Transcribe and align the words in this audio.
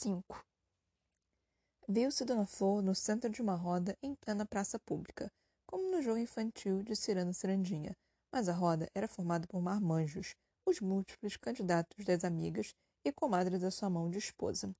5 0.00 0.44
Viu-se 1.88 2.24
Dona 2.24 2.46
Flor 2.46 2.80
no 2.80 2.94
centro 2.94 3.28
de 3.28 3.42
uma 3.42 3.56
roda 3.56 3.98
em 4.00 4.14
plena 4.14 4.46
praça 4.46 4.78
pública, 4.78 5.28
como 5.66 5.90
no 5.90 6.00
jogo 6.00 6.18
infantil 6.18 6.84
de 6.84 6.94
Cirano 6.94 7.34
Cirandinha, 7.34 7.96
mas 8.32 8.48
a 8.48 8.52
roda 8.52 8.88
era 8.94 9.08
formada 9.08 9.48
por 9.48 9.60
marmanjos, 9.60 10.36
os 10.64 10.80
múltiplos 10.80 11.36
candidatos 11.36 12.04
das 12.04 12.22
amigas 12.22 12.76
e 13.04 13.10
comadres 13.10 13.60
da 13.60 13.72
sua 13.72 13.90
mão 13.90 14.08
de 14.08 14.18
esposa. 14.18 14.72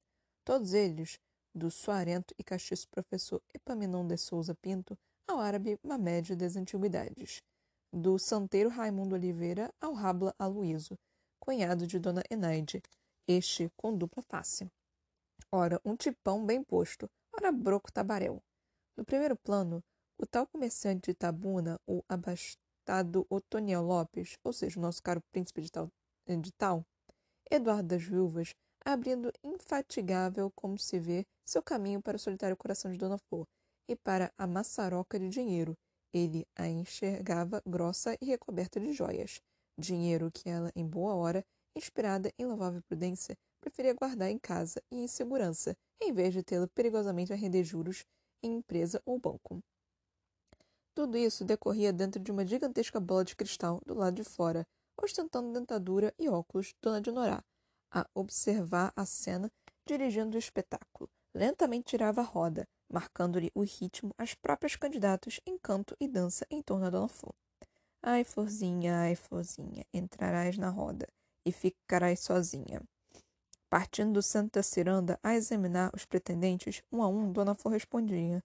Todos 0.45 0.73
eles, 0.73 1.19
do 1.53 1.69
suarento 1.69 2.33
e 2.39 2.45
castiço 2.45 2.87
professor 2.89 3.43
Epaminon 3.53 4.07
de 4.07 4.17
Souza 4.17 4.55
Pinto 4.55 4.97
ao 5.27 5.41
árabe 5.41 5.81
Mamed 5.83 6.37
das 6.37 6.55
Antiguidades, 6.55 7.43
do 7.93 8.21
santeiro 8.21 8.69
Raimundo 8.69 9.17
Oliveira 9.17 9.69
ao 9.81 9.95
Rabla 9.95 10.33
Aloísio, 10.39 10.97
cunhado 11.41 11.89
de 11.89 11.99
Dona 11.99 12.23
Enaide, 12.31 12.81
este 13.27 13.69
com 13.77 13.99
dupla 13.99 14.23
face. 14.23 14.71
Ora, 15.53 15.81
um 15.85 15.97
tipão 15.97 16.45
bem 16.45 16.63
posto, 16.63 17.09
ora 17.33 17.51
broco 17.51 17.93
tabaréu. 17.93 18.43
No 18.97 19.05
primeiro 19.05 19.37
plano, 19.37 19.83
o 20.19 20.27
tal 20.27 20.47
comerciante 20.47 21.11
de 21.11 21.15
Tabuna, 21.15 21.81
o 21.87 22.03
abastado 22.09 23.27
Otoniel 23.31 23.83
Lopes, 23.83 24.37
ou 24.45 24.53
seja, 24.53 24.79
o 24.79 24.83
nosso 24.83 25.03
caro 25.03 25.23
príncipe 25.31 25.63
de 25.63 25.71
tal, 25.71 25.89
de 26.27 26.53
tal 26.53 26.85
Eduardo 27.51 27.89
das 27.89 28.03
Viúvas, 28.03 28.55
abrindo 28.85 29.33
infatigável, 29.43 30.51
como 30.55 30.79
se 30.79 30.99
vê, 30.99 31.25
seu 31.47 31.63
caminho 31.63 32.03
para 32.03 32.17
o 32.17 32.21
solitário 32.21 32.57
coração 32.57 32.91
de 32.91 32.99
Dona 32.99 33.17
Flor 33.17 33.47
e 33.89 33.97
para 33.97 34.33
a 34.37 34.47
maçaroca 34.47 35.19
de 35.19 35.29
dinheiro. 35.29 35.75
Ele 36.13 36.47
a 36.57 36.67
enxergava 36.69 37.63
grossa 37.67 38.17
e 38.21 38.27
recoberta 38.27 38.81
de 38.81 38.93
joias. 38.93 39.41
Dinheiro 39.79 40.31
que 40.31 40.49
ela, 40.49 40.71
em 40.75 40.87
boa 40.87 41.15
hora, 41.15 41.45
inspirada 41.77 42.33
em 42.39 42.45
louvável 42.45 42.83
prudência, 42.83 43.37
preferia 43.69 43.93
guardar 43.93 44.31
em 44.31 44.39
casa 44.39 44.83
e 44.91 44.97
em 44.97 45.07
segurança, 45.07 45.77
em 46.01 46.13
vez 46.13 46.33
de 46.33 46.43
tê-lo 46.43 46.67
perigosamente 46.69 47.33
a 47.33 47.37
render 47.37 47.63
juros 47.63 48.05
em 48.43 48.55
empresa 48.55 49.03
ou 49.05 49.19
banco. 49.19 49.61
Tudo 50.95 51.17
isso 51.19 51.45
decorria 51.45 51.93
dentro 51.93 52.21
de 52.21 52.33
uma 52.33 52.47
gigantesca 52.47 52.99
bola 52.99 53.25
de 53.25 53.37
cristal 53.37 53.81
do 53.87 53.95
lado 53.95 54.17
de 54.17 54.25
fora, 54.25 54.67
ostentando 55.01 55.53
dentadura 55.53 56.13
e 56.19 56.29
óculos, 56.29 56.75
Dona 56.83 57.01
de 57.01 57.13
Norá, 57.13 57.45
a 57.93 58.09
observar 58.15 58.93
a 58.97 59.05
cena, 59.05 59.51
dirigindo 59.87 60.37
o 60.37 60.39
espetáculo. 60.39 61.09
Lentamente 61.35 61.91
tirava 61.91 62.23
a 62.23 62.25
roda, 62.25 62.67
marcando-lhe 62.91 63.53
o 63.55 63.63
ritmo 63.63 64.15
às 64.17 64.35
próprias 64.35 64.75
candidatos 64.77 65.41
em 65.47 65.59
canto 65.59 65.95
e 66.01 66.09
dança 66.09 66.47
em 66.51 66.63
torno 66.63 66.85
da 66.85 66.91
Dona 66.91 67.09
Flor. 67.09 67.35
Ai, 68.03 68.25
Florzinha, 68.25 69.03
ai, 69.03 69.15
Florzinha, 69.15 69.85
entrarás 69.93 70.57
na 70.57 70.71
roda 70.71 71.07
e 71.45 71.53
ficarás 71.53 72.21
sozinha. 72.21 72.83
Partindo 73.71 74.15
do 74.15 74.23
centro 74.23 74.53
da 74.53 74.63
ciranda 74.63 75.19
a 75.23 75.35
examinar 75.35 75.91
os 75.95 76.05
pretendentes, 76.05 76.83
um 76.91 77.03
a 77.03 77.09
um, 77.09 77.31
Dona 77.31 77.55
Flor 77.55 77.73
respondia: 77.73 78.43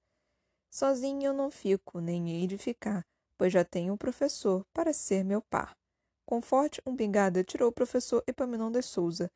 Sozinha 0.70 1.28
eu 1.28 1.34
não 1.34 1.50
fico, 1.50 2.00
nem 2.00 2.30
hei 2.32 2.48
de 2.48 2.58
ficar, 2.58 3.06
pois 3.38 3.54
já 3.54 3.64
tenho 3.64 3.94
um 3.94 3.98
professor 3.98 4.66
para 4.74 4.92
ser 4.92 5.24
meu 5.24 5.42
par. 5.42 5.76
Com 6.26 6.42
forte 6.42 6.82
umbigada, 6.86 7.44
tirou 7.44 7.70
o 7.70 7.74
professor 7.74 8.24
Epaminon 8.28 8.72
de 8.72 8.82
Souza, 8.82 9.30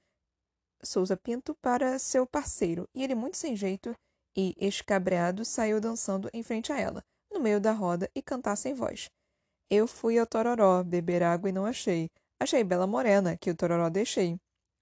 Souza 0.83 1.17
Pinto 1.17 1.55
para 1.55 1.97
seu 1.99 2.25
parceiro, 2.25 2.88
e 2.93 3.03
ele, 3.03 3.15
muito 3.15 3.38
sem 3.38 3.55
jeito 3.55 3.95
e 4.35 4.55
escabreado, 4.58 5.43
saiu 5.43 5.81
dançando 5.81 6.30
em 6.33 6.43
frente 6.43 6.71
a 6.71 6.80
ela, 6.80 7.03
no 7.31 7.39
meio 7.39 7.59
da 7.59 7.71
roda, 7.71 8.09
e 8.13 8.21
cantar 8.21 8.55
sem 8.55 8.73
voz. 8.73 9.09
Eu 9.69 9.88
fui 9.88 10.17
ao 10.17 10.27
Tororó, 10.27 10.83
beber 10.83 11.23
água 11.23 11.49
e 11.49 11.53
não 11.53 11.65
achei. 11.65 12.09
Achei 12.39 12.63
Bela 12.63 12.85
Morena, 12.85 13.35
que 13.35 13.49
o 13.49 13.55
Tororó 13.55 13.89
deixei. 13.89 14.39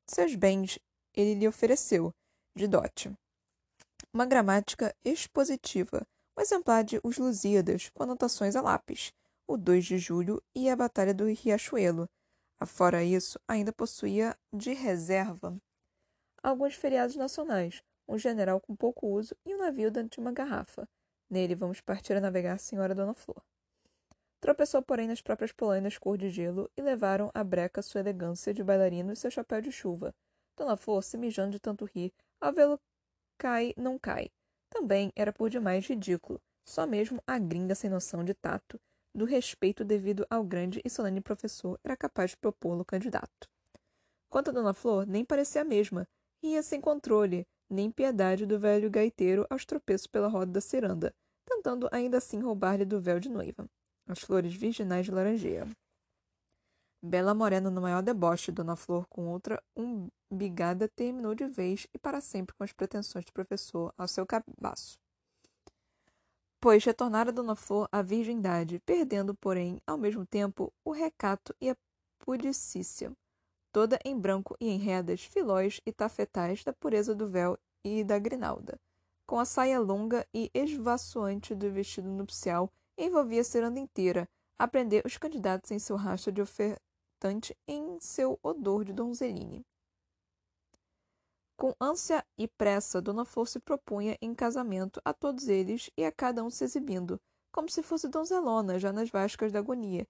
Seus 0.08 0.36
bens 0.36 0.78
ele 1.16 1.36
lhe 1.36 1.48
ofereceu, 1.48 2.12
de 2.56 2.68
dote. 2.68 3.12
Uma 4.14 4.26
gramática 4.26 4.96
expositiva, 5.04 6.06
um 6.38 6.42
exemplar 6.42 6.84
de 6.84 7.00
Os 7.04 7.18
Lusíadas, 7.18 7.90
com 7.94 8.04
anotações 8.04 8.56
a 8.56 8.62
lápis, 8.62 9.12
o 9.48 9.58
2 9.58 9.86
de 9.86 9.98
julho 9.98 10.42
e 10.56 10.70
a 10.70 10.76
Batalha 10.76 11.14
do 11.14 11.26
Riachuelo. 11.26 12.08
Afora 12.60 13.04
isso, 13.04 13.40
ainda 13.48 13.74
possuía 13.74 14.36
de 14.54 14.74
reserva 14.74 15.58
alguns 16.46 16.76
feriados 16.76 17.16
nacionais, 17.16 17.82
um 18.08 18.20
general 18.20 18.62
com 18.62 18.76
pouco 18.76 19.08
uso 19.08 19.36
e 19.44 19.56
um 19.56 19.58
navio 19.58 19.90
dentro 19.90 20.12
de 20.12 20.20
uma 20.20 20.32
garrafa. 20.32 20.88
Nele 21.28 21.56
vamos 21.56 21.82
partir 21.82 22.14
a 22.14 22.22
navegar, 22.22 22.60
senhora 22.60 22.94
Dona 22.94 23.16
Flor. 23.16 23.42
Tropeçou, 24.40 24.82
porém, 24.84 25.08
nas 25.08 25.24
próprias 25.24 25.52
polainas 25.52 25.98
cor 25.98 26.20
de 26.20 26.30
gelo 26.30 26.70
e 26.78 26.82
levaram 26.82 27.32
à 27.34 27.44
breca 27.44 27.82
sua 27.82 28.02
elegância 28.02 28.54
de 28.54 28.64
bailarino 28.64 29.12
e 29.12 29.16
seu 29.16 29.32
chapéu 29.32 29.60
de 29.60 29.72
chuva. 29.72 30.14
Dona 30.56 30.78
Flor, 30.78 31.04
se 31.04 31.18
mijando 31.18 31.52
de 31.52 31.60
tanto 31.60 31.86
rir, 31.86 32.14
ao 32.40 32.54
vê-lo 32.54 32.80
cai, 33.38 33.74
não 33.78 34.00
cai. 34.00 34.30
Também 34.70 35.12
era 35.16 35.32
por 35.32 35.50
demais 35.50 35.86
ridículo, 35.86 36.42
só 36.66 36.86
mesmo 36.88 37.22
a 37.28 37.38
gringa 37.38 37.76
sem 37.76 37.90
noção 37.90 38.24
de 38.24 38.34
tato 38.34 38.80
do 39.14 39.24
respeito 39.24 39.86
devido 39.86 40.26
ao 40.30 40.44
grande 40.44 40.82
e 40.84 40.90
solene 40.90 41.22
professor 41.22 41.80
era 41.84 41.96
capaz 41.96 42.32
de 42.32 42.38
propô-lo 42.38 42.84
candidato. 42.84 43.50
Quanto 44.30 44.50
a 44.50 44.54
Dona 44.54 44.74
Flor, 44.74 45.08
nem 45.08 45.24
parecia 45.24 45.62
a 45.62 45.66
mesma, 45.66 46.08
ria 46.44 46.62
sem 46.62 46.82
controle, 46.82 47.48
nem 47.70 47.90
piedade 47.90 48.46
do 48.46 48.60
velho 48.60 48.90
gaiteiro 48.90 49.46
aos 49.50 49.66
tropeços 49.66 50.08
pela 50.08 50.28
roda 50.28 50.52
da 50.52 50.62
ciranda, 50.62 51.16
tentando 51.46 51.88
ainda 51.92 52.18
assim 52.18 52.40
roubar-lhe 52.42 52.84
do 52.84 53.00
véu 53.00 53.20
de 53.20 53.30
noiva, 53.30 53.70
as 54.08 54.20
flores 54.20 54.54
virginais 54.54 55.06
de 55.06 55.12
laranjeira. 55.12 55.68
Bela 57.02 57.34
Morena, 57.34 57.70
no 57.70 57.82
maior 57.82 58.02
deboche, 58.02 58.52
Dona 58.52 58.76
Flor, 58.76 59.06
com 59.08 59.28
outra 59.28 59.62
umbigada, 59.76 60.88
terminou 60.88 61.36
de 61.36 61.46
vez 61.46 61.88
e 61.94 62.00
para 62.00 62.20
sempre 62.22 62.56
com 62.56 62.64
as 62.64 62.74
pretensões 62.74 63.26
do 63.26 63.34
professor 63.34 63.94
ao 63.98 64.08
seu 64.08 64.26
cabaço 64.26 64.98
pois 66.66 66.84
retornara 66.84 67.32
Dona 67.32 67.56
Flor 67.56 67.88
à 67.92 68.02
virgindade, 68.02 68.80
perdendo, 68.80 69.36
porém, 69.36 69.80
ao 69.86 70.00
mesmo 70.00 70.26
tempo, 70.26 70.74
o 70.84 70.92
recato 70.92 71.56
e 71.62 71.70
a 71.70 71.78
pudicícia, 72.18 73.12
toda 73.72 74.00
em 74.04 74.18
branco 74.18 74.58
e 74.60 74.68
em 74.68 74.80
redas, 74.80 75.22
filóis 75.22 75.80
e 75.86 75.92
tafetais 75.92 76.64
da 76.64 76.74
pureza 76.74 77.14
do 77.14 77.30
véu 77.30 77.56
e 77.84 78.04
da 78.04 78.18
grinalda. 78.18 78.80
Com 79.28 79.38
a 79.38 79.46
saia 79.46 79.80
longa 79.80 80.26
e 80.34 80.50
esvaçoante 80.56 81.54
do 81.54 81.72
vestido 81.72 82.10
nupcial, 82.10 82.74
envolvia 82.98 83.42
a 83.42 83.44
ciranda 83.44 83.80
inteira, 83.80 84.28
a 84.58 84.68
prender 84.68 85.04
os 85.06 85.18
candidatos 85.18 85.72
em 85.72 85.80
seu 85.80 85.96
rastro 85.96 86.32
de 86.32 86.42
ofertante 86.42 87.56
em 87.68 88.00
seu 88.00 88.40
odor 88.42 88.86
de 88.86 88.94
donzeline. 88.94 89.66
Com 91.58 91.74
ânsia 91.80 92.26
e 92.38 92.48
pressa, 92.48 93.02
Dona 93.02 93.24
Flor 93.24 93.48
se 93.48 93.60
propunha 93.60 94.18
em 94.22 94.36
casamento 94.36 95.02
a 95.06 95.14
todos 95.14 95.48
eles 95.48 95.90
e 95.98 96.04
a 96.04 96.12
cada 96.12 96.44
um 96.44 96.50
se 96.50 96.64
exibindo, 96.64 97.20
como 97.52 97.70
se 97.70 97.82
fosse 97.82 98.10
donzelona 98.10 98.78
já 98.78 98.92
nas 98.92 99.10
vascas 99.10 99.52
da 99.52 99.60
agonia, 99.60 100.06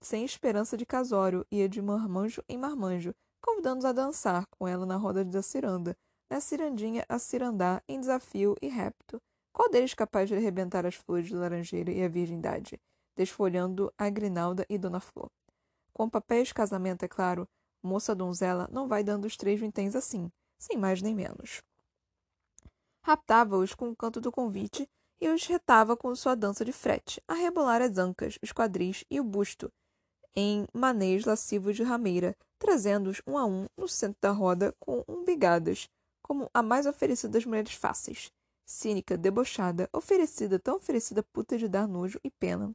sem 0.00 0.24
esperança 0.24 0.76
de 0.76 0.86
casório, 0.86 1.46
ia 1.50 1.68
de 1.68 1.80
marmanjo 1.80 2.42
em 2.48 2.56
marmanjo, 2.56 3.14
convidando-os 3.40 3.84
a 3.84 3.92
dançar 3.92 4.44
com 4.58 4.66
ela 4.66 4.84
na 4.84 4.96
roda 4.96 5.24
da 5.24 5.42
ciranda, 5.42 5.96
na 6.30 6.40
cirandinha 6.40 7.04
a 7.08 7.18
cirandar 7.18 7.82
em 7.88 7.98
desafio 8.00 8.54
e 8.60 8.68
repto. 8.68 9.20
Qual 9.52 9.70
deles 9.70 9.94
capaz 9.94 10.28
de 10.28 10.36
arrebentar 10.36 10.86
as 10.86 10.94
flores 10.94 11.26
de 11.26 11.34
laranjeira 11.34 11.90
e 11.90 12.02
a 12.02 12.08
virgindade, 12.08 12.78
desfolhando 13.18 13.92
a 13.98 14.08
grinalda 14.08 14.64
e 14.70 14.78
Dona 14.78 15.00
Flor? 15.00 15.28
Com 15.92 16.08
papéis 16.08 16.52
casamento, 16.52 17.04
é 17.04 17.08
claro, 17.08 17.48
moça 17.82 18.14
donzela 18.14 18.68
não 18.72 18.86
vai 18.86 19.02
dando 19.02 19.24
os 19.24 19.36
três 19.36 19.58
vinténs 19.58 19.96
assim, 19.96 20.30
sem 20.56 20.78
mais 20.78 21.02
nem 21.02 21.16
menos. 21.16 21.60
Raptava-os 23.02 23.74
com 23.74 23.90
o 23.90 23.96
canto 23.96 24.20
do 24.20 24.30
convite 24.30 24.88
e 25.20 25.28
os 25.28 25.44
retava 25.46 25.96
com 25.96 26.14
sua 26.14 26.36
dança 26.36 26.64
de 26.64 26.72
frete, 26.72 27.20
a 27.26 27.34
rebolar 27.34 27.82
as 27.82 27.98
ancas, 27.98 28.38
os 28.40 28.52
quadris 28.52 29.04
e 29.10 29.18
o 29.18 29.24
busto, 29.24 29.72
em 30.36 30.64
maneios 30.72 31.24
lascivos 31.24 31.74
de 31.74 31.82
rameira, 31.82 32.36
trazendo-os 32.56 33.20
um 33.26 33.36
a 33.36 33.44
um 33.44 33.66
no 33.76 33.88
centro 33.88 34.18
da 34.20 34.30
roda 34.30 34.72
com 34.78 35.04
umbigadas, 35.08 35.88
como 36.22 36.48
a 36.54 36.62
mais 36.62 36.86
oferecida 36.86 37.32
das 37.32 37.44
mulheres 37.44 37.72
fáceis. 37.72 38.30
Cínica, 38.64 39.16
debochada, 39.16 39.88
oferecida, 39.92 40.58
tão 40.58 40.76
oferecida 40.76 41.22
puta 41.32 41.58
de 41.58 41.66
dar 41.66 41.88
nojo 41.88 42.20
e 42.22 42.30
pena. 42.30 42.72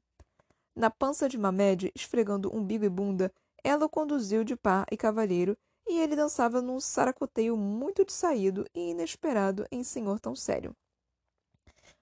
Na 0.75 0.89
pança 0.89 1.29
de 1.29 1.37
Mamed, 1.37 1.91
esfregando 1.95 2.55
umbigo 2.55 2.83
e 2.83 2.89
bunda, 2.89 3.31
ela 3.63 3.85
o 3.85 3.89
conduziu 3.89 4.43
de 4.43 4.55
pá 4.55 4.85
e 4.91 4.97
cavalheiro 4.97 5.55
e 5.87 5.99
ele 5.99 6.15
dançava 6.15 6.61
num 6.61 6.79
saracoteio 6.79 7.55
muito 7.55 8.03
saído 8.11 8.65
e 8.73 8.91
inesperado 8.91 9.65
em 9.71 9.83
senhor 9.83 10.19
tão 10.19 10.35
sério. 10.35 10.75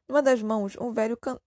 Numa 0.08 0.22
das 0.22 0.42
mãos, 0.42 0.78
um 0.80 0.92
velho 0.92 1.18
can 1.18 1.40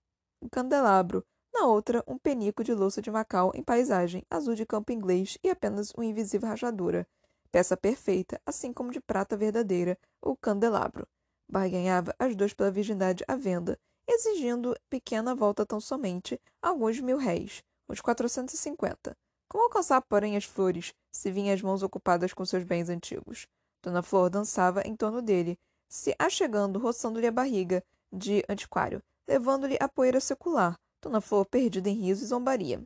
candelabro, 0.50 1.24
na 1.54 1.66
outra, 1.66 2.02
um 2.06 2.18
penico 2.18 2.64
de 2.64 2.74
louça 2.74 3.00
de 3.00 3.10
Macau 3.10 3.52
em 3.54 3.62
paisagem, 3.62 4.26
azul 4.28 4.56
de 4.56 4.66
campo 4.66 4.92
inglês 4.92 5.38
e 5.42 5.48
apenas 5.48 5.92
uma 5.92 6.04
invisível 6.04 6.48
rajadura. 6.48 7.06
Peça 7.52 7.76
perfeita, 7.76 8.40
assim 8.44 8.72
como 8.72 8.90
de 8.90 9.00
prata 9.00 9.36
verdadeira, 9.36 9.96
o 10.20 10.36
candelabro. 10.36 11.06
Barganhava 11.48 12.12
as 12.18 12.34
duas 12.34 12.52
pela 12.52 12.72
virgindade 12.72 13.22
à 13.28 13.36
venda, 13.36 13.78
exigindo 14.06 14.76
pequena 14.88 15.34
volta 15.34 15.64
tão 15.64 15.80
somente, 15.80 16.40
alguns 16.60 17.00
mil 17.00 17.16
réis, 17.16 17.62
uns 17.88 18.00
quatrocentos 18.00 18.54
e 18.54 18.58
cinquenta. 18.58 19.16
Como 19.48 19.64
alcançar, 19.64 20.02
porém, 20.02 20.36
as 20.36 20.44
flores, 20.44 20.92
se 21.12 21.30
vinha 21.30 21.54
as 21.54 21.62
mãos 21.62 21.82
ocupadas 21.82 22.32
com 22.32 22.44
seus 22.44 22.64
bens 22.64 22.88
antigos? 22.88 23.46
Dona 23.82 24.02
Flor 24.02 24.30
dançava 24.30 24.82
em 24.82 24.96
torno 24.96 25.20
dele, 25.20 25.58
se 25.88 26.14
achegando, 26.18 26.78
roçando-lhe 26.78 27.26
a 27.26 27.32
barriga 27.32 27.84
de 28.12 28.42
antiquário, 28.48 29.02
levando-lhe 29.28 29.76
a 29.78 29.88
poeira 29.88 30.20
secular. 30.20 30.76
Dona 31.00 31.20
Flor, 31.20 31.46
perdida 31.46 31.88
em 31.88 31.94
riso 31.94 32.24
e 32.24 32.26
zombaria. 32.26 32.82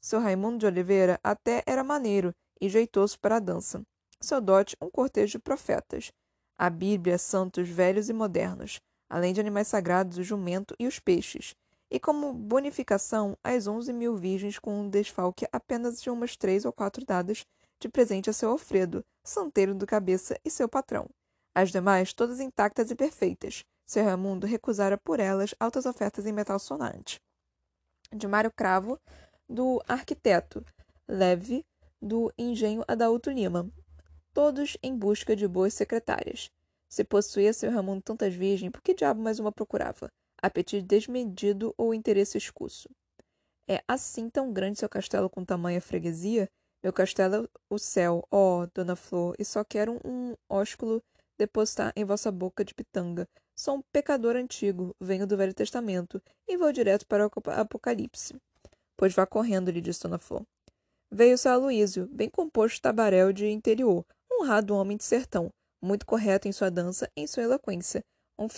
Seu 0.00 0.18
Raimundo 0.18 0.58
de 0.58 0.66
Oliveira 0.66 1.20
até 1.22 1.62
era 1.66 1.84
maneiro 1.84 2.34
e 2.60 2.68
jeitoso 2.68 3.20
para 3.20 3.36
a 3.36 3.40
dança. 3.40 3.82
Seu 4.20 4.40
dote, 4.40 4.76
um 4.80 4.90
cortejo 4.90 5.32
de 5.32 5.38
profetas. 5.38 6.10
A 6.58 6.68
Bíblia, 6.70 7.18
santos 7.18 7.68
velhos 7.68 8.08
e 8.08 8.12
modernos, 8.12 8.80
além 9.10 9.34
de 9.34 9.40
animais 9.40 9.66
sagrados, 9.66 10.16
o 10.16 10.22
jumento 10.22 10.74
e 10.78 10.86
os 10.86 10.98
peixes 10.98 11.54
e 11.90 11.98
como 11.98 12.32
bonificação 12.32 13.36
as 13.42 13.66
onze 13.66 13.92
mil 13.92 14.16
virgens 14.16 14.58
com 14.58 14.80
um 14.80 14.88
desfalque 14.88 15.46
apenas 15.50 16.00
de 16.00 16.08
umas 16.08 16.36
três 16.36 16.64
ou 16.64 16.72
quatro 16.72 17.04
dadas 17.04 17.44
de 17.80 17.88
presente 17.88 18.30
a 18.30 18.32
seu 18.32 18.50
Alfredo, 18.50 19.04
santeiro 19.24 19.74
do 19.74 19.86
cabeça 19.86 20.38
e 20.44 20.50
seu 20.50 20.68
patrão. 20.68 21.08
As 21.54 21.72
demais, 21.72 22.12
todas 22.12 22.38
intactas 22.38 22.90
e 22.90 22.94
perfeitas. 22.94 23.64
Seu 23.86 24.04
Raimundo 24.04 24.46
recusara 24.46 24.96
por 24.96 25.18
elas 25.18 25.52
altas 25.58 25.84
ofertas 25.84 26.24
em 26.26 26.32
metal 26.32 26.58
sonante. 26.60 27.20
De 28.12 28.28
Mário 28.28 28.52
Cravo, 28.52 29.00
do 29.48 29.82
arquiteto, 29.88 30.64
Leve, 31.08 31.64
do 32.00 32.32
engenho 32.38 32.84
Adalto 32.86 33.30
Lima, 33.30 33.68
todos 34.32 34.76
em 34.80 34.96
busca 34.96 35.34
de 35.34 35.48
boas 35.48 35.74
secretárias. 35.74 36.50
Se 36.90 37.04
possuía 37.04 37.52
seu 37.52 37.70
Raimundo 37.70 38.02
tantas 38.02 38.34
virgens, 38.34 38.72
por 38.72 38.82
que 38.82 38.92
diabo 38.92 39.22
mais 39.22 39.38
uma 39.38 39.52
procurava? 39.52 40.10
apetite 40.42 40.82
desmedido 40.82 41.74
ou 41.76 41.94
interesse 41.94 42.38
escuso. 42.38 42.88
É 43.68 43.82
assim 43.86 44.28
tão 44.28 44.52
grande 44.52 44.78
seu 44.78 44.88
castelo 44.88 45.28
com 45.28 45.44
tamanha 45.44 45.80
freguesia? 45.80 46.48
Meu 46.82 46.92
castelo 46.92 47.44
é 47.44 47.48
o 47.68 47.78
céu, 47.78 48.26
ó, 48.30 48.62
oh, 48.62 48.66
dona 48.74 48.96
Flor, 48.96 49.34
e 49.38 49.44
só 49.44 49.62
quero 49.62 50.00
um 50.04 50.34
ósculo 50.48 51.02
depositar 51.38 51.92
em 51.94 52.04
vossa 52.04 52.32
boca 52.32 52.64
de 52.64 52.74
pitanga. 52.74 53.28
Sou 53.54 53.76
um 53.76 53.82
pecador 53.92 54.34
antigo, 54.34 54.96
venho 54.98 55.26
do 55.26 55.36
Velho 55.36 55.52
Testamento, 55.52 56.20
e 56.48 56.56
vou 56.56 56.72
direto 56.72 57.06
para 57.06 57.26
o 57.26 57.30
Apocalipse. 57.50 58.34
Pois 58.96 59.14
vá 59.14 59.26
correndo, 59.26 59.70
lhe 59.70 59.80
disse 59.80 60.02
Dona 60.02 60.18
Flor. 60.18 60.42
Veio 61.10 61.36
seu 61.36 61.52
Aloísio, 61.52 62.06
bem 62.06 62.30
composto 62.30 62.80
tabaréu 62.80 63.32
de 63.32 63.46
interior, 63.48 64.04
honrado 64.32 64.74
homem 64.74 64.96
de 64.96 65.04
sertão, 65.04 65.52
muito 65.82 66.06
correto 66.06 66.48
em 66.48 66.52
sua 66.52 66.70
dança 66.70 67.10
e 67.16 67.22
em 67.22 67.26
sua 67.26 67.42
eloquência, 67.42 68.04
um 68.38 68.48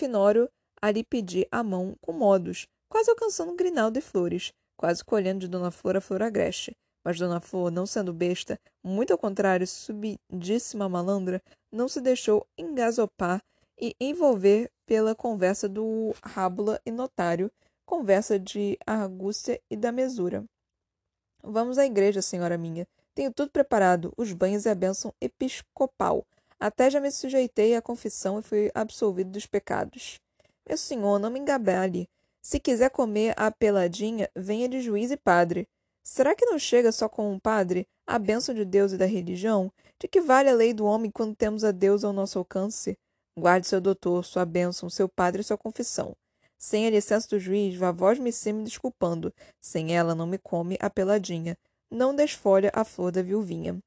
a 0.81 0.91
lhe 0.91 1.03
pedir 1.03 1.47
a 1.51 1.63
mão 1.63 1.95
com 2.01 2.11
modos, 2.11 2.67
quase 2.89 3.09
alcançando 3.09 3.51
um 3.51 3.55
grinal 3.55 3.89
de 3.89 4.01
flores, 4.01 4.51
quase 4.77 5.03
colhendo 5.03 5.39
de 5.39 5.47
Dona 5.47 5.71
Flor 5.71 5.95
a 5.95 6.01
flor 6.01 6.21
agreste. 6.21 6.75
Mas 7.03 7.19
Dona 7.19 7.41
Flor, 7.41 7.71
não 7.71 7.85
sendo 7.85 8.13
besta, 8.13 8.59
muito 8.83 9.11
ao 9.11 9.17
contrário, 9.17 9.67
subidíssima 9.67 10.87
malandra, 10.87 11.41
não 11.71 11.87
se 11.87 11.99
deixou 11.99 12.45
engasopar 12.57 13.41
e 13.79 13.95
envolver 13.99 14.69
pela 14.85 15.15
conversa 15.15 15.67
do 15.67 16.13
rábula 16.23 16.79
e 16.85 16.91
notário, 16.91 17.51
conversa 17.85 18.39
de 18.39 18.77
argúcia 18.85 19.59
e 19.69 19.75
da 19.75 19.91
mesura. 19.91 20.45
Vamos 21.41 21.77
à 21.77 21.85
igreja, 21.85 22.21
senhora 22.21 22.57
minha. 22.57 22.87
Tenho 23.13 23.33
tudo 23.33 23.51
preparado, 23.51 24.13
os 24.17 24.31
banhos 24.31 24.65
e 24.65 24.69
a 24.69 24.75
bênção 24.75 25.13
episcopal. 25.21 26.25
Até 26.63 26.89
já 26.89 27.01
me 27.01 27.11
sujeitei 27.11 27.75
à 27.75 27.81
confissão 27.81 28.39
e 28.39 28.41
fui 28.41 28.71
absolvido 28.73 29.31
dos 29.31 29.45
pecados. 29.45 30.21
Meu 30.65 30.77
senhor, 30.77 31.19
não 31.19 31.29
me 31.29 31.37
engabale. 31.37 32.07
Se 32.41 32.57
quiser 32.57 32.89
comer 32.89 33.33
a 33.35 33.51
peladinha, 33.51 34.29
venha 34.33 34.69
de 34.69 34.79
juiz 34.79 35.11
e 35.11 35.17
padre. 35.17 35.67
Será 36.01 36.33
que 36.33 36.45
não 36.45 36.57
chega 36.57 36.89
só 36.93 37.09
com 37.09 37.29
um 37.29 37.37
padre 37.37 37.85
a 38.07 38.17
bênção 38.17 38.55
de 38.55 38.63
Deus 38.63 38.93
e 38.93 38.97
da 38.97 39.05
religião? 39.05 39.69
De 39.99 40.07
que 40.07 40.21
vale 40.21 40.49
a 40.49 40.53
lei 40.53 40.73
do 40.73 40.85
homem 40.85 41.11
quando 41.11 41.35
temos 41.35 41.65
a 41.65 41.71
Deus 41.71 42.05
ao 42.05 42.13
nosso 42.13 42.39
alcance? 42.39 42.97
Guarde 43.37 43.67
seu 43.67 43.81
doutor, 43.81 44.23
sua 44.23 44.45
bênção, 44.45 44.89
seu 44.89 45.09
padre 45.09 45.41
e 45.41 45.43
sua 45.43 45.57
confissão. 45.57 46.15
Sem 46.57 46.87
a 46.87 46.89
licença 46.89 47.27
do 47.27 47.39
juiz, 47.41 47.75
vá 47.75 47.91
vós 47.91 48.17
me 48.17 48.31
ser 48.31 48.53
me 48.53 48.63
desculpando. 48.63 49.33
Sem 49.59 49.93
ela, 49.93 50.15
não 50.15 50.25
me 50.25 50.37
come 50.37 50.77
a 50.79 50.89
peladinha. 50.89 51.57
Não 51.91 52.15
desfolha 52.15 52.71
a 52.73 52.85
flor 52.85 53.11
da 53.11 53.21
viuvinha. 53.21 53.77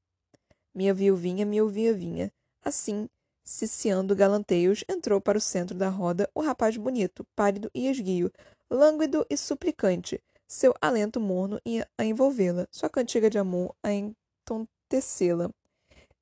Minha 0.74 0.92
viuvinha, 0.92 1.46
minha 1.46 1.64
viuvinha. 1.64 2.30
Assim, 2.66 3.08
ciciando 3.44 4.16
galanteios, 4.16 4.84
entrou 4.88 5.20
para 5.20 5.38
o 5.38 5.40
centro 5.40 5.78
da 5.78 5.88
roda 5.88 6.28
o 6.34 6.40
rapaz 6.40 6.76
bonito, 6.76 7.24
pálido 7.36 7.70
e 7.72 7.86
esguio, 7.86 8.28
lânguido 8.68 9.24
e 9.30 9.36
suplicante, 9.36 10.20
seu 10.48 10.74
alento 10.80 11.20
morno 11.20 11.60
a 11.96 12.04
envolvê-la, 12.04 12.66
sua 12.72 12.90
cantiga 12.90 13.30
de 13.30 13.38
amor 13.38 13.72
a 13.84 13.92
entontecê-la. 13.92 15.48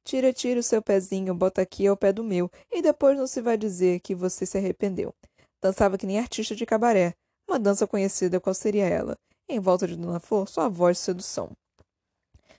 Tira, 0.05 0.35
tira 0.35 0.61
o 0.61 0.63
seu 0.63 0.83
pezinho, 0.83 1.35
bota 1.35 1.63
aqui 1.63 1.87
ao 1.87 1.97
pé 1.97 2.13
do 2.13 2.23
meu, 2.23 2.51
e 2.71 2.83
depois 2.83 3.17
não 3.17 3.27
se 3.27 3.41
vai 3.41 3.57
dizer 3.57 4.01
que 4.01 4.15
você 4.15 4.45
se 4.45 4.59
arrependeu. 4.59 5.15
Dançava 5.63 5.97
que 5.97 6.07
nem 6.07 6.19
artista 6.19 6.55
de 6.55 6.67
cabaré, 6.67 7.15
uma 7.49 7.59
dança 7.59 7.87
conhecida 7.87 8.39
qual 8.39 8.53
seria 8.53 8.87
ela. 8.87 9.17
Em 9.49 9.59
volta 9.59 9.89
de 9.89 9.97
Dona 9.97 10.21
Flor, 10.21 10.47
sua 10.47 10.69
voz 10.69 10.99
de 10.99 11.05
sedução. 11.05 11.53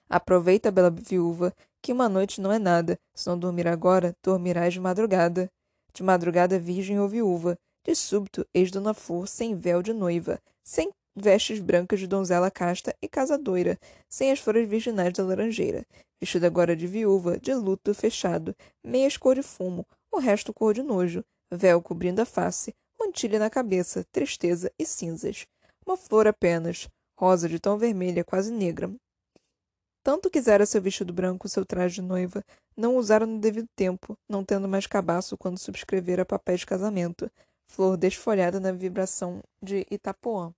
Aproveita, 0.09 0.71
bela 0.71 0.89
viúva, 0.89 1.53
que 1.85 1.93
uma 1.93 2.09
noite 2.09 2.41
não 2.41 2.51
é 2.51 2.57
nada. 2.57 2.97
Se 3.13 3.27
não 3.27 3.37
dormir 3.37 3.67
agora, 3.67 4.15
dormirás 4.23 4.73
de 4.73 4.79
madrugada. 4.79 5.47
De 5.93 6.01
madrugada, 6.01 6.57
virgem 6.57 6.99
ou 6.99 7.07
viúva. 7.07 7.59
De 7.85 7.93
súbito, 7.93 8.43
eis 8.51 8.71
Dona 8.71 8.91
Flor, 8.91 9.27
sem 9.27 9.55
véu 9.55 9.83
de 9.83 9.93
noiva, 9.93 10.39
sem 10.63 10.89
vestes 11.15 11.59
brancas 11.59 11.99
de 11.99 12.07
donzela 12.07 12.49
casta 12.49 12.95
e 12.99 13.07
casadoira, 13.07 13.77
sem 14.09 14.31
as 14.31 14.39
flores 14.39 14.67
virginais 14.67 15.13
da 15.13 15.23
laranjeira, 15.23 15.85
vestida 16.19 16.47
agora 16.47 16.75
de 16.75 16.87
viúva, 16.87 17.37
de 17.39 17.53
luto 17.53 17.93
fechado, 17.93 18.55
meias 18.83 19.15
cor 19.15 19.35
de 19.35 19.43
fumo, 19.43 19.85
o 20.11 20.17
resto 20.17 20.51
cor 20.51 20.73
de 20.73 20.81
nojo, 20.81 21.23
véu 21.53 21.79
cobrindo 21.83 22.19
a 22.19 22.25
face, 22.25 22.73
mantilha 22.99 23.37
na 23.37 23.51
cabeça, 23.51 24.03
tristeza 24.11 24.71
e 24.79 24.87
cinzas. 24.87 25.45
Uma 25.85 25.95
flor 25.95 26.27
apenas, 26.27 26.89
rosa 27.15 27.47
de 27.47 27.59
tão 27.59 27.77
vermelha, 27.77 28.23
quase 28.23 28.51
negra, 28.51 28.91
tanto 30.05 30.29
quisera 30.29 30.67
seu 30.67 30.79
vestido 30.79 31.11
branco, 31.11 31.49
seu 31.49 31.65
traje 31.65 31.95
de 31.95 32.01
noiva, 32.03 32.45
não 32.77 32.95
usara 32.95 33.25
no 33.25 33.39
devido 33.39 33.67
tempo, 33.75 34.15
não 34.29 34.45
tendo 34.45 34.67
mais 34.67 34.85
cabaço 34.85 35.35
quando 35.35 35.57
subscrevera 35.57 36.23
papéis 36.23 36.59
de 36.59 36.67
casamento, 36.67 37.27
flor 37.71 37.97
desfolhada 37.97 38.59
na 38.59 38.71
vibração 38.71 39.41
de 39.59 39.83
Itapuã. 39.89 40.53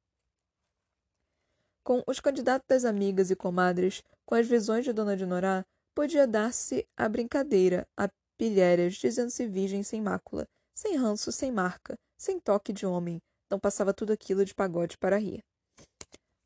Com 1.81 2.03
os 2.05 2.19
candidatos 2.19 2.67
das 2.67 2.83
amigas 2.83 3.31
e 3.31 3.37
comadres, 3.37 4.03
com 4.25 4.35
as 4.35 4.45
visões 4.45 4.83
de 4.83 4.91
Dona 4.91 5.15
Dinorá, 5.15 5.63
podia 5.95 6.27
dar-se 6.27 6.85
a 6.97 7.07
brincadeira, 7.07 7.87
a 7.95 8.09
pilhérias, 8.37 8.95
dizendo-se 8.95 9.47
virgem 9.47 9.81
sem 9.81 10.01
mácula, 10.01 10.45
sem 10.75 10.97
ranço, 10.97 11.31
sem 11.31 11.53
marca, 11.53 11.97
sem 12.19 12.37
toque 12.37 12.73
de 12.73 12.85
homem. 12.85 13.21
Não 13.49 13.57
passava 13.57 13.93
tudo 13.93 14.11
aquilo 14.11 14.43
de 14.43 14.53
pagode 14.53 14.97
para 14.97 15.17
rir. 15.17 15.41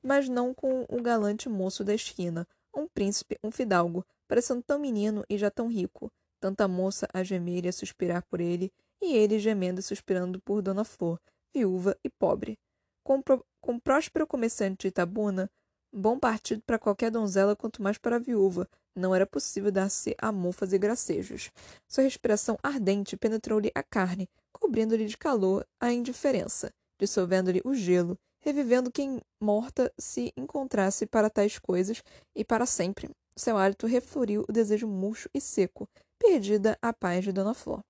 Mas 0.04 0.30
não 0.30 0.54
com 0.54 0.86
o 0.88 1.02
galante 1.02 1.50
moço 1.50 1.84
da 1.84 1.96
esquina, 1.96 2.48
um 2.76 2.88
príncipe, 2.88 3.38
um 3.44 3.52
fidalgo, 3.52 4.06
parecendo 4.28 4.62
tão 4.64 4.80
menino 4.80 5.24
e 5.30 5.38
já 5.38 5.52
tão 5.52 5.68
rico, 5.68 6.12
tanta 6.40 6.68
moça 6.68 7.08
a 7.14 7.24
gemer 7.24 7.66
e 7.66 7.70
a 7.70 7.74
suspirar 7.74 8.24
por 8.30 8.40
ele, 8.42 8.72
e 9.02 9.16
ele 9.16 9.40
gemendo 9.40 9.80
e 9.80 9.84
suspirando 9.84 10.40
por 10.42 10.62
Dona 10.62 10.84
Flor, 10.84 11.20
viúva 11.54 11.98
e 12.04 12.10
pobre. 12.10 12.58
Com, 13.04 13.22
pro, 13.22 13.46
com 13.60 13.80
próspero 13.80 14.28
comerciante 14.28 14.82
de 14.82 14.88
Itabuna, 14.88 15.50
bom 15.92 16.18
partido 16.20 16.62
para 16.66 16.80
qualquer 16.80 17.12
donzela, 17.12 17.56
quanto 17.56 17.82
mais 17.82 17.98
para 17.98 18.16
a 18.18 18.20
viúva, 18.20 18.70
não 18.96 19.16
era 19.16 19.26
possível 19.26 19.72
dar-se 19.72 20.16
a 20.18 20.32
mofas 20.32 20.74
e 20.74 20.78
gracejos. 20.78 21.52
Sua 21.88 22.04
respiração 22.04 22.58
ardente 22.62 23.18
penetrou-lhe 23.18 23.72
a 23.74 23.84
carne, 23.84 24.30
cobrindo-lhe 24.52 25.06
de 25.06 25.18
calor 25.18 25.66
a 25.80 25.92
indiferença, 25.92 26.72
dissolvendo-lhe 27.00 27.62
o 27.64 27.74
gelo, 27.74 28.18
revivendo 28.42 28.92
quem 28.92 29.22
morta 29.40 29.94
se 29.98 30.34
encontrasse 30.36 31.06
para 31.06 31.30
tais 31.30 31.58
coisas 31.58 32.04
e 32.36 32.44
para 32.44 32.66
sempre. 32.66 33.10
Seu 33.36 33.58
hálito 33.58 33.88
refloriu 33.88 34.44
o 34.50 34.52
desejo 34.52 34.88
murcho 34.88 35.30
e 35.34 35.40
seco, 35.40 35.88
perdida 36.20 36.78
a 36.82 36.92
paz 36.92 37.24
de 37.24 37.32
Dona 37.32 37.54
Flor. 37.54 37.82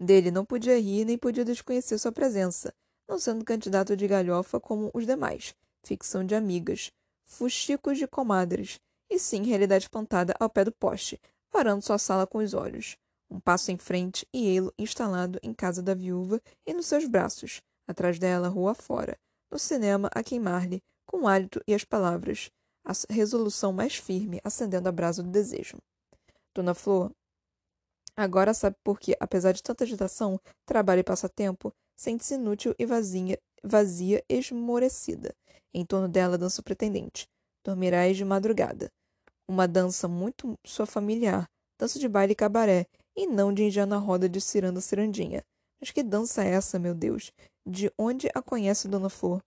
Dele 0.00 0.30
não 0.30 0.44
podia 0.44 0.78
rir 0.78 1.04
nem 1.04 1.18
podia 1.18 1.44
desconhecer 1.44 1.98
sua 1.98 2.12
presença, 2.12 2.72
não 3.08 3.18
sendo 3.18 3.44
candidato 3.44 3.96
de 3.96 4.06
galhofa 4.06 4.60
como 4.60 4.90
os 4.94 5.04
demais, 5.04 5.54
ficção 5.84 6.24
de 6.24 6.34
amigas, 6.34 6.92
fuxicos 7.24 7.98
de 7.98 8.06
comadres, 8.06 8.78
e 9.10 9.18
sim 9.18 9.42
realidade 9.42 9.88
plantada 9.88 10.34
ao 10.38 10.48
pé 10.48 10.64
do 10.64 10.72
poste, 10.72 11.20
parando 11.50 11.84
sua 11.84 11.98
sala 11.98 12.26
com 12.26 12.38
os 12.38 12.54
olhos. 12.54 12.96
Um 13.30 13.40
passo 13.40 13.70
em 13.70 13.76
frente 13.76 14.26
e 14.32 14.46
ele 14.46 14.70
instalado 14.78 15.38
em 15.42 15.52
casa 15.52 15.82
da 15.82 15.94
viúva 15.94 16.40
e 16.66 16.72
nos 16.72 16.86
seus 16.86 17.06
braços, 17.06 17.60
atrás 17.88 18.18
dela, 18.18 18.48
rua 18.48 18.74
fora, 18.74 19.18
no 19.50 19.58
cinema, 19.58 20.10
a 20.14 20.22
queimar-lhe, 20.22 20.82
com 21.06 21.22
o 21.22 21.28
hálito 21.28 21.60
e 21.66 21.74
as 21.74 21.84
palavras, 21.84 22.50
a 22.84 22.92
resolução 23.12 23.72
mais 23.72 23.96
firme, 23.96 24.40
acendendo 24.44 24.88
a 24.88 24.92
brasa 24.92 25.22
do 25.22 25.30
desejo. 25.30 25.78
Dona 26.54 26.74
Flor 26.74 27.10
agora 28.16 28.52
sabe 28.52 28.76
por 28.84 28.98
que, 28.98 29.16
apesar 29.18 29.52
de 29.52 29.62
tanta 29.62 29.84
agitação, 29.84 30.40
trabalho 30.66 31.00
e 31.00 31.04
passatempo, 31.04 31.72
sente-se 31.96 32.34
inútil 32.34 32.74
e 32.78 32.84
vazia, 32.84 33.38
vazia, 33.62 34.22
esmorecida. 34.28 35.34
Em 35.72 35.84
torno 35.84 36.08
dela 36.08 36.36
dança 36.36 36.60
o 36.60 36.64
pretendente. 36.64 37.28
Dormirás 37.64 38.16
de 38.16 38.24
madrugada. 38.24 38.90
Uma 39.46 39.68
dança 39.68 40.08
muito 40.08 40.58
sua 40.64 40.84
familiar, 40.84 41.48
dança 41.78 41.98
de 41.98 42.08
baile 42.08 42.32
e 42.32 42.36
cabaré, 42.36 42.86
e 43.16 43.26
não 43.26 43.52
de 43.52 43.64
ingênua 43.64 43.98
roda 43.98 44.28
de 44.28 44.40
ciranda 44.40 44.80
cirandinha. 44.80 45.44
Mas 45.80 45.90
que 45.90 46.02
dança 46.02 46.44
é 46.44 46.50
essa, 46.50 46.78
meu 46.78 46.94
Deus? 46.94 47.32
De 47.66 47.92
onde 47.96 48.28
a 48.34 48.42
conhece 48.42 48.88
Dona 48.88 49.08
Flor? 49.08 49.42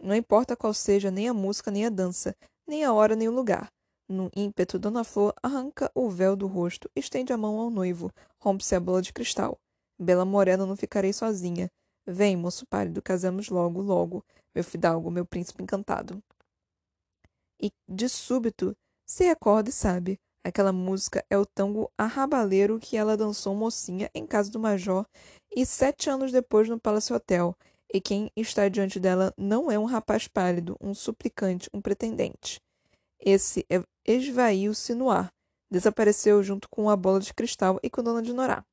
Não 0.00 0.14
importa 0.14 0.56
qual 0.56 0.74
seja 0.74 1.10
nem 1.10 1.28
a 1.28 1.34
música 1.34 1.70
nem 1.70 1.86
a 1.86 1.90
dança, 1.90 2.36
nem 2.66 2.84
a 2.84 2.92
hora 2.92 3.16
nem 3.16 3.28
o 3.28 3.32
lugar. 3.32 3.72
No 4.06 4.30
ímpeto, 4.36 4.78
Dona 4.78 5.02
Flor 5.02 5.32
arranca 5.42 5.90
o 5.94 6.10
véu 6.10 6.36
do 6.36 6.46
rosto, 6.46 6.90
estende 6.94 7.32
a 7.32 7.38
mão 7.38 7.58
ao 7.58 7.70
noivo, 7.70 8.10
rompe-se 8.38 8.74
a 8.74 8.80
bola 8.80 9.00
de 9.00 9.12
cristal. 9.12 9.58
Bela 9.98 10.24
morena, 10.24 10.66
não 10.66 10.76
ficarei 10.76 11.12
sozinha. 11.12 11.70
Vem, 12.06 12.36
moço 12.36 12.66
pálido, 12.66 13.00
casamos 13.00 13.48
logo, 13.48 13.80
logo, 13.80 14.22
meu 14.54 14.62
fidalgo, 14.62 15.10
meu 15.10 15.24
príncipe 15.24 15.62
encantado. 15.62 16.22
E, 17.58 17.70
de 17.88 18.08
súbito, 18.10 18.76
se 19.06 19.24
recorda 19.24 19.70
e 19.70 19.72
sabe. 19.72 20.18
Aquela 20.44 20.72
música 20.72 21.24
é 21.30 21.38
o 21.38 21.46
tango 21.46 21.90
arrabaleiro 21.96 22.78
que 22.78 22.98
ela 22.98 23.16
dançou 23.16 23.54
mocinha 23.54 24.10
em 24.14 24.26
casa 24.26 24.50
do 24.50 24.60
major 24.60 25.06
e 25.54 25.64
sete 25.64 26.10
anos 26.10 26.32
depois 26.32 26.68
no 26.68 26.78
Palace 26.78 27.12
Hotel. 27.12 27.56
E 27.92 28.00
quem 28.00 28.30
está 28.36 28.68
diante 28.68 28.98
dela 28.98 29.32
não 29.36 29.70
é 29.70 29.78
um 29.78 29.84
rapaz 29.84 30.26
pálido, 30.26 30.76
um 30.80 30.92
suplicante, 30.92 31.70
um 31.72 31.80
pretendente. 31.80 32.60
Esse 33.20 33.64
é, 33.70 33.82
esvaiu-se 34.04 34.94
no 34.94 35.10
ar, 35.10 35.32
desapareceu 35.70 36.42
junto 36.42 36.68
com 36.68 36.90
a 36.90 36.96
bola 36.96 37.20
de 37.20 37.32
cristal 37.32 37.78
e 37.82 37.88
com 37.88 38.02
Dona 38.02 38.20
de 38.20 38.32
Norá. 38.32 38.64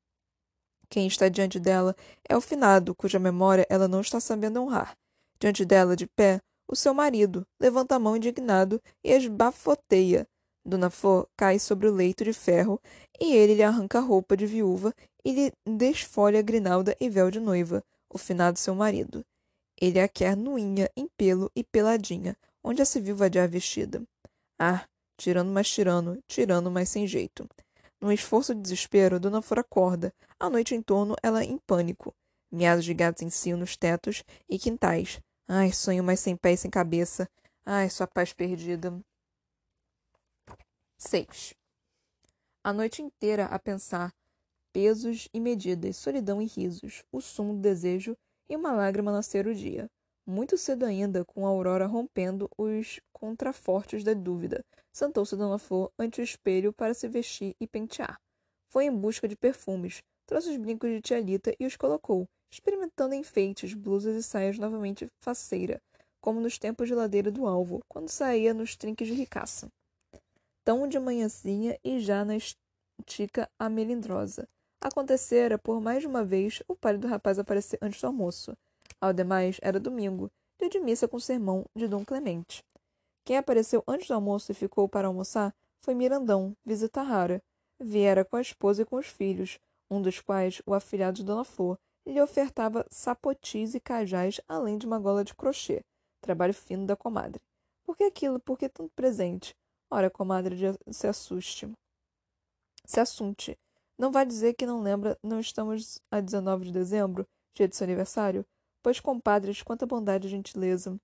Quem 0.88 1.06
está 1.06 1.28
diante 1.28 1.58
dela 1.58 1.96
é 2.28 2.36
o 2.36 2.40
finado, 2.40 2.94
cuja 2.94 3.18
memória 3.18 3.66
ela 3.70 3.88
não 3.88 4.00
está 4.00 4.20
sabendo 4.20 4.60
honrar. 4.60 4.96
Diante 5.40 5.64
dela, 5.64 5.96
de 5.96 6.06
pé, 6.06 6.40
o 6.68 6.76
seu 6.76 6.92
marido 6.92 7.46
levanta 7.60 7.96
a 7.96 7.98
mão 7.98 8.16
indignado 8.16 8.80
e 9.02 9.12
esbafoteia. 9.12 10.26
Dona 10.64 10.90
Flor 10.90 11.26
cai 11.36 11.58
sobre 11.58 11.88
o 11.88 11.94
leito 11.94 12.24
de 12.24 12.32
ferro 12.32 12.80
e 13.20 13.34
ele 13.34 13.54
lhe 13.54 13.62
arranca 13.62 13.98
a 13.98 14.02
roupa 14.02 14.36
de 14.36 14.46
viúva 14.46 14.94
e 15.24 15.32
lhe 15.32 15.52
desfolha 15.66 16.42
grinalda 16.42 16.96
e 17.00 17.08
véu 17.08 17.30
de 17.30 17.40
noiva, 17.40 17.82
o 18.08 18.18
finado 18.18 18.58
seu 18.58 18.74
marido. 18.74 19.24
Ele 19.80 20.00
a 20.00 20.08
quer 20.08 20.36
nuinha, 20.36 20.88
em 20.96 21.08
pelo 21.16 21.50
e 21.56 21.64
peladinha, 21.64 22.36
onde 22.62 22.82
a 22.82 22.84
se 22.84 23.00
viu 23.00 23.16
vadiar 23.16 23.48
vestida. 23.48 24.02
Ah, 24.58 24.86
tirando 25.16 25.50
mais 25.50 25.68
tirando, 25.68 26.22
tirando 26.26 26.70
mais 26.70 26.88
sem 26.88 27.06
jeito. 27.06 27.48
Num 28.00 28.12
esforço 28.12 28.54
de 28.54 28.60
desespero, 28.60 29.20
Dona 29.20 29.40
Flor 29.40 29.60
acorda. 29.60 30.12
A 30.38 30.50
noite 30.50 30.74
em 30.74 30.82
torno, 30.82 31.14
ela 31.22 31.44
em 31.44 31.58
pânico. 31.58 32.14
Miados 32.50 32.84
de 32.84 32.92
gatos 32.92 33.22
em 33.22 33.30
si 33.30 33.52
nos 33.54 33.76
tetos 33.76 34.24
e 34.48 34.58
quintais. 34.58 35.20
Ai, 35.48 35.72
sonho 35.72 36.02
mais 36.02 36.20
sem 36.20 36.36
pé 36.36 36.52
e 36.52 36.56
sem 36.56 36.70
cabeça. 36.70 37.28
Ai, 37.64 37.88
sua 37.88 38.06
paz 38.06 38.32
perdida. 38.32 38.92
6. 40.98 41.54
A 42.64 42.72
noite 42.72 43.02
inteira 43.02 43.46
a 43.46 43.58
pensar, 43.58 44.12
pesos 44.72 45.28
e 45.32 45.40
medidas, 45.40 45.96
solidão 45.96 46.40
e 46.40 46.46
risos, 46.46 47.04
o 47.12 47.20
sumo 47.20 47.54
do 47.54 47.60
desejo 47.60 48.16
e 48.48 48.56
uma 48.56 48.72
lágrima 48.72 49.12
nascer 49.12 49.46
o 49.46 49.54
dia. 49.54 49.88
Muito 50.26 50.56
cedo 50.56 50.84
ainda, 50.84 51.24
com 51.24 51.44
a 51.44 51.48
aurora 51.48 51.86
rompendo 51.86 52.48
os 52.56 53.00
contrafortes 53.12 54.04
da 54.04 54.14
dúvida, 54.14 54.64
sentou-se 54.92 55.36
Dona 55.36 55.58
Flor 55.58 55.90
ante 55.98 56.20
o 56.20 56.24
espelho 56.24 56.72
para 56.72 56.94
se 56.94 57.08
vestir 57.08 57.56
e 57.60 57.66
pentear. 57.66 58.20
Foi 58.68 58.84
em 58.84 58.96
busca 58.96 59.26
de 59.26 59.36
perfumes, 59.36 60.00
trouxe 60.26 60.50
os 60.50 60.56
brincos 60.56 60.90
de 60.90 61.00
tia 61.00 61.20
Lita 61.20 61.54
e 61.58 61.66
os 61.66 61.76
colocou, 61.76 62.26
experimentando 62.52 63.14
enfeites, 63.14 63.74
blusas 63.74 64.14
e 64.14 64.22
saias 64.22 64.58
novamente 64.58 65.08
faceira, 65.20 65.80
como 66.20 66.40
nos 66.40 66.58
tempos 66.58 66.86
de 66.86 66.94
ladeira 66.94 67.30
do 67.30 67.46
alvo, 67.46 67.80
quando 67.88 68.08
saía 68.08 68.54
nos 68.54 68.76
trinques 68.76 69.08
de 69.08 69.14
ricaça. 69.14 69.68
Tão 70.64 70.86
de 70.86 70.98
manhãzinha 70.98 71.76
e 71.82 71.98
já 71.98 72.24
na 72.24 72.36
estica 72.36 73.50
a 73.58 73.68
melindrosa. 73.68 74.48
Acontecera, 74.84 75.56
por 75.56 75.80
mais 75.80 76.00
de 76.00 76.08
uma 76.08 76.24
vez, 76.24 76.60
o 76.66 76.74
pálido 76.74 77.06
rapaz 77.06 77.38
aparecer 77.38 77.78
antes 77.80 78.00
do 78.00 78.08
almoço. 78.08 78.52
Ao 79.00 79.12
demais, 79.12 79.58
era 79.62 79.78
domingo, 79.78 80.28
dia 80.58 80.68
de 80.68 80.80
missa 80.80 81.06
com 81.06 81.20
sermão 81.20 81.64
de 81.72 81.86
Dom 81.86 82.04
Clemente. 82.04 82.64
Quem 83.24 83.36
apareceu 83.36 83.84
antes 83.86 84.08
do 84.08 84.14
almoço 84.14 84.50
e 84.50 84.56
ficou 84.56 84.88
para 84.88 85.06
almoçar 85.06 85.54
foi 85.80 85.94
Mirandão, 85.94 86.56
visita 86.64 87.00
rara. 87.00 87.40
Viera 87.78 88.24
com 88.24 88.34
a 88.34 88.40
esposa 88.40 88.82
e 88.82 88.84
com 88.84 88.96
os 88.96 89.06
filhos, 89.06 89.60
um 89.88 90.02
dos 90.02 90.20
quais, 90.20 90.60
o 90.66 90.74
afilhado 90.74 91.18
de 91.18 91.24
Dona 91.24 91.44
Flor, 91.44 91.78
lhe 92.04 92.20
ofertava 92.20 92.84
sapotis 92.90 93.76
e 93.76 93.80
cajás, 93.80 94.40
além 94.48 94.78
de 94.78 94.86
uma 94.86 94.98
gola 94.98 95.22
de 95.22 95.32
crochê, 95.32 95.84
trabalho 96.20 96.54
fino 96.54 96.86
da 96.86 96.96
comadre. 96.96 97.40
Por 97.84 97.96
que 97.96 98.02
aquilo? 98.02 98.40
Por 98.40 98.58
que 98.58 98.68
tanto 98.68 98.90
presente? 98.96 99.54
Ora, 99.88 100.10
comadre, 100.10 100.56
se 100.90 101.06
assuste. 101.06 101.70
Se 102.84 102.98
assunte. 102.98 103.56
Não 103.98 104.10
vai 104.10 104.26
dizer 104.26 104.54
que 104.54 104.66
não 104.66 104.82
lembra, 104.82 105.18
não 105.22 105.38
estamos 105.38 106.00
a 106.10 106.20
19 106.20 106.66
de 106.66 106.72
dezembro, 106.72 107.26
dia 107.54 107.68
de 107.68 107.76
seu 107.76 107.84
aniversário? 107.84 108.44
Pois, 108.82 108.98
compadres, 108.98 109.62
quanta 109.62 109.86
bondade 109.86 110.26
e 110.26 110.30
gentileza. 110.30 110.98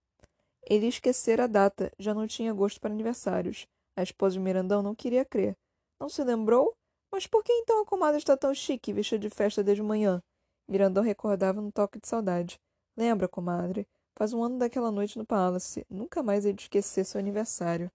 Ele 0.62 0.86
esquecera 0.86 1.44
a 1.44 1.46
data, 1.46 1.92
já 1.98 2.12
não 2.12 2.26
tinha 2.26 2.52
gosto 2.52 2.80
para 2.80 2.92
aniversários. 2.92 3.66
A 3.96 4.02
esposa 4.02 4.34
de 4.34 4.40
Mirandão 4.40 4.82
não 4.82 4.94
queria 4.94 5.24
crer. 5.24 5.56
Não 6.00 6.08
se 6.08 6.22
lembrou? 6.22 6.74
Mas 7.10 7.26
por 7.26 7.42
que 7.42 7.52
então 7.52 7.82
a 7.82 7.86
comadre 7.86 8.18
está 8.18 8.36
tão 8.36 8.54
chique, 8.54 8.92
vestida 8.92 9.20
de 9.20 9.30
festa 9.30 9.62
desde 9.64 9.82
manhã? 9.82 10.22
Mirandão 10.68 11.02
recordava 11.02 11.60
num 11.60 11.70
toque 11.70 11.98
de 11.98 12.06
saudade. 12.06 12.60
Lembra, 12.96 13.26
comadre? 13.26 13.86
Faz 14.14 14.32
um 14.32 14.42
ano 14.42 14.58
daquela 14.58 14.90
noite 14.90 15.16
no 15.16 15.24
Palace. 15.24 15.86
Nunca 15.88 16.22
mais 16.22 16.44
ele 16.44 16.58
esquecer 16.58 17.04
seu 17.04 17.18
aniversário. 17.18 17.90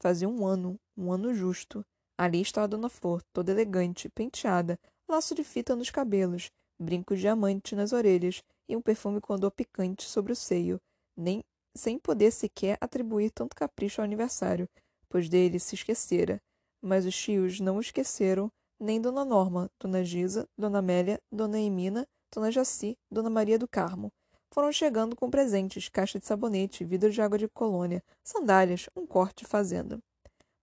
Fazia 0.00 0.28
um 0.28 0.46
ano, 0.46 0.80
um 0.96 1.12
ano 1.12 1.32
justo. 1.32 1.84
Ali 2.20 2.42
estava 2.42 2.68
Dona 2.68 2.90
Flor, 2.90 3.22
toda 3.32 3.50
elegante, 3.50 4.06
penteada, 4.10 4.78
laço 5.08 5.34
de 5.34 5.42
fita 5.42 5.74
nos 5.74 5.88
cabelos, 5.88 6.50
brincos 6.78 7.16
de 7.16 7.22
diamante 7.22 7.74
nas 7.74 7.94
orelhas 7.94 8.42
e 8.68 8.76
um 8.76 8.82
perfume 8.82 9.22
com 9.22 9.32
odor 9.32 9.50
picante 9.50 10.02
sobre 10.02 10.30
o 10.30 10.36
seio, 10.36 10.78
nem 11.16 11.42
sem 11.74 11.98
poder 11.98 12.30
sequer 12.30 12.76
atribuir 12.78 13.30
tanto 13.30 13.56
capricho 13.56 14.02
ao 14.02 14.04
aniversário, 14.04 14.68
pois 15.08 15.30
dele 15.30 15.58
se 15.58 15.74
esquecera. 15.74 16.38
Mas 16.82 17.06
os 17.06 17.16
tios 17.16 17.58
não 17.58 17.78
o 17.78 17.80
esqueceram, 17.80 18.52
nem 18.78 19.00
Dona 19.00 19.24
Norma, 19.24 19.70
Dona 19.80 20.04
Gisa, 20.04 20.46
Dona 20.58 20.80
Amélia, 20.80 21.18
Dona 21.32 21.58
Emina, 21.58 22.06
Dona 22.30 22.52
Jaci, 22.52 22.98
Dona 23.10 23.30
Maria 23.30 23.58
do 23.58 23.66
Carmo. 23.66 24.12
Foram 24.52 24.70
chegando 24.70 25.16
com 25.16 25.30
presentes, 25.30 25.88
caixa 25.88 26.20
de 26.20 26.26
sabonete, 26.26 26.84
vidro 26.84 27.10
de 27.10 27.22
água 27.22 27.38
de 27.38 27.48
colônia, 27.48 28.04
sandálias, 28.22 28.90
um 28.94 29.06
corte 29.06 29.46
fazenda. 29.46 29.98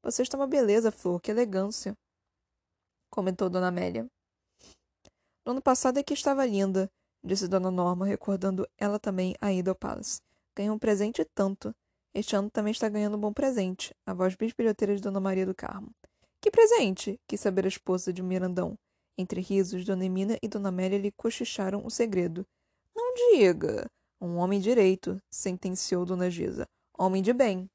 Você 0.07 0.21
está 0.21 0.37
uma 0.37 0.47
beleza, 0.47 0.89
Flor, 0.89 1.19
que 1.19 1.29
elegância, 1.29 1.93
comentou 3.11 3.49
Dona 3.49 3.67
Amélia. 3.67 4.07
No 5.45 5.51
ano 5.51 5.61
passado 5.61 5.99
é 5.99 6.03
que 6.03 6.13
estava 6.13 6.45
linda, 6.45 6.89
disse 7.21 7.45
Dona 7.45 7.69
Norma, 7.69 8.05
recordando 8.05 8.65
ela 8.77 8.97
também 8.97 9.35
a 9.41 9.51
ida 9.51 9.71
ao 9.71 9.75
Palace. 9.75 10.21
Ganhou 10.55 10.77
um 10.77 10.79
presente 10.79 11.25
tanto. 11.35 11.75
Este 12.13 12.37
ano 12.37 12.49
também 12.49 12.71
está 12.71 12.87
ganhando 12.87 13.17
um 13.17 13.19
bom 13.19 13.33
presente, 13.33 13.93
a 14.05 14.13
voz 14.13 14.33
bisbilhoteira 14.33 14.95
de 14.95 15.01
Dona 15.01 15.19
Maria 15.19 15.45
do 15.45 15.53
Carmo. 15.53 15.91
Que 16.39 16.49
presente? 16.49 17.19
quis 17.27 17.41
saber 17.41 17.65
a 17.65 17.67
esposa 17.67 18.13
de 18.13 18.23
Mirandão. 18.23 18.79
Entre 19.17 19.41
risos, 19.41 19.83
Dona 19.83 20.05
Emina 20.05 20.37
e 20.41 20.47
Dona 20.47 20.69
Amélia 20.69 20.97
lhe 20.97 21.11
cochicharam 21.11 21.85
o 21.85 21.91
segredo. 21.91 22.47
Não 22.95 23.13
diga. 23.13 23.85
Um 24.21 24.37
homem 24.37 24.61
direito, 24.61 25.21
sentenciou 25.29 26.05
Dona 26.05 26.31
Gisa. 26.31 26.65
Homem 26.97 27.21
de 27.21 27.33
bem. 27.33 27.69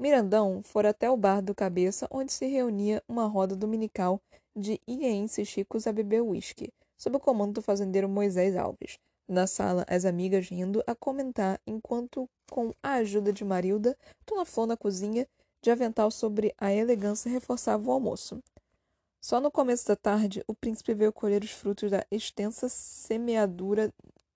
Mirandão 0.00 0.62
fora 0.62 0.88
até 0.88 1.10
o 1.10 1.16
bar 1.16 1.42
do 1.42 1.54
Cabeça, 1.54 2.08
onde 2.10 2.32
se 2.32 2.46
reunia 2.46 3.04
uma 3.06 3.26
roda 3.26 3.54
dominical 3.54 4.18
de 4.56 4.80
ilhenses 4.86 5.52
ricos 5.52 5.86
a 5.86 5.92
beber 5.92 6.22
uísque, 6.22 6.72
sob 6.96 7.18
o 7.18 7.20
comando 7.20 7.52
do 7.52 7.62
fazendeiro 7.62 8.08
Moisés 8.08 8.56
Alves. 8.56 8.98
Na 9.28 9.46
sala, 9.46 9.84
as 9.86 10.06
amigas 10.06 10.48
rindo 10.48 10.82
a 10.86 10.94
comentar, 10.94 11.60
enquanto, 11.66 12.26
com 12.50 12.72
a 12.82 12.94
ajuda 12.94 13.30
de 13.30 13.44
Marilda, 13.44 13.94
Dona 14.26 14.46
Flor 14.46 14.66
na 14.66 14.76
cozinha, 14.76 15.28
de 15.60 15.70
avental 15.70 16.10
sobre 16.10 16.54
a 16.56 16.72
elegância 16.72 17.30
reforçava 17.30 17.86
o 17.86 17.92
almoço. 17.92 18.42
Só 19.20 19.38
no 19.38 19.50
começo 19.50 19.86
da 19.86 19.96
tarde, 19.96 20.42
o 20.46 20.54
príncipe 20.54 20.94
veio 20.94 21.12
colher 21.12 21.44
os 21.44 21.50
frutos 21.50 21.90
da 21.90 22.06
extensa 22.10 22.70
semeadura 22.70 23.92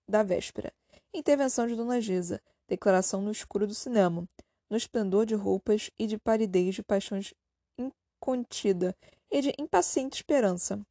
da 0.06 0.23
véspera. 0.23 0.71
Intervenção 1.14 1.66
de 1.66 1.75
Dona 1.75 2.02
Gisa, 2.02 2.38
declaração 2.68 3.23
no 3.23 3.30
escuro 3.30 3.66
do 3.66 3.75
cinema, 3.75 4.28
no 4.75 4.78
esplendor 4.78 5.25
de 5.25 5.37
roupas 5.37 5.88
e 5.97 6.04
de 6.04 6.19
palidez 6.19 6.75
de 6.75 6.83
paixões 6.83 7.33
incontida 7.78 8.93
e 9.31 9.40
de 9.40 9.54
impaciente 9.57 10.16
esperança 10.16 10.85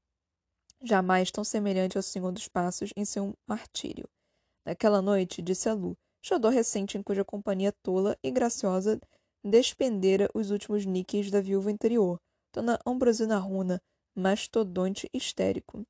jamais 0.81 1.29
tão 1.29 1.43
semelhante 1.43 1.97
ao 1.97 2.01
Senhor 2.01 2.31
dos 2.31 2.47
Passos 2.47 2.91
em 2.95 3.03
seu 3.03 3.33
martírio. 3.45 4.07
Naquela 4.65 5.01
noite, 5.01 5.41
disse 5.41 5.67
a 5.67 5.73
Lu, 5.73 5.97
xodó 6.23 6.47
recente 6.47 6.97
em 6.97 7.03
cuja 7.03 7.25
companhia 7.25 7.73
tola 7.83 8.17
e 8.23 8.31
graciosa 8.31 9.01
despendera 9.43 10.29
os 10.33 10.49
últimos 10.49 10.85
níqueis 10.85 11.29
da 11.29 11.41
viúva 11.41 11.69
interior, 11.69 12.17
Dona 12.53 12.79
Ambrosina 12.85 13.37
Runa, 13.37 13.81
mastodonte 14.15 15.09
histérico. 15.13 15.83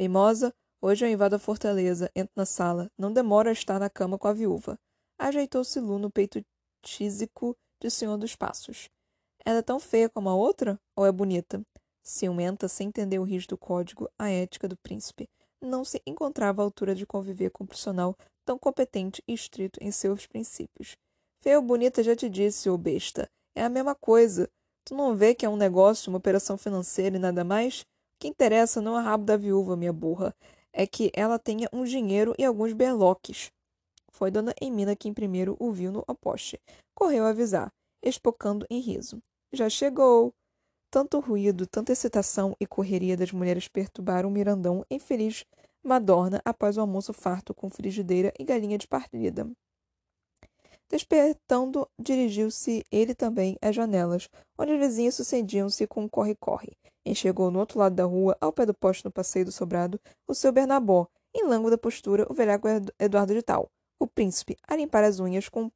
Mimosa, 0.00 0.50
hoje 0.80 1.04
eu 1.04 1.10
invado 1.10 1.34
a 1.34 1.38
fortaleza, 1.38 2.10
entro 2.16 2.32
na 2.34 2.46
sala, 2.46 2.90
não 2.96 3.12
demoro 3.12 3.50
a 3.50 3.52
estar 3.52 3.78
na 3.78 3.90
cama 3.90 4.18
com 4.18 4.28
a 4.28 4.32
viúva. 4.32 4.78
Ajeitou-se 5.18 5.78
Lu 5.78 5.98
no 5.98 6.10
peito 6.10 6.42
tísico 6.84 7.56
de 7.80 7.90
Senhor 7.90 8.16
dos 8.16 8.36
Passos. 8.36 8.88
Ela 9.44 9.58
é 9.58 9.62
tão 9.62 9.80
feia 9.80 10.08
como 10.08 10.28
a 10.28 10.34
outra? 10.34 10.78
Ou 10.96 11.04
é 11.04 11.12
bonita? 11.12 11.62
Ciumenta, 12.02 12.68
sem 12.68 12.88
entender 12.88 13.18
o 13.18 13.24
rígido 13.24 13.56
código, 13.56 14.08
a 14.18 14.30
ética 14.30 14.68
do 14.68 14.76
príncipe, 14.76 15.28
não 15.60 15.84
se 15.84 16.00
encontrava 16.06 16.62
à 16.62 16.64
altura 16.64 16.94
de 16.94 17.06
conviver 17.06 17.50
com 17.50 17.64
um 17.64 17.66
profissional 17.66 18.14
tão 18.44 18.58
competente 18.58 19.22
e 19.26 19.32
estrito 19.32 19.78
em 19.82 19.90
seus 19.90 20.26
princípios. 20.26 20.96
Feio 21.42 21.62
bonita 21.62 22.02
já 22.02 22.14
te 22.14 22.28
disse, 22.28 22.68
ô 22.68 22.76
besta. 22.76 23.28
É 23.54 23.64
a 23.64 23.68
mesma 23.68 23.94
coisa. 23.94 24.48
Tu 24.84 24.94
não 24.94 25.16
vê 25.16 25.34
que 25.34 25.46
é 25.46 25.48
um 25.48 25.56
negócio, 25.56 26.10
uma 26.10 26.18
operação 26.18 26.58
financeira 26.58 27.16
e 27.16 27.18
nada 27.18 27.42
mais? 27.42 27.80
O 27.80 27.86
que 28.20 28.28
interessa 28.28 28.80
não 28.80 28.96
é 28.96 29.00
o 29.00 29.04
rabo 29.04 29.24
da 29.24 29.36
viúva, 29.36 29.76
minha 29.76 29.92
burra. 29.92 30.34
É 30.72 30.86
que 30.86 31.10
ela 31.14 31.38
tenha 31.38 31.68
um 31.72 31.84
dinheiro 31.84 32.34
e 32.38 32.44
alguns 32.44 32.72
berloques. 32.72 33.50
Foi 34.14 34.30
Dona 34.30 34.54
Emina 34.60 34.94
quem 34.94 35.12
primeiro 35.12 35.56
o 35.58 35.72
viu 35.72 35.90
no 35.90 36.04
poste. 36.14 36.60
Correu 36.94 37.26
a 37.26 37.30
avisar, 37.30 37.72
espocando 38.00 38.64
em 38.70 38.78
riso. 38.78 39.18
Já 39.52 39.68
chegou! 39.68 40.32
Tanto 40.88 41.18
ruído, 41.18 41.66
tanta 41.66 41.90
excitação 41.90 42.54
e 42.60 42.66
correria 42.66 43.16
das 43.16 43.32
mulheres 43.32 43.66
perturbaram 43.66 44.30
Mirandão 44.30 44.86
em 44.88 45.00
feliz 45.00 45.44
madorna 45.82 46.40
após 46.44 46.76
o 46.76 46.80
almoço 46.80 47.12
farto 47.12 47.52
com 47.52 47.68
frigideira 47.68 48.32
e 48.38 48.44
galinha 48.44 48.78
de 48.78 48.86
partida. 48.86 49.50
Despertando, 50.88 51.88
dirigiu-se 52.00 52.84
ele 52.92 53.16
também 53.16 53.58
às 53.60 53.74
janelas, 53.74 54.28
onde 54.56 54.74
os 54.74 54.78
vizinhos 54.78 55.16
sucediam-se 55.16 55.88
com 55.88 56.08
corre-corre. 56.08 56.76
Enxergou 57.04 57.50
no 57.50 57.58
outro 57.58 57.80
lado 57.80 57.96
da 57.96 58.04
rua, 58.04 58.36
ao 58.40 58.52
pé 58.52 58.64
do 58.64 58.74
poste 58.74 59.04
no 59.04 59.10
passeio 59.10 59.44
do 59.44 59.50
sobrado, 59.50 60.00
o 60.28 60.34
seu 60.36 60.52
Bernabó, 60.52 61.08
em 61.34 61.44
lânguida 61.48 61.76
postura, 61.76 62.24
o 62.30 62.34
velhaco 62.34 62.68
Eduardo 63.00 63.34
de 63.34 63.42
Tal, 63.42 63.68
o 64.04 64.08
príncipe, 64.08 64.56
a 64.66 64.76
limpar 64.76 65.04
as 65.04 65.20
unhas 65.20 65.48
com 65.48 65.64
um 65.64 65.70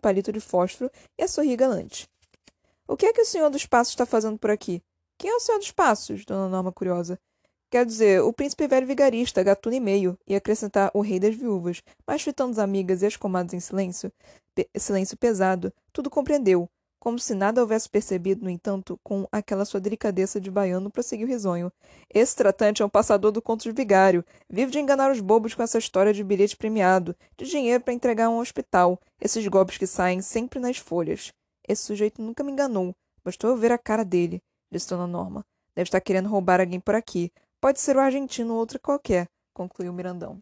palito 0.00 0.32
de 0.32 0.40
fósforo 0.40 0.90
e 1.18 1.22
a 1.22 1.28
sorrir 1.28 1.56
galante. 1.56 2.08
O 2.88 2.96
que 2.96 3.06
é 3.06 3.12
que 3.12 3.22
o 3.22 3.26
senhor 3.26 3.50
dos 3.50 3.66
passos 3.66 3.92
está 3.92 4.06
fazendo 4.06 4.38
por 4.38 4.50
aqui? 4.50 4.82
Quem 5.18 5.30
é 5.30 5.34
o 5.34 5.40
senhor 5.40 5.58
dos 5.58 5.72
passos? 5.72 6.24
Dona 6.24 6.48
Norma 6.48 6.72
curiosa. 6.72 7.18
Quer 7.70 7.84
dizer, 7.84 8.22
o 8.22 8.32
príncipe 8.32 8.68
velho 8.68 8.86
vigarista, 8.86 9.42
gatuno 9.42 9.74
e 9.74 9.80
meio, 9.80 10.16
e 10.26 10.36
acrescentar 10.36 10.90
o 10.94 11.00
rei 11.00 11.18
das 11.18 11.34
viúvas, 11.34 11.82
mas 12.06 12.22
fitando 12.22 12.52
as 12.52 12.58
amigas 12.58 13.02
e 13.02 13.06
as 13.06 13.16
comadres 13.16 13.54
em 13.54 13.60
silêncio, 13.60 14.12
silêncio 14.76 15.16
pesado, 15.16 15.72
tudo 15.92 16.08
compreendeu. 16.08 16.68
Como 17.06 17.20
se 17.20 17.36
nada 17.36 17.60
houvesse 17.60 17.88
percebido, 17.88 18.42
no 18.42 18.50
entanto, 18.50 18.98
com 19.00 19.28
aquela 19.30 19.64
sua 19.64 19.78
delicadeza 19.78 20.40
de 20.40 20.50
baiano, 20.50 20.90
prosseguiu 20.90 21.28
risonho. 21.28 21.70
Esse 22.12 22.34
tratante 22.34 22.82
é 22.82 22.84
um 22.84 22.88
passador 22.88 23.30
do 23.30 23.40
conto 23.40 23.62
de 23.62 23.70
vigário. 23.70 24.24
Vive 24.50 24.72
de 24.72 24.80
enganar 24.80 25.12
os 25.12 25.20
bobos 25.20 25.54
com 25.54 25.62
essa 25.62 25.78
história 25.78 26.12
de 26.12 26.24
bilhete 26.24 26.56
premiado, 26.56 27.14
de 27.36 27.46
dinheiro 27.46 27.84
para 27.84 27.94
entregar 27.94 28.24
a 28.24 28.30
um 28.30 28.40
hospital. 28.40 29.00
Esses 29.20 29.46
golpes 29.46 29.78
que 29.78 29.86
saem 29.86 30.20
sempre 30.20 30.58
nas 30.58 30.78
folhas. 30.78 31.32
Esse 31.68 31.84
sujeito 31.84 32.20
nunca 32.20 32.42
me 32.42 32.50
enganou. 32.50 32.92
Bastou 33.24 33.50
eu 33.50 33.56
ver 33.56 33.70
a 33.70 33.78
cara 33.78 34.04
dele, 34.04 34.42
disse 34.68 34.88
Dona 34.88 35.06
Norma. 35.06 35.46
Deve 35.76 35.86
estar 35.86 36.00
querendo 36.00 36.28
roubar 36.28 36.60
alguém 36.60 36.80
por 36.80 36.96
aqui. 36.96 37.30
Pode 37.60 37.78
ser 37.78 37.94
o 37.96 38.00
argentino 38.00 38.54
ou 38.54 38.58
outro 38.58 38.80
qualquer, 38.80 39.28
concluiu 39.54 39.92
Mirandão. 39.92 40.40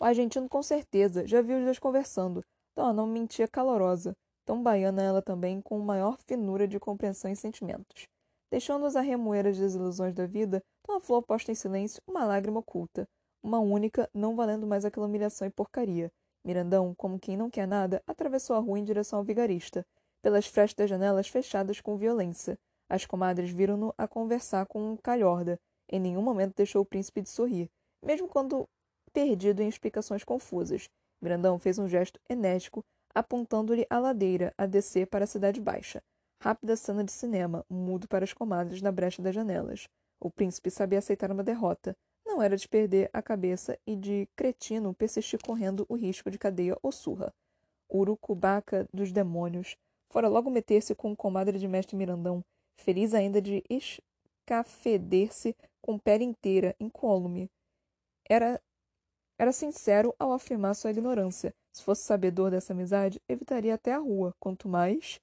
O 0.00 0.04
argentino 0.04 0.48
com 0.48 0.64
certeza, 0.64 1.24
já 1.28 1.40
viu 1.40 1.58
os 1.58 1.64
dois 1.64 1.78
conversando. 1.78 2.44
Dona 2.74 2.92
Norma 2.92 3.12
mentia 3.12 3.46
calorosa 3.46 4.16
tão 4.48 4.62
baiana 4.62 5.02
ela 5.02 5.20
também, 5.20 5.60
com 5.60 5.78
maior 5.78 6.16
finura 6.26 6.66
de 6.66 6.80
compreensão 6.80 7.30
e 7.30 7.36
sentimentos. 7.36 8.08
Deixando-os 8.50 8.96
a 8.96 9.02
remoer 9.02 9.46
as 9.46 9.58
desilusões 9.58 10.14
da 10.14 10.24
vida, 10.24 10.62
Dona 10.86 11.00
Flor 11.00 11.22
posta 11.22 11.52
em 11.52 11.54
silêncio 11.54 12.02
uma 12.06 12.24
lágrima 12.24 12.60
oculta, 12.60 13.06
uma 13.42 13.58
única, 13.58 14.08
não 14.14 14.34
valendo 14.34 14.66
mais 14.66 14.86
aquela 14.86 15.04
humilhação 15.04 15.46
e 15.46 15.50
porcaria. 15.50 16.10
Mirandão, 16.42 16.94
como 16.94 17.18
quem 17.18 17.36
não 17.36 17.50
quer 17.50 17.68
nada, 17.68 18.02
atravessou 18.06 18.56
a 18.56 18.58
rua 18.58 18.78
em 18.78 18.84
direção 18.84 19.18
ao 19.18 19.24
vigarista, 19.24 19.84
pelas 20.22 20.46
frestas 20.46 20.84
das 20.84 20.88
janelas 20.88 21.28
fechadas 21.28 21.78
com 21.82 21.98
violência. 21.98 22.58
As 22.88 23.04
comadres 23.04 23.50
viram-no 23.50 23.92
a 23.98 24.08
conversar 24.08 24.64
com 24.64 24.92
um 24.92 24.96
calhorda. 24.96 25.60
Em 25.92 26.00
nenhum 26.00 26.22
momento 26.22 26.56
deixou 26.56 26.80
o 26.80 26.86
príncipe 26.86 27.20
de 27.20 27.28
sorrir, 27.28 27.68
mesmo 28.02 28.26
quando 28.26 28.66
perdido 29.12 29.60
em 29.60 29.68
explicações 29.68 30.24
confusas. 30.24 30.88
Mirandão 31.20 31.58
fez 31.58 31.78
um 31.78 31.86
gesto 31.86 32.18
enérgico, 32.30 32.82
apontando-lhe 33.18 33.84
a 33.90 33.98
ladeira 33.98 34.54
a 34.56 34.64
descer 34.64 35.08
para 35.08 35.24
a 35.24 35.26
cidade 35.26 35.60
baixa. 35.60 36.00
Rápida 36.40 36.76
cena 36.76 37.02
de 37.02 37.10
cinema, 37.10 37.64
mudo 37.68 38.06
para 38.06 38.22
as 38.22 38.32
comadres 38.32 38.80
na 38.80 38.92
brecha 38.92 39.20
das 39.20 39.34
janelas. 39.34 39.88
O 40.20 40.30
príncipe 40.30 40.70
sabia 40.70 41.00
aceitar 41.00 41.32
uma 41.32 41.42
derrota. 41.42 41.96
Não 42.24 42.40
era 42.40 42.56
de 42.56 42.68
perder 42.68 43.10
a 43.12 43.20
cabeça 43.20 43.76
e 43.84 43.96
de 43.96 44.28
cretino 44.36 44.94
persistir 44.94 45.40
correndo 45.44 45.84
o 45.88 45.96
risco 45.96 46.30
de 46.30 46.38
cadeia 46.38 46.78
ou 46.80 46.92
surra. 46.92 47.34
Urucubaca 47.92 48.86
dos 48.94 49.10
demônios. 49.10 49.76
Fora 50.12 50.28
logo 50.28 50.48
meter-se 50.48 50.94
com 50.94 51.10
o 51.10 51.16
comadre 51.16 51.58
de 51.58 51.66
mestre 51.66 51.96
Mirandão, 51.96 52.44
feliz 52.76 53.14
ainda 53.14 53.42
de 53.42 53.64
escafeder-se 53.68 55.56
com 55.82 55.98
pele 55.98 56.22
inteira, 56.22 56.76
incólume. 56.78 57.50
Era, 58.28 58.60
era 59.38 59.52
sincero 59.52 60.14
ao 60.18 60.32
afirmar 60.32 60.74
sua 60.74 60.90
ignorância, 60.90 61.54
se 61.72 61.82
fosse 61.82 62.02
sabedor 62.02 62.50
dessa 62.50 62.72
amizade, 62.72 63.22
evitaria 63.28 63.74
até 63.74 63.92
a 63.92 63.98
rua, 63.98 64.34
quanto 64.40 64.68
mais. 64.68 65.20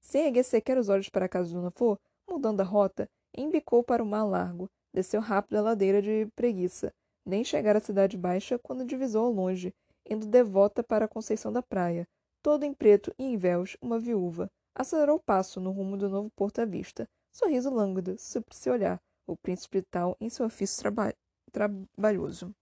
Sem 0.00 0.24
erguer 0.26 0.42
sequer 0.42 0.78
os 0.78 0.88
olhos 0.88 1.10
para 1.10 1.26
a 1.26 1.28
casa 1.28 1.52
Dona 1.52 1.70
Flor, 1.70 1.98
mudando 2.26 2.62
a 2.62 2.64
rota, 2.64 3.08
embicou 3.36 3.84
para 3.84 4.02
o 4.02 4.06
mar 4.06 4.24
largo, 4.24 4.70
desceu 4.92 5.20
rápido 5.20 5.56
a 5.56 5.60
ladeira 5.60 6.00
de 6.00 6.26
preguiça, 6.34 6.94
nem 7.26 7.44
chegar 7.44 7.76
à 7.76 7.80
cidade 7.80 8.16
baixa 8.16 8.58
quando 8.58 8.86
divisou 8.86 9.26
ao 9.26 9.32
longe, 9.32 9.74
indo 10.08 10.26
devota 10.26 10.82
para 10.82 11.04
a 11.04 11.08
Conceição 11.08 11.52
da 11.52 11.62
Praia, 11.62 12.08
todo 12.42 12.64
em 12.64 12.72
preto 12.72 13.14
e 13.18 13.24
em 13.24 13.36
véus, 13.36 13.76
uma 13.82 13.98
viúva. 13.98 14.50
Acelerou 14.74 15.16
o 15.16 15.22
passo 15.22 15.60
no 15.60 15.72
rumo 15.72 15.96
do 15.96 16.08
novo 16.08 16.30
porto 16.30 16.60
à 16.60 16.64
vista. 16.64 17.06
Sorriso 17.30 17.68
lânguido, 17.68 18.16
se 18.18 18.70
olhar, 18.70 18.98
o 19.26 19.36
príncipe 19.36 19.82
tal 19.82 20.16
em 20.18 20.30
seu 20.30 20.46
ofício 20.46 20.80
traba 20.80 21.12
trabalhoso. 21.52 22.54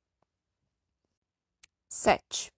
7. 1.88 2.52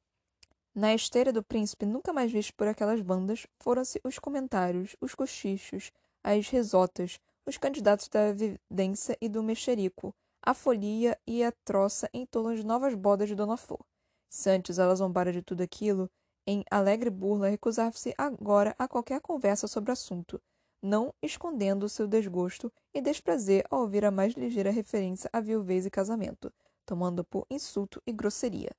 Na 0.74 0.94
esteira 0.94 1.30
do 1.30 1.42
príncipe, 1.42 1.84
nunca 1.84 2.14
mais 2.14 2.32
visto 2.32 2.54
por 2.54 2.66
aquelas 2.66 3.02
bandas, 3.02 3.46
foram-se 3.60 4.00
os 4.02 4.18
comentários, 4.18 4.96
os 5.02 5.14
cochichos, 5.14 5.92
as 6.24 6.48
risotas, 6.48 7.20
os 7.44 7.58
candidatos 7.58 8.08
da 8.08 8.28
evidência 8.28 9.18
e 9.20 9.28
do 9.28 9.42
mexerico, 9.42 10.14
a 10.42 10.54
folia 10.54 11.18
e 11.26 11.44
a 11.44 11.52
troça 11.62 12.08
em 12.14 12.24
torno 12.24 12.56
de 12.56 12.64
novas 12.64 12.94
bodas 12.94 13.28
de 13.28 13.34
Dona 13.34 13.58
Flor. 13.58 13.84
Se 14.30 14.48
antes 14.48 14.78
ela 14.78 14.94
zombara 14.94 15.30
de 15.30 15.42
tudo 15.42 15.62
aquilo, 15.62 16.10
em 16.46 16.64
alegre 16.70 17.10
burla 17.10 17.50
recusava-se 17.50 18.14
agora 18.16 18.74
a 18.78 18.88
qualquer 18.88 19.20
conversa 19.20 19.68
sobre 19.68 19.90
o 19.90 19.92
assunto, 19.92 20.40
não 20.82 21.12
escondendo 21.22 21.86
seu 21.86 22.08
desgosto 22.08 22.72
e 22.94 23.02
desprazer 23.02 23.66
ao 23.70 23.82
ouvir 23.82 24.06
a 24.06 24.10
mais 24.10 24.32
ligeira 24.32 24.70
referência 24.70 25.28
à 25.34 25.40
viuvez 25.40 25.84
e 25.84 25.90
casamento, 25.90 26.50
tomando 26.86 27.22
por 27.22 27.46
insulto 27.50 28.02
e 28.06 28.12
grosseria 28.12 28.74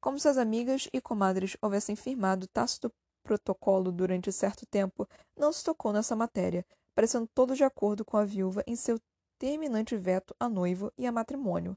como 0.00 0.18
se 0.18 0.28
as 0.28 0.38
amigas 0.38 0.88
e 0.92 1.00
comadres 1.00 1.56
houvessem 1.60 1.94
firmado 1.94 2.46
tácito 2.46 2.92
protocolo 3.22 3.92
durante 3.92 4.32
certo 4.32 4.66
tempo, 4.66 5.06
não 5.36 5.52
se 5.52 5.62
tocou 5.62 5.92
nessa 5.92 6.16
matéria, 6.16 6.64
parecendo 6.94 7.28
todos 7.34 7.56
de 7.56 7.64
acordo 7.64 8.04
com 8.04 8.16
a 8.16 8.24
viúva 8.24 8.62
em 8.66 8.74
seu 8.74 8.98
terminante 9.38 9.96
veto 9.96 10.34
a 10.38 10.48
noivo 10.48 10.92
e 10.98 11.06
a 11.06 11.12
matrimônio. 11.12 11.76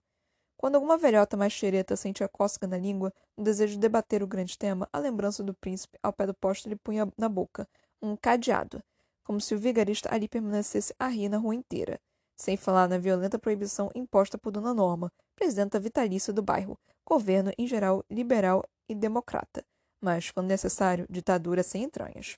Quando 0.57 0.75
alguma 0.75 0.97
velhota 0.97 1.35
mais 1.35 1.51
xereta 1.51 1.95
sentia 1.95 2.29
cócega 2.29 2.67
na 2.67 2.77
língua, 2.77 3.13
no 3.37 3.43
desejo 3.43 3.73
de 3.73 3.79
debater 3.79 4.23
o 4.23 4.27
grande 4.27 4.57
tema, 4.57 4.87
a 4.93 4.97
lembrança 4.97 5.43
do 5.43 5.53
príncipe 5.53 5.97
ao 6.01 6.13
pé 6.13 6.25
do 6.25 6.33
posto 6.33 6.69
lhe 6.69 6.75
punha 6.75 7.11
na 7.17 7.27
boca 7.27 7.67
um 8.01 8.15
cadeado, 8.15 8.81
como 9.23 9.39
se 9.39 9.55
o 9.55 9.59
vigarista 9.59 10.13
ali 10.13 10.27
permanecesse 10.27 10.93
a 10.99 11.07
rir 11.07 11.29
na 11.29 11.37
rua 11.37 11.55
inteira. 11.55 11.99
Sem 12.35 12.57
falar 12.57 12.89
na 12.89 12.97
violenta 12.97 13.39
proibição 13.39 13.89
imposta 13.95 14.37
por 14.37 14.51
Dona 14.51 14.73
Norma, 14.73 15.11
presidenta 15.35 15.79
vitalícia 15.79 16.33
do 16.33 16.41
bairro, 16.41 16.77
governo 17.05 17.51
em 17.57 17.67
geral 17.67 18.03
liberal 18.09 18.63
e 18.87 18.95
democrata, 18.95 19.63
mas, 20.01 20.31
quando 20.31 20.47
necessário, 20.47 21.05
ditadura 21.09 21.63
sem 21.63 21.83
entranhas. 21.83 22.37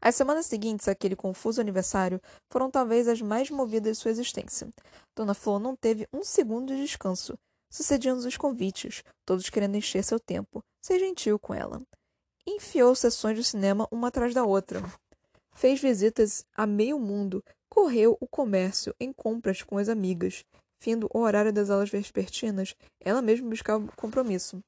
As 0.00 0.14
semanas 0.14 0.46
seguintes 0.46 0.88
àquele 0.88 1.16
confuso 1.16 1.60
aniversário 1.60 2.20
foram 2.50 2.70
talvez 2.70 3.08
as 3.08 3.20
mais 3.20 3.50
movidas 3.50 3.96
de 3.96 4.02
sua 4.02 4.10
existência. 4.10 4.68
Dona 5.14 5.34
Flor 5.34 5.58
não 5.58 5.74
teve 5.74 6.06
um 6.12 6.22
segundo 6.22 6.74
de 6.74 6.82
descanso. 6.82 7.38
Sucediam 7.70 8.16
os 8.16 8.36
convites, 8.36 9.02
todos 9.24 9.50
querendo 9.50 9.76
encher 9.76 10.04
seu 10.04 10.20
tempo. 10.20 10.62
Ser 10.80 10.98
gentil 10.98 11.38
com 11.38 11.52
ela. 11.52 11.82
Enfiou 12.46 12.94
sessões 12.94 13.36
de 13.36 13.42
cinema 13.42 13.88
uma 13.90 14.08
atrás 14.08 14.32
da 14.32 14.44
outra. 14.44 14.80
Fez 15.52 15.80
visitas 15.80 16.44
a 16.54 16.66
meio 16.66 16.98
mundo, 16.98 17.42
correu 17.68 18.16
o 18.20 18.28
comércio 18.28 18.94
em 19.00 19.12
compras 19.12 19.62
com 19.62 19.78
as 19.78 19.88
amigas, 19.88 20.44
Findo 20.86 21.10
o 21.12 21.18
horário 21.18 21.52
das 21.52 21.68
aulas 21.68 21.90
vespertinas, 21.90 22.76
ela 23.00 23.20
mesma 23.20 23.50
buscava 23.50 23.84
compromisso. 23.96 24.62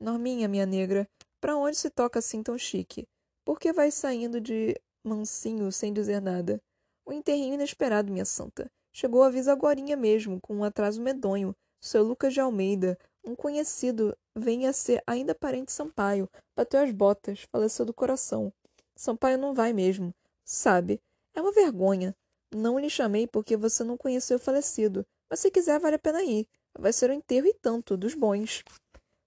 Norminha, 0.00 0.48
minha 0.48 0.64
negra, 0.64 1.06
para 1.38 1.58
onde 1.58 1.76
se 1.76 1.90
toca 1.90 2.20
assim 2.20 2.42
tão 2.42 2.56
chique? 2.56 3.06
Por 3.44 3.60
que 3.60 3.70
vai 3.70 3.90
saindo 3.90 4.40
de 4.40 4.74
mansinho 5.04 5.70
sem 5.70 5.92
dizer 5.92 6.22
nada? 6.22 6.58
O 7.04 7.12
enterrinho 7.12 7.52
inesperado, 7.52 8.10
minha 8.10 8.24
santa. 8.24 8.70
Chegou 8.94 9.22
a 9.22 9.26
aviso 9.26 9.50
agorinha 9.50 9.94
mesmo, 9.94 10.40
com 10.40 10.56
um 10.56 10.64
atraso 10.64 11.02
medonho. 11.02 11.54
Seu 11.82 12.02
Lucas 12.02 12.32
de 12.32 12.40
Almeida, 12.40 12.98
um 13.22 13.34
conhecido, 13.34 14.16
venha 14.34 14.70
a 14.70 14.72
ser 14.72 15.02
ainda 15.06 15.34
parente 15.34 15.70
Sampaio, 15.70 16.30
bateu 16.56 16.80
as 16.80 16.90
botas, 16.92 17.44
faleceu 17.52 17.84
do 17.84 17.92
coração. 17.92 18.50
Sampaio 18.96 19.36
não 19.36 19.52
vai 19.52 19.74
mesmo. 19.74 20.14
Sabe, 20.46 20.98
é 21.34 21.42
uma 21.42 21.52
vergonha. 21.52 22.16
Não 22.54 22.78
lhe 22.78 22.88
chamei 22.88 23.26
porque 23.26 23.54
você 23.54 23.84
não 23.84 23.98
conheceu 23.98 24.38
o 24.38 24.40
falecido, 24.40 25.04
mas 25.28 25.40
se 25.40 25.50
quiser 25.50 25.78
vale 25.78 25.96
a 25.96 25.98
pena 25.98 26.22
ir. 26.22 26.46
Vai 26.78 26.92
ser 26.92 27.10
um 27.10 27.14
enterro 27.14 27.46
e 27.46 27.54
tanto, 27.54 27.96
dos 27.96 28.14
bons. 28.14 28.62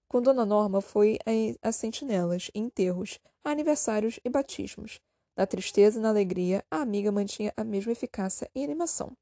Com 0.08 0.20
Dona 0.20 0.44
Norma 0.44 0.80
foi 0.80 1.18
a, 1.62 1.72
sentinelas, 1.72 2.50
enterros, 2.54 3.18
a 3.44 3.50
aniversários 3.50 4.20
e 4.24 4.28
batismos. 4.28 5.00
Na 5.36 5.46
tristeza 5.46 5.98
e 5.98 6.02
na 6.02 6.10
alegria, 6.10 6.62
a 6.70 6.82
amiga 6.82 7.10
mantinha 7.10 7.52
a 7.56 7.64
mesma 7.64 7.92
eficácia 7.92 8.50
e 8.54 8.62
animação, 8.62 9.16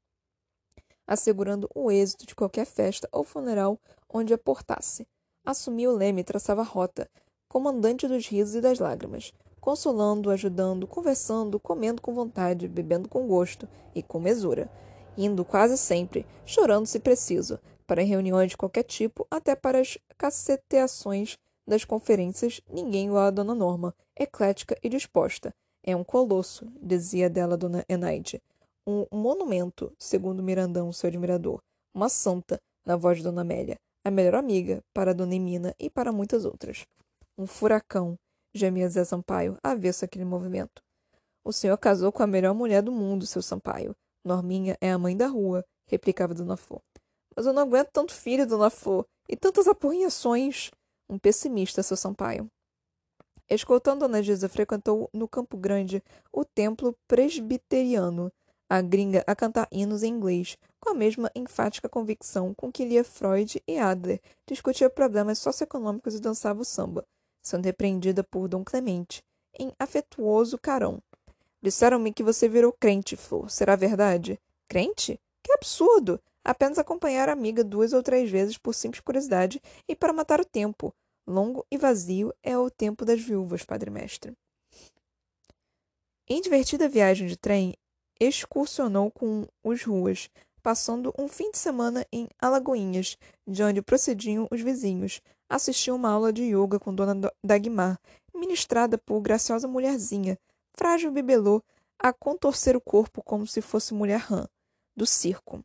assegurando 1.07 1.69
o 1.73 1.89
êxito 1.89 2.25
de 2.25 2.35
qualquer 2.35 2.65
festa 2.65 3.07
ou 3.11 3.23
funeral 3.23 3.79
onde 4.09 4.33
a 4.33 4.37
portasse. 4.37 5.07
Assumia 5.45 5.89
o 5.89 5.95
leme 5.95 6.21
e 6.21 6.25
traçava 6.25 6.61
a 6.61 6.65
rota, 6.65 7.09
comandante 7.47 8.07
dos 8.07 8.27
risos 8.27 8.55
e 8.55 8.61
das 8.61 8.77
lágrimas, 8.77 9.33
consolando, 9.61 10.29
ajudando, 10.29 10.85
conversando, 10.85 11.59
comendo 11.59 12.01
com 12.01 12.13
vontade, 12.13 12.67
bebendo 12.67 13.07
com 13.07 13.25
gosto 13.25 13.67
e 13.95 14.03
com 14.03 14.19
mesura, 14.19 14.69
indo 15.17 15.45
quase 15.45 15.77
sempre, 15.77 16.25
chorando 16.45 16.85
se 16.85 16.99
preciso, 16.99 17.59
para 17.85 18.03
reuniões 18.03 18.51
de 18.51 18.57
qualquer 18.57 18.83
tipo, 18.83 19.27
até 19.29 19.55
para 19.55 19.79
as 19.79 19.97
caceteações 20.17 21.37
das 21.67 21.85
conferências, 21.85 22.61
ninguém 22.69 23.07
igual 23.07 23.25
a 23.25 23.31
Dona 23.31 23.53
Norma, 23.53 23.93
eclética 24.17 24.77
e 24.83 24.89
disposta, 24.89 25.53
é 25.83 25.95
um 25.95 26.03
colosso, 26.03 26.71
dizia 26.79 27.27
dela 27.27 27.57
Dona 27.57 27.83
Enaide. 27.89 28.39
Um 28.85 29.05
monumento, 29.11 29.91
segundo 29.97 30.43
Mirandão, 30.43 30.93
seu 30.93 31.07
admirador. 31.07 31.59
Uma 31.91 32.07
santa, 32.07 32.61
na 32.85 32.95
voz 32.95 33.17
de 33.17 33.23
Dona 33.23 33.41
Amélia. 33.41 33.79
A 34.05 34.11
melhor 34.11 34.35
amiga, 34.35 34.83
para 34.93 35.13
Dona 35.13 35.35
Emina 35.35 35.75
e 35.79 35.89
para 35.89 36.11
muitas 36.11 36.45
outras. 36.45 36.85
Um 37.35 37.47
furacão, 37.47 38.15
gemia 38.53 38.87
Zé 38.89 39.03
Sampaio, 39.03 39.57
avesso 39.63 40.05
aquele 40.05 40.25
movimento. 40.25 40.83
O 41.43 41.51
senhor 41.51 41.77
casou 41.79 42.11
com 42.11 42.21
a 42.21 42.27
melhor 42.27 42.53
mulher 42.53 42.83
do 42.83 42.91
mundo, 42.91 43.25
seu 43.25 43.41
Sampaio. 43.41 43.95
Norminha 44.23 44.77
é 44.79 44.91
a 44.91 44.97
mãe 44.97 45.15
da 45.15 45.27
rua, 45.27 45.65
replicava 45.87 46.33
Dona 46.33 46.57
Flor. 46.57 46.81
Mas 47.35 47.45
eu 47.45 47.53
não 47.53 47.63
aguento 47.63 47.89
tanto 47.91 48.13
filho, 48.13 48.47
Dona 48.47 48.69
Flor, 48.69 49.05
e 49.27 49.35
tantas 49.35 49.67
apurrinhações. 49.67 50.71
Um 51.09 51.17
pessimista, 51.17 51.83
seu 51.83 51.97
Sampaio. 51.97 52.49
Escoltando 53.49 54.05
Ana 54.05 54.23
Gisa, 54.23 54.47
frequentou 54.47 55.09
no 55.13 55.27
Campo 55.27 55.57
Grande 55.57 56.01
o 56.31 56.45
templo 56.45 56.95
presbiteriano, 57.05 58.31
a 58.69 58.81
gringa 58.81 59.21
a 59.27 59.35
cantar 59.35 59.67
hinos 59.69 60.03
em 60.03 60.13
inglês, 60.13 60.57
com 60.79 60.91
a 60.91 60.93
mesma 60.93 61.29
enfática 61.35 61.89
convicção 61.89 62.53
com 62.53 62.71
que 62.71 62.85
lia 62.85 63.03
Freud 63.03 63.61
e 63.67 63.77
Adler, 63.77 64.21
discutia 64.47 64.89
problemas 64.89 65.39
socioeconômicos 65.39 66.15
e 66.15 66.21
dançava 66.21 66.61
o 66.61 66.65
samba, 66.65 67.05
sendo 67.41 67.65
repreendida 67.65 68.23
por 68.23 68.47
Dom 68.47 68.63
Clemente, 68.63 69.21
em 69.59 69.73
afetuoso 69.77 70.57
carão. 70.57 71.03
Disseram-me 71.61 72.11
que 72.11 72.23
você 72.23 72.49
virou 72.49 72.73
crente, 72.73 73.15
Flor. 73.15 73.49
Será 73.49 73.75
verdade? 73.75 74.39
Crente? 74.67 75.19
Que 75.43 75.53
absurdo! 75.53 76.19
Apenas 76.43 76.79
acompanhar 76.79 77.29
a 77.29 77.33
amiga 77.33 77.63
duas 77.63 77.93
ou 77.93 78.01
três 78.01 78.29
vezes 78.29 78.57
por 78.57 78.73
simples 78.73 79.01
curiosidade 79.01 79.61
e 79.87 79.95
para 79.95 80.13
matar 80.13 80.41
o 80.41 80.45
tempo. 80.45 80.93
Longo 81.27 81.65
e 81.69 81.77
vazio 81.77 82.33
é 82.41 82.57
o 82.57 82.69
tempo 82.69 83.05
das 83.05 83.21
viúvas, 83.21 83.63
Padre 83.63 83.91
Mestre. 83.91 84.33
Em 86.27 86.41
divertida 86.41 86.89
viagem 86.89 87.27
de 87.27 87.37
trem, 87.37 87.75
excursionou 88.19 89.11
com 89.11 89.47
os 89.63 89.83
ruas, 89.83 90.29
passando 90.63 91.13
um 91.17 91.27
fim 91.27 91.51
de 91.51 91.57
semana 91.57 92.05
em 92.11 92.27
Alagoinhas, 92.39 93.17
de 93.47 93.61
onde 93.63 93.81
procediam 93.81 94.47
os 94.49 94.61
vizinhos. 94.61 95.21
Assistiu 95.49 95.95
uma 95.95 96.09
aula 96.09 96.31
de 96.33 96.43
yoga 96.43 96.79
com 96.79 96.95
Dona 96.95 97.31
Dagmar, 97.43 97.99
ministrada 98.33 98.97
por 98.97 99.21
graciosa 99.21 99.67
mulherzinha, 99.67 100.39
frágil 100.75 101.11
bibelô, 101.11 101.61
a 101.99 102.11
contorcer 102.11 102.75
o 102.75 102.81
corpo 102.81 103.21
como 103.21 103.45
se 103.45 103.61
fosse 103.61 103.93
mulher 103.93 104.19
rã, 104.19 104.47
do 104.95 105.05
circo. 105.05 105.63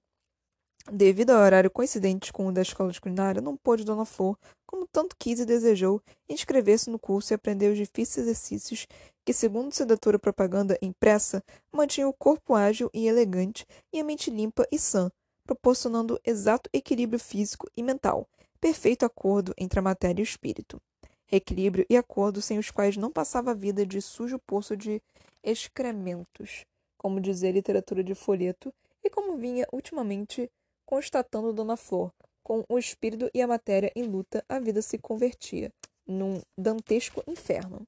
Devido 0.90 1.30
ao 1.30 1.42
horário 1.42 1.70
coincidente 1.70 2.32
com 2.32 2.46
o 2.46 2.52
da 2.52 2.62
escola 2.62 2.92
de 2.92 3.00
culinária, 3.00 3.42
não 3.42 3.56
pôde 3.56 3.84
Dona 3.84 4.04
Flor, 4.04 4.38
como 4.64 4.86
tanto 4.86 5.16
quis 5.18 5.40
e 5.40 5.44
desejou, 5.44 6.00
inscrever-se 6.28 6.90
no 6.90 6.98
curso 6.98 7.32
e 7.32 7.34
aprender 7.34 7.72
os 7.72 7.78
difíceis 7.78 8.26
exercícios 8.26 8.86
que, 9.24 9.32
segundo 9.32 9.72
sedatura 9.72 10.18
propaganda 10.18 10.78
impressa, 10.80 11.42
mantinham 11.72 12.08
o 12.08 12.12
corpo 12.14 12.54
ágil 12.54 12.88
e 12.94 13.08
elegante 13.08 13.66
e 13.92 13.98
a 13.98 14.04
mente 14.04 14.30
limpa 14.30 14.64
e 14.70 14.78
sã, 14.78 15.10
proporcionando 15.44 16.20
exato 16.24 16.70
equilíbrio 16.72 17.18
físico 17.18 17.68
e 17.76 17.82
mental, 17.82 18.28
perfeito 18.60 19.04
acordo 19.04 19.52
entre 19.58 19.80
a 19.80 19.82
matéria 19.82 20.20
e 20.20 20.22
o 20.22 20.24
espírito. 20.24 20.80
Equilíbrio 21.30 21.84
e 21.90 21.96
acordo 21.96 22.40
sem 22.40 22.58
os 22.58 22.70
quais 22.70 22.96
não 22.96 23.10
passava 23.10 23.50
a 23.50 23.54
vida 23.54 23.84
de 23.84 24.00
sujo 24.00 24.38
poço 24.38 24.76
de 24.76 25.02
excrementos, 25.42 26.64
como 26.96 27.20
dizia 27.20 27.48
a 27.48 27.52
literatura 27.52 28.02
de 28.04 28.14
folheto, 28.14 28.72
e 29.02 29.10
como 29.10 29.36
vinha 29.36 29.66
ultimamente 29.72 30.50
constatando 30.84 31.52
Dona 31.52 31.76
Flor. 31.76 32.12
Com 32.42 32.64
o 32.68 32.78
espírito 32.78 33.28
e 33.34 33.42
a 33.42 33.46
matéria 33.46 33.90
em 33.96 34.04
luta, 34.04 34.44
a 34.48 34.60
vida 34.60 34.80
se 34.80 34.98
convertia 34.98 35.72
num 36.06 36.40
dantesco 36.56 37.22
inferno. 37.26 37.86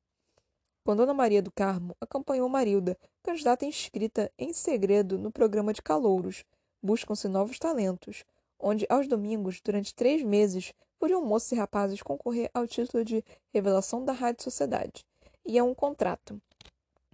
Quando 0.85 1.01
Dona 1.01 1.15
Maria 1.15 1.43
do 1.43 1.53
Carmo 1.53 1.95
acompanhou 2.01 2.49
Marilda, 2.49 2.99
candidata 3.23 3.65
inscrita 3.65 4.33
em 4.39 4.53
segredo 4.53 5.19
no 5.19 5.31
programa 5.31 5.73
de 5.73 5.83
calouros, 5.83 6.45
buscam-se 6.83 7.29
novos 7.29 7.59
talentos, 7.59 8.25
onde 8.59 8.87
aos 8.89 9.07
domingos, 9.07 9.61
durante 9.61 9.95
três 9.95 10.23
meses, 10.23 10.73
podiam 10.99 11.25
moços 11.25 11.53
e 11.53 11.55
rapazes 11.55 12.03
concorrer 12.03 12.51
ao 12.53 12.67
título 12.67 13.05
de 13.05 13.25
Revelação 13.53 14.05
da 14.05 14.13
Rádio 14.13 14.43
Sociedade, 14.43 15.05
e 15.47 15.59
a 15.59 15.65
um 15.65 15.75
contrato. 15.75 16.41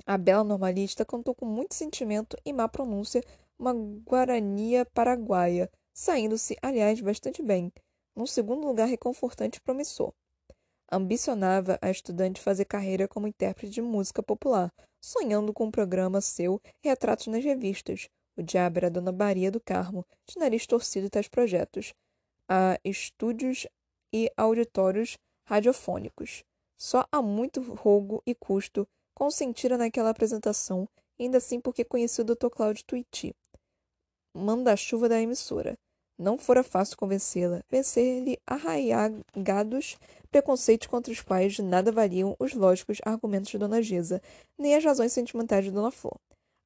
A 0.07 0.18
bela 0.18 0.44
normalista 0.44 1.04
cantou 1.04 1.35
com 1.35 1.46
muito 1.46 1.74
sentimento 1.74 2.37
e 2.44 2.52
má 2.52 2.68
pronúncia 2.68 3.22
uma 3.59 3.72
guarania 3.72 4.85
paraguaia, 4.87 5.70
saindo-se, 5.92 6.57
aliás, 6.61 7.00
bastante 7.00 7.42
bem, 7.42 7.72
num 8.14 8.26
segundo 8.26 8.66
lugar 8.66 8.87
reconfortante 8.87 9.59
e 9.59 9.61
promissor. 9.61 10.12
Ambicionava 10.90 11.78
a 11.80 11.90
estudante 11.90 12.40
fazer 12.40 12.66
carreira 12.66 13.09
como 13.09 13.26
intérprete 13.26 13.72
de 13.72 13.83
música 13.83 14.22
popular, 14.22 14.72
sonhando 15.00 15.52
com 15.52 15.66
um 15.66 15.70
programa 15.70 16.20
seu 16.20 16.61
retratos 16.83 17.26
nas 17.26 17.42
revistas. 17.42 18.09
O 18.37 18.42
diabo 18.42 18.79
era 18.79 18.87
a 18.88 18.90
Dona 18.90 19.12
Maria 19.12 19.51
do 19.51 19.61
Carmo, 19.61 20.05
de 20.27 20.38
nariz 20.38 20.66
torcido 20.66 21.07
e 21.07 21.11
tais 21.11 21.29
projetos. 21.29 21.94
A 22.49 22.79
estúdios 22.85 23.66
e 24.12 24.31
auditórios 24.37 25.16
radiofônicos. 25.47 26.44
Só 26.77 27.07
há 27.11 27.23
muito 27.23 27.61
rogo 27.61 28.23
e 28.27 28.35
custo 28.35 28.87
consentira 29.14 29.79
naquela 29.79 30.11
apresentação, 30.11 30.88
ainda 31.18 31.38
assim 31.38 31.61
porque 31.61 31.85
conhecia 31.85 32.23
o 32.23 32.27
Dr. 32.27 32.49
Cláudio 32.49 32.85
Tuiti 32.85 33.35
manda-chuva 34.35 35.09
da 35.09 35.20
emissora. 35.20 35.79
Não 36.18 36.37
fora 36.37 36.62
fácil 36.62 36.97
convencê-la, 36.97 37.62
vencer-lhe 37.70 38.38
arraigados 38.47 39.97
preconceitos 40.31 40.87
contra 40.87 41.12
os 41.12 41.20
quais 41.20 41.59
nada 41.59 41.90
valiam 41.90 42.37
os 42.38 42.53
lógicos 42.55 42.99
argumentos 43.05 43.51
de 43.51 43.59
Dona 43.59 43.83
Gisa, 43.83 44.20
nem 44.59 44.75
as 44.75 44.85
razões 44.85 45.12
sentimentais 45.12 45.64
de 45.64 45.70
Dona 45.70 45.90
Flor. 45.90 46.18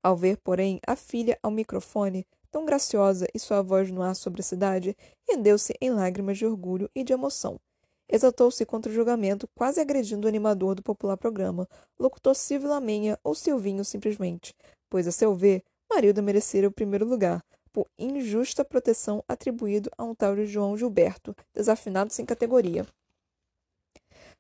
Ao 0.09 0.17
ver, 0.17 0.39
porém, 0.39 0.81
a 0.87 0.97
filha 0.97 1.39
ao 1.43 1.51
microfone, 1.51 2.27
tão 2.51 2.65
graciosa 2.65 3.27
e 3.35 3.39
sua 3.39 3.61
voz 3.61 3.91
no 3.91 4.01
ar 4.01 4.17
sobre 4.17 4.41
a 4.41 4.43
cidade, 4.43 4.97
rendeu-se 5.29 5.75
em 5.83 5.91
lágrimas 5.91 6.39
de 6.39 6.47
orgulho 6.47 6.89
e 6.95 7.05
de 7.05 7.13
emoção. 7.13 7.61
Exaltou-se 8.09 8.65
contra 8.65 8.91
o 8.91 8.95
julgamento, 8.95 9.47
quase 9.55 9.83
agredindo 9.83 10.25
o 10.25 10.29
animador 10.29 10.75
do 10.75 10.83
popular 10.83 11.19
programa, 11.19 11.69
locutor 12.01 12.35
Silvio 12.35 12.71
Lamenha 12.71 13.19
ou 13.23 13.35
Silvinho 13.35 13.85
simplesmente, 13.85 14.55
pois, 14.89 15.07
a 15.07 15.13
seu 15.13 15.35
ver, 15.35 15.63
Marilda 15.91 16.23
merecera 16.23 16.67
o 16.67 16.73
primeiro 16.73 17.05
lugar, 17.05 17.45
por 17.71 17.87
injusta 17.99 18.65
proteção 18.65 19.23
atribuído 19.29 19.91
a 19.99 20.05
um 20.05 20.15
tal 20.15 20.35
de 20.35 20.47
João 20.47 20.75
Gilberto, 20.75 21.37
desafinado 21.53 22.15
sem 22.15 22.25
categoria. 22.25 22.87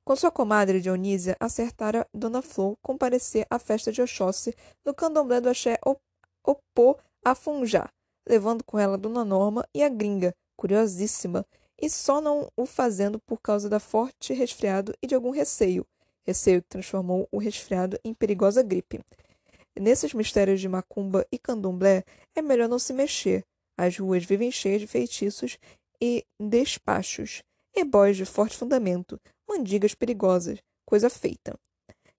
Com 0.09 0.17
sua 0.17 0.31
comadre 0.31 0.81
Dionísia, 0.81 1.37
acertara 1.39 2.09
Dona 2.15 2.41
Flor 2.41 2.79
comparecer 2.81 3.47
à 3.51 3.59
festa 3.59 3.93
de 3.93 4.01
Oxóssi 4.01 4.55
no 4.83 4.95
candomblé 4.95 5.39
do 5.39 5.51
axé 5.51 5.79
Opô 6.43 6.99
a 7.23 7.35
Funjá, 7.35 7.91
levando 8.27 8.65
com 8.65 8.79
ela 8.79 8.97
Dona 8.97 9.23
Norma 9.23 9.69
e 9.75 9.83
a 9.83 9.89
gringa, 9.91 10.35
curiosíssima, 10.57 11.45
e 11.79 11.91
só 11.91 12.23
não 12.23 12.51
o 12.57 12.65
fazendo 12.65 13.19
por 13.19 13.39
causa 13.43 13.69
da 13.69 13.79
forte 13.79 14.33
resfriado 14.33 14.95
e 15.03 15.07
de 15.07 15.15
algum 15.15 15.29
receio, 15.29 15.87
receio 16.27 16.63
que 16.63 16.71
transformou 16.71 17.29
o 17.31 17.37
resfriado 17.37 18.01
em 18.03 18.15
perigosa 18.15 18.63
gripe. 18.63 19.05
Nesses 19.79 20.15
mistérios 20.15 20.59
de 20.59 20.71
macumba 20.71 21.27
e 21.31 21.39
candomblé 21.39 22.03
é 22.35 22.41
melhor 22.41 22.67
não 22.67 22.79
se 22.79 22.95
mexer. 22.95 23.45
As 23.77 23.99
ruas 23.99 24.25
vivem 24.25 24.51
cheias 24.51 24.81
de 24.81 24.87
feitiços 24.87 25.59
e 26.01 26.25
despachos, 26.41 27.43
ebóis 27.79 28.17
de 28.17 28.25
forte 28.25 28.57
fundamento, 28.57 29.21
mandigas 29.49 29.95
perigosas, 29.95 30.59
coisa 30.85 31.09
feita. 31.09 31.59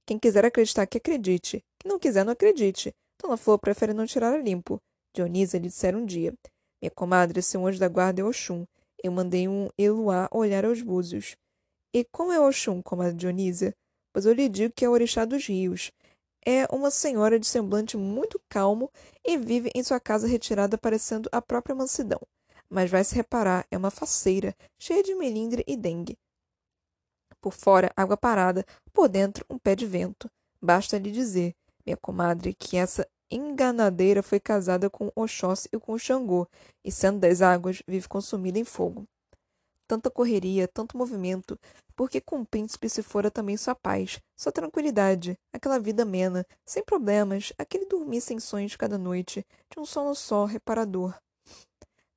Quem 0.06 0.18
quiser 0.18 0.46
acreditar 0.46 0.88
que 0.88 0.98
acredite, 0.98 1.64
quem 1.80 1.92
não 1.92 2.00
quiser 2.00 2.26
não 2.26 2.34
acredite. 2.34 2.94
Dona 3.22 3.38
Flor 3.38 3.60
prefere 3.60 3.94
não 3.94 4.06
tirar 4.06 4.34
a 4.34 4.38
limpo. 4.38 4.82
Dionísia 5.14 5.60
lhe 5.60 5.68
dissera 5.68 5.98
um 5.98 6.06
dia. 6.06 6.34
Minha 6.82 6.92
comadre, 6.92 7.42
seu 7.42 7.66
anjo 7.66 7.80
da 7.80 7.88
guarda 7.88 8.22
é 8.22 8.24
Oxum. 8.24 8.66
Eu 9.04 9.12
mandei 9.12 9.48
um 9.48 9.70
Eluá 9.78 10.28
olhar 10.32 10.66
aos 10.66 10.82
búzios. 10.82 11.36
E 11.94 12.06
como 12.06 12.32
é 12.32 12.40
Oxum, 12.40 12.82
comadre 12.82 13.16
Dionísia? 13.16 13.76
Pois 14.14 14.26
eu 14.26 14.34
lhe 14.34 14.50
digo 14.50 14.74
que 14.76 14.86
é 14.86 14.90
o 14.90 14.94
orixá 14.94 15.26
dos 15.26 15.46
rios. 15.46 15.92
é 16.46 16.66
uma 16.74 16.90
senhora 16.90 17.38
de 17.40 17.46
semblante 17.46 17.98
muito 17.98 18.42
calmo 18.50 18.90
e 19.26 19.38
vive 19.38 19.70
em 19.76 19.84
sua 19.84 20.00
casa 20.00 20.28
retirada 20.28 20.78
parecendo 20.78 21.30
a 21.32 21.42
própria 21.42 21.76
mansidão. 21.76 22.20
Mas 22.70 22.90
vai 22.90 23.04
se 23.04 23.16
reparar, 23.16 23.66
é 23.72 23.78
uma 23.78 23.90
faceira, 23.90 24.56
cheia 24.78 25.02
de 25.02 25.16
melindre 25.16 25.64
e 25.68 25.76
dengue. 25.76 26.18
Por 27.42 27.54
fora, 27.54 27.92
água 27.96 28.18
parada, 28.18 28.66
por 28.94 29.08
dentro, 29.08 29.46
um 29.50 29.58
pé 29.58 29.76
de 29.76 29.86
vento. 29.86 30.30
Basta 30.62 30.98
lhe 30.98 31.12
dizer, 31.12 31.56
minha 31.86 31.98
comadre, 31.98 32.54
que 32.54 32.78
essa 32.78 33.08
enganadeira 33.32 34.22
foi 34.22 34.40
casada 34.40 34.90
com 34.90 35.12
Oxóssi 35.16 35.70
e 35.72 35.80
com 35.80 35.98
Xangô, 35.98 36.48
e 36.84 36.92
sendo 36.92 37.20
das 37.20 37.42
águas, 37.42 37.82
vive 37.88 38.08
consumida 38.08 38.60
em 38.60 38.66
fogo. 38.66 39.08
Tanta 39.88 40.12
correria, 40.12 40.68
tanto 40.68 40.98
movimento, 40.98 41.58
porque 41.96 42.22
com 42.22 42.42
o 42.42 42.46
príncipe 42.46 42.88
se 42.90 43.02
fora 43.02 43.32
também 43.32 43.58
sua 43.58 43.74
paz, 43.74 44.20
sua 44.38 44.52
tranquilidade, 44.52 45.36
aquela 45.54 45.80
vida 45.80 46.04
amena, 46.04 46.46
sem 46.66 46.84
problemas, 46.84 47.52
aquele 47.58 47.86
dormir 47.86 48.22
sem 48.22 48.40
sonhos 48.40 48.76
cada 48.76 48.98
noite, 48.98 49.46
de 49.72 49.80
um 49.80 49.86
sono 49.86 50.14
só, 50.14 50.46
reparador. 50.46 51.16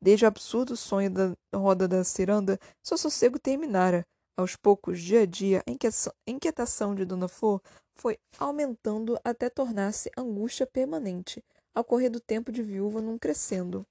Desde 0.03 0.25
o 0.25 0.29
absurdo 0.29 0.77
sonho 0.77 1.09
da 1.09 1.33
roda 1.55 1.87
da 1.87 2.03
ciranda, 2.03 2.59
seu 2.83 2.99
sossego 2.99 3.39
terminara. 3.39 4.05
Aos 4.37 4.57
poucos, 4.57 5.01
dia 5.01 5.21
a 5.21 5.27
dia, 5.27 5.63
a 5.65 5.71
inquietação 6.27 6.93
de 6.93 7.05
Dona 7.05 7.29
Flor 7.29 7.63
foi 7.95 8.19
aumentando 8.37 9.17
até 9.23 9.49
tornar-se 9.49 10.11
angústia 10.19 10.67
permanente, 10.67 11.41
ao 11.73 11.85
correr 11.85 12.09
do 12.09 12.19
tempo 12.19 12.51
de 12.51 12.65
viúva 12.65 13.01
num 13.01 13.17
crescendo. 13.17 13.87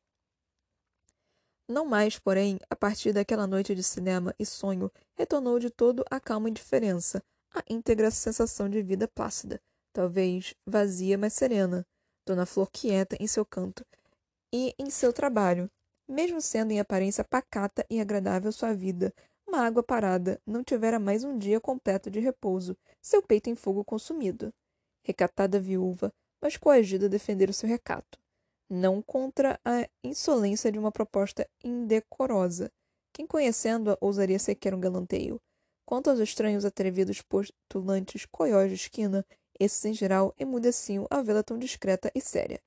Não 1.65 1.85
mais, 1.85 2.19
porém, 2.19 2.59
a 2.69 2.75
partir 2.75 3.13
daquela 3.13 3.47
noite 3.47 3.73
de 3.73 3.81
cinema 3.81 4.35
e 4.37 4.45
sonho, 4.45 4.91
retornou 5.15 5.59
de 5.59 5.69
todo 5.69 6.03
a 6.11 6.19
calma 6.19 6.49
indiferença, 6.49 7.23
a 7.55 7.63
íntegra 7.69 8.11
sensação 8.11 8.67
de 8.67 8.81
vida 8.81 9.07
plácida, 9.07 9.61
talvez 9.93 10.53
vazia, 10.65 11.17
mas 11.17 11.31
serena, 11.31 11.87
Dona 12.25 12.45
Flor 12.45 12.69
quieta 12.69 13.15
em 13.17 13.27
seu 13.27 13.45
canto 13.45 13.85
e 14.51 14.75
em 14.77 14.89
seu 14.89 15.13
trabalho, 15.13 15.71
mesmo 16.11 16.41
sendo 16.41 16.71
em 16.71 16.79
aparência 16.79 17.23
pacata 17.23 17.85
e 17.89 17.99
agradável 17.99 18.51
sua 18.51 18.73
vida, 18.73 19.13
uma 19.47 19.65
água 19.65 19.81
parada, 19.81 20.39
não 20.45 20.63
tivera 20.63 20.99
mais 20.99 21.23
um 21.23 21.37
dia 21.37 21.59
completo 21.59 22.11
de 22.11 22.19
repouso, 22.19 22.77
seu 23.01 23.21
peito 23.21 23.49
em 23.49 23.55
fogo 23.55 23.83
consumido. 23.83 24.53
Recatada 25.03 25.59
viúva, 25.59 26.13
mas 26.41 26.57
coagida 26.57 27.05
a 27.05 27.09
defender 27.09 27.49
o 27.49 27.53
seu 27.53 27.67
recato. 27.67 28.19
Não 28.69 29.01
contra 29.01 29.59
a 29.65 29.87
insolência 30.03 30.71
de 30.71 30.77
uma 30.77 30.91
proposta 30.91 31.47
indecorosa. 31.63 32.71
Quem 33.13 33.25
conhecendo-a 33.25 33.97
ousaria 33.99 34.39
sequer 34.39 34.73
um 34.73 34.79
galanteio. 34.79 35.39
Quanto 35.85 36.09
aos 36.09 36.19
estranhos 36.19 36.63
atrevidos 36.63 37.21
postulantes 37.21 38.25
coiós 38.25 38.69
de 38.69 38.75
esquina, 38.75 39.25
esses 39.59 39.83
em 39.85 39.93
geral 39.93 40.33
emudeciam 40.39 41.05
a 41.09 41.21
vê-la 41.21 41.43
tão 41.43 41.57
discreta 41.57 42.11
e 42.15 42.21
séria. 42.21 42.61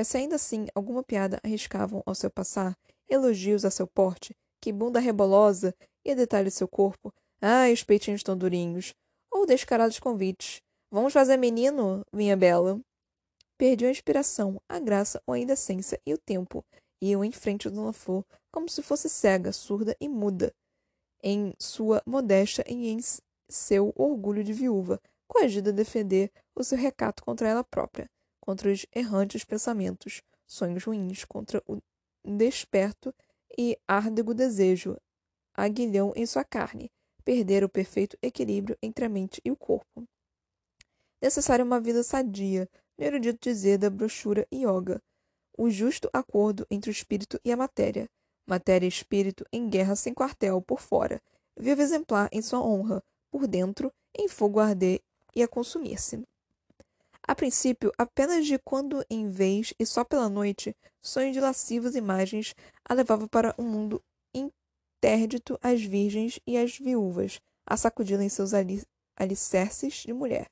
Mas 0.00 0.08
se 0.08 0.16
ainda 0.16 0.36
assim 0.36 0.66
alguma 0.74 1.02
piada 1.02 1.38
arriscavam 1.44 2.02
ao 2.06 2.14
seu 2.14 2.30
passar, 2.30 2.74
elogios 3.06 3.66
a 3.66 3.70
seu 3.70 3.86
porte, 3.86 4.34
que 4.58 4.72
bunda 4.72 4.98
rebolosa 4.98 5.74
e 6.02 6.14
detalhe 6.14 6.50
seu 6.50 6.66
corpo. 6.66 7.12
Ai, 7.38 7.74
os 7.74 7.84
peitinhos 7.84 8.22
tão 8.22 8.34
durinhos. 8.34 8.94
Ou 9.30 9.44
descarados 9.44 9.98
convites. 9.98 10.62
Vamos 10.90 11.12
fazer 11.12 11.36
menino, 11.36 12.02
minha 12.10 12.34
bela. 12.34 12.80
Perdi 13.58 13.84
a 13.84 13.90
inspiração, 13.90 14.58
a 14.66 14.78
graça 14.78 15.22
ou 15.26 15.34
a 15.34 15.38
indecência 15.38 16.00
e 16.06 16.14
o 16.14 16.18
tempo. 16.18 16.64
Iam 17.02 17.22
em 17.22 17.30
frente 17.30 17.68
de 17.68 17.74
Dona 17.74 17.92
Flor, 17.92 18.24
como 18.50 18.70
se 18.70 18.80
fosse 18.80 19.06
cega, 19.06 19.52
surda 19.52 19.94
e 20.00 20.08
muda. 20.08 20.50
Em 21.22 21.52
sua 21.58 22.02
modéstia 22.06 22.64
e 22.66 22.88
em 22.88 23.00
seu 23.50 23.92
orgulho 23.94 24.42
de 24.42 24.54
viúva, 24.54 24.98
coagida 25.28 25.68
a 25.68 25.74
defender 25.74 26.32
o 26.56 26.64
seu 26.64 26.78
recato 26.78 27.22
contra 27.22 27.46
ela 27.46 27.62
própria, 27.62 28.08
contra 28.50 28.72
os 28.72 28.84
errantes 28.92 29.44
pensamentos, 29.44 30.22
sonhos 30.44 30.82
ruins, 30.82 31.24
contra 31.24 31.62
o 31.68 31.80
desperto 32.24 33.14
e 33.56 33.78
árdego 33.86 34.34
desejo, 34.34 34.96
aguilhão 35.54 36.12
em 36.16 36.26
sua 36.26 36.42
carne, 36.42 36.90
perder 37.24 37.62
o 37.62 37.68
perfeito 37.68 38.18
equilíbrio 38.20 38.76
entre 38.82 39.04
a 39.04 39.08
mente 39.08 39.40
e 39.44 39.52
o 39.52 39.56
corpo. 39.56 40.02
Necessária 41.22 41.64
uma 41.64 41.80
vida 41.80 42.02
sadia, 42.02 42.68
no 42.98 43.04
erudito 43.04 43.38
dizer 43.40 43.78
da 43.78 43.88
brochura 43.88 44.44
yoga, 44.52 45.00
o 45.56 45.70
justo 45.70 46.10
acordo 46.12 46.66
entre 46.68 46.90
o 46.90 46.92
espírito 46.92 47.38
e 47.44 47.52
a 47.52 47.56
matéria, 47.56 48.10
matéria 48.44 48.84
e 48.84 48.88
espírito 48.88 49.44
em 49.52 49.68
guerra 49.68 49.94
sem 49.94 50.12
quartel 50.12 50.60
por 50.60 50.80
fora, 50.80 51.22
vivo 51.56 51.82
exemplar 51.82 52.28
em 52.32 52.42
sua 52.42 52.60
honra, 52.60 53.00
por 53.30 53.46
dentro, 53.46 53.92
em 54.12 54.26
fogo 54.26 54.58
arder 54.58 55.00
e 55.36 55.40
a 55.40 55.46
consumir-se. 55.46 56.20
A 57.30 57.34
princípio, 57.36 57.92
apenas 57.96 58.44
de 58.44 58.58
quando 58.58 59.06
em 59.08 59.28
vez 59.28 59.72
e 59.78 59.86
só 59.86 60.02
pela 60.02 60.28
noite, 60.28 60.74
sonho 61.00 61.32
de 61.32 61.38
lascivas 61.38 61.94
imagens 61.94 62.56
a 62.84 62.92
levava 62.92 63.28
para 63.28 63.54
um 63.56 63.62
mundo 63.62 64.02
interdito 64.34 65.56
às 65.62 65.80
virgens 65.80 66.40
e 66.44 66.58
às 66.58 66.76
viúvas, 66.76 67.40
a 67.64 67.76
sacudi-la 67.76 68.24
em 68.24 68.28
seus 68.28 68.50
alicerces 69.16 69.94
de 70.04 70.12
mulher. 70.12 70.50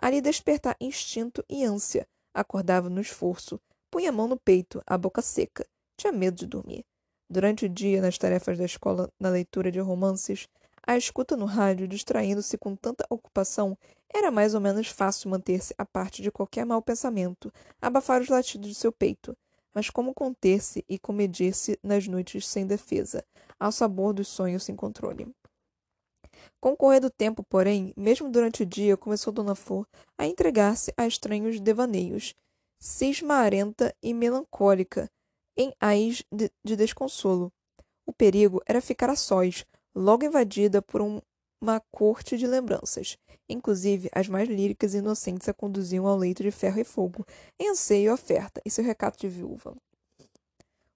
Ali 0.00 0.20
despertar 0.20 0.76
instinto 0.80 1.44
e 1.48 1.64
ânsia, 1.64 2.06
acordava 2.32 2.88
no 2.88 3.00
esforço, 3.00 3.60
punha 3.90 4.10
a 4.10 4.12
mão 4.12 4.28
no 4.28 4.38
peito, 4.38 4.80
a 4.86 4.96
boca 4.96 5.20
seca, 5.20 5.66
tinha 5.98 6.12
medo 6.12 6.36
de 6.36 6.46
dormir. 6.46 6.84
Durante 7.28 7.66
o 7.66 7.68
dia, 7.68 8.00
nas 8.00 8.16
tarefas 8.16 8.56
da 8.56 8.64
escola, 8.64 9.10
na 9.18 9.30
leitura 9.30 9.68
de 9.68 9.80
romances, 9.80 10.46
a 10.86 10.96
escuta 10.96 11.36
no 11.36 11.46
rádio, 11.46 11.88
distraindo-se 11.88 12.58
com 12.58 12.76
tanta 12.76 13.06
ocupação, 13.08 13.76
era 14.12 14.30
mais 14.30 14.54
ou 14.54 14.60
menos 14.60 14.88
fácil 14.88 15.30
manter-se 15.30 15.74
à 15.76 15.84
parte 15.84 16.22
de 16.22 16.30
qualquer 16.30 16.64
mau 16.64 16.80
pensamento, 16.80 17.52
abafar 17.80 18.20
os 18.20 18.28
latidos 18.28 18.68
de 18.68 18.74
seu 18.74 18.92
peito, 18.92 19.36
mas 19.74 19.90
como 19.90 20.14
conter-se 20.14 20.84
e 20.88 20.98
comedir-se 20.98 21.78
nas 21.82 22.06
noites 22.06 22.46
sem 22.46 22.66
defesa, 22.66 23.24
ao 23.58 23.72
sabor 23.72 24.12
dos 24.12 24.28
sonhos 24.28 24.62
sem 24.62 24.76
controle. 24.76 25.26
Com 26.60 26.72
o 26.72 26.76
correr 26.76 27.00
do 27.00 27.10
tempo, 27.10 27.42
porém, 27.42 27.92
mesmo 27.96 28.30
durante 28.30 28.62
o 28.62 28.66
dia, 28.66 28.96
começou 28.96 29.32
Dona 29.32 29.54
Flor 29.54 29.86
a 30.16 30.26
entregar-se 30.26 30.92
a 30.96 31.06
estranhos 31.06 31.60
devaneios, 31.60 32.34
cismarenta 32.78 33.94
e 34.02 34.14
melancólica, 34.14 35.10
em 35.56 35.74
ais 35.80 36.22
de, 36.32 36.50
de 36.64 36.76
desconsolo. 36.76 37.52
O 38.06 38.12
perigo 38.12 38.62
era 38.66 38.80
ficar 38.80 39.08
a 39.10 39.16
sós, 39.16 39.64
logo 39.94 40.24
invadida 40.24 40.82
por 40.82 41.00
um, 41.00 41.20
uma 41.62 41.80
corte 41.90 42.36
de 42.36 42.46
lembranças. 42.46 43.16
Inclusive, 43.48 44.08
as 44.12 44.28
mais 44.28 44.48
líricas 44.48 44.94
e 44.94 44.98
inocentes 44.98 45.48
a 45.48 45.54
conduziam 45.54 46.06
ao 46.06 46.16
leito 46.16 46.42
de 46.42 46.50
ferro 46.50 46.80
e 46.80 46.84
fogo, 46.84 47.24
em 47.58 47.70
anseio 47.70 48.10
e 48.10 48.10
oferta, 48.10 48.60
e 48.64 48.70
seu 48.70 48.84
recato 48.84 49.18
de 49.18 49.28
viúva. 49.28 49.74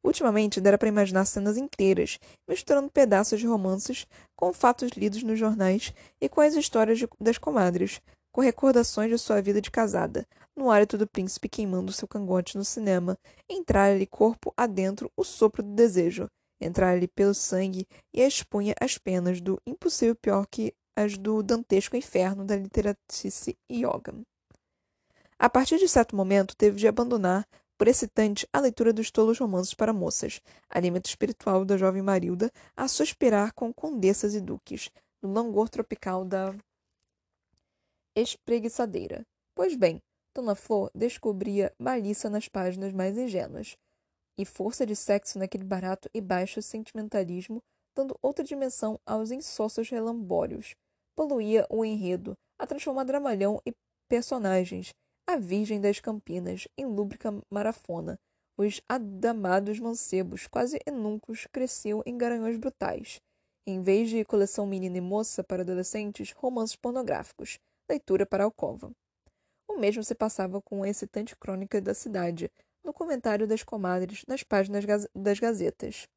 Ultimamente, 0.02 0.60
dera 0.60 0.78
para 0.78 0.88
imaginar 0.88 1.24
cenas 1.24 1.56
inteiras, 1.56 2.18
misturando 2.48 2.90
pedaços 2.90 3.40
de 3.40 3.46
romances 3.46 4.06
com 4.36 4.52
fatos 4.52 4.90
lidos 4.92 5.22
nos 5.22 5.38
jornais 5.38 5.92
e 6.20 6.28
com 6.28 6.40
as 6.40 6.54
histórias 6.54 6.98
de, 6.98 7.08
das 7.20 7.36
comadres, 7.36 8.00
com 8.32 8.40
recordações 8.40 9.10
de 9.10 9.18
sua 9.18 9.42
vida 9.42 9.60
de 9.60 9.70
casada, 9.70 10.26
no 10.56 10.70
hálito 10.70 10.96
do 10.96 11.06
príncipe 11.06 11.48
queimando 11.48 11.92
seu 11.92 12.06
cangote 12.06 12.56
no 12.56 12.64
cinema, 12.64 13.18
entrar-lhe 13.48 14.06
corpo 14.06 14.52
adentro 14.56 15.10
o 15.16 15.24
sopro 15.24 15.62
do 15.62 15.74
desejo, 15.74 16.28
entrar-lhe 16.60 17.08
pelo 17.08 17.34
sangue 17.34 17.86
e 18.12 18.20
expunha 18.20 18.74
as 18.80 18.98
penas 18.98 19.40
do 19.40 19.60
impossível 19.66 20.14
pior 20.16 20.46
que 20.46 20.74
as 20.96 21.16
do 21.16 21.42
dantesco 21.42 21.96
inferno 21.96 22.44
da 22.44 22.56
literatice 22.56 23.56
yoga. 23.70 24.14
A 25.38 25.48
partir 25.48 25.78
de 25.78 25.88
certo 25.88 26.16
momento, 26.16 26.56
teve 26.56 26.76
de 26.76 26.88
abandonar, 26.88 27.46
por 27.76 27.86
excitante, 27.86 28.48
a 28.52 28.58
leitura 28.58 28.92
dos 28.92 29.08
tolos 29.08 29.38
romances 29.38 29.72
para 29.72 29.92
moças, 29.92 30.40
alimento 30.68 31.06
espiritual 31.06 31.64
da 31.64 31.76
jovem 31.76 32.02
Marilda, 32.02 32.50
a 32.76 32.88
suspirar 32.88 33.52
com 33.54 33.72
condessas 33.72 34.34
e 34.34 34.40
duques, 34.40 34.90
no 35.22 35.32
langor 35.32 35.68
tropical 35.68 36.24
da 36.24 36.52
espreguiçadeira. 38.16 39.24
Pois 39.54 39.76
bem, 39.76 40.02
Dona 40.34 40.56
Flor 40.56 40.90
descobria 40.92 41.72
malícia 41.78 42.28
nas 42.28 42.48
páginas 42.48 42.92
mais 42.92 43.16
ingênuas, 43.16 43.76
e 44.38 44.44
força 44.44 44.86
de 44.86 44.94
sexo 44.94 45.38
naquele 45.38 45.64
barato 45.64 46.08
e 46.14 46.20
baixo 46.20 46.62
sentimentalismo, 46.62 47.60
dando 47.94 48.16
outra 48.22 48.44
dimensão 48.44 48.98
aos 49.04 49.30
insócios 49.30 49.90
relambórios 49.90 50.74
poluía 51.18 51.66
o 51.68 51.84
enredo, 51.84 52.38
a 52.56 52.64
transformar 52.64 53.02
dramalhão 53.02 53.60
e 53.66 53.72
personagens, 54.08 54.94
a 55.26 55.36
Virgem 55.36 55.80
das 55.80 55.98
Campinas, 55.98 56.68
em 56.78 56.86
lúbrica 56.86 57.34
marafona. 57.50 58.16
Os 58.56 58.80
adamados 58.88 59.80
mancebos, 59.80 60.46
quase 60.46 60.78
enúncos, 60.86 61.48
cresciam 61.50 62.04
em 62.06 62.16
garanhões 62.16 62.56
brutais. 62.56 63.20
Em 63.66 63.82
vez 63.82 64.10
de 64.10 64.24
coleção 64.24 64.64
menina 64.64 64.98
e 64.98 65.00
moça 65.00 65.42
para 65.42 65.62
adolescentes, 65.62 66.30
romances 66.30 66.76
pornográficos, 66.76 67.58
leitura 67.90 68.24
para 68.24 68.44
alcova. 68.44 68.92
O 69.68 69.76
mesmo 69.76 70.04
se 70.04 70.14
passava 70.14 70.62
com 70.62 70.84
a 70.84 70.88
excitante 70.88 71.36
crônica 71.36 71.80
da 71.80 71.94
cidade, 71.94 72.48
no 72.88 72.94
comentário 72.94 73.46
das 73.46 73.62
comadres, 73.62 74.24
nas 74.26 74.42
páginas 74.42 74.82
das 75.14 75.38
gazetas. 75.38 76.08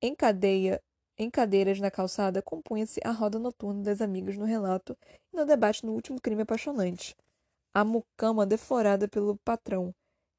Em 0.00 0.14
cadeia 0.14 0.80
em 1.18 1.28
cadeiras 1.28 1.80
na 1.80 1.90
calçada 1.90 2.40
compunha-se 2.40 3.00
a 3.04 3.10
roda 3.10 3.40
noturna 3.40 3.82
das 3.82 4.00
amigas 4.00 4.36
no 4.36 4.44
relato 4.44 4.96
e 5.32 5.36
no 5.36 5.44
debate 5.44 5.84
no 5.84 5.92
último 5.92 6.20
crime 6.20 6.42
apaixonante. 6.42 7.16
a 7.72 7.84
mucama 7.84 8.46
deflorada 8.46 9.08
pelo 9.08 9.36
patrão, 9.38 9.92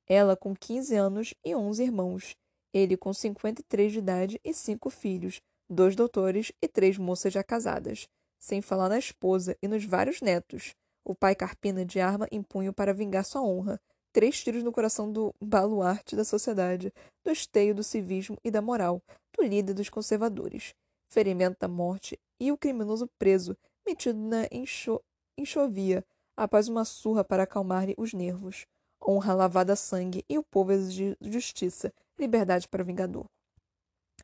ela 0.07 0.37
com 0.37 0.55
15 0.55 0.95
anos 0.95 1.33
e 1.43 1.53
11 1.53 1.83
irmãos, 1.83 2.35
ele 2.73 2.95
com 2.95 3.13
53 3.13 3.91
de 3.91 3.99
idade 3.99 4.39
e 4.41 4.53
cinco 4.53 4.89
filhos, 4.89 5.41
dois 5.69 5.97
doutores 5.97 6.53
e 6.61 6.67
três 6.67 6.97
moças 6.97 7.33
já 7.33 7.43
casadas, 7.43 8.07
sem 8.39 8.61
falar 8.61 8.87
na 8.87 8.99
esposa 8.99 9.57
e 9.61 9.67
nos 9.67 9.83
vários 9.83 10.21
netos. 10.21 10.73
O 11.03 11.13
pai 11.13 11.35
carpina 11.35 11.85
de 11.85 11.99
arma 11.99 12.25
em 12.31 12.41
punho 12.41 12.73
para 12.73 12.93
vingar 12.93 13.25
sua 13.25 13.41
honra, 13.41 13.79
três 14.15 14.41
tiros 14.41 14.63
no 14.63 14.71
coração 14.71 15.12
do 15.12 15.36
baluarte 15.41 16.15
da 16.15 16.23
sociedade, 16.23 16.89
do 17.21 17.32
esteio 17.32 17.75
do 17.75 17.84
civismo 17.84 18.38
e 18.45 18.49
da 18.49 18.62
moral, 18.62 19.01
do 19.38 19.43
líder 19.43 19.73
dos 19.73 19.89
conservadores, 19.89 20.73
ferimento 21.10 21.58
da 21.60 21.67
morte 21.67 22.17
e 22.39 22.49
o 22.49 22.58
criminoso 22.58 23.10
preso, 23.19 23.58
metido 23.86 24.17
na 24.17 24.47
enxo 24.49 25.01
enxovia, 25.38 26.01
após 26.38 26.69
uma 26.69 26.86
surra 26.86 27.25
para 27.25 27.43
acalmar-lhe 27.43 27.93
os 27.97 28.13
nervos 28.13 28.65
honra 29.06 29.34
lavada 29.34 29.73
a 29.73 29.75
sangue 29.75 30.23
e 30.30 30.38
o 30.38 30.43
povo 30.43 30.71
exige 30.71 31.17
justiça, 31.19 31.93
liberdade 32.17 32.69
para 32.69 32.82
o 32.82 32.86
vingador. 32.86 33.25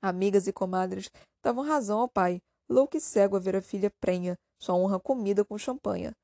Amigas 0.01 0.47
e 0.47 0.53
comadres 0.53 1.11
davam 1.43 1.65
razão 1.65 1.99
ao 1.99 2.07
pai, 2.07 2.41
louco 2.69 2.95
e 2.95 3.01
cego 3.01 3.35
a 3.35 3.39
ver 3.39 3.57
a 3.57 3.61
filha 3.61 3.91
prenha, 3.99 4.37
sua 4.57 4.73
honra 4.73 5.01
comida 5.01 5.43
com 5.43 5.57
champanha. 5.57 6.15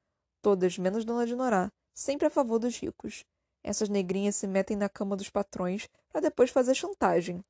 Todas, 0.42 0.78
menos 0.78 1.04
Dona 1.04 1.26
de 1.26 1.36
Norá, 1.36 1.70
sempre 1.94 2.28
a 2.28 2.30
favor 2.30 2.60
dos 2.60 2.80
ricos. 2.80 3.26
Essas 3.64 3.90
negrinhas 3.90 4.36
se 4.36 4.48
metem 4.48 4.78
na 4.78 4.90
cama 4.90 5.16
dos 5.16 5.30
patrões 5.30 5.88
para 6.10 6.22
depois 6.22 6.50
fazer 6.50 6.74
chantagem. 6.74 7.44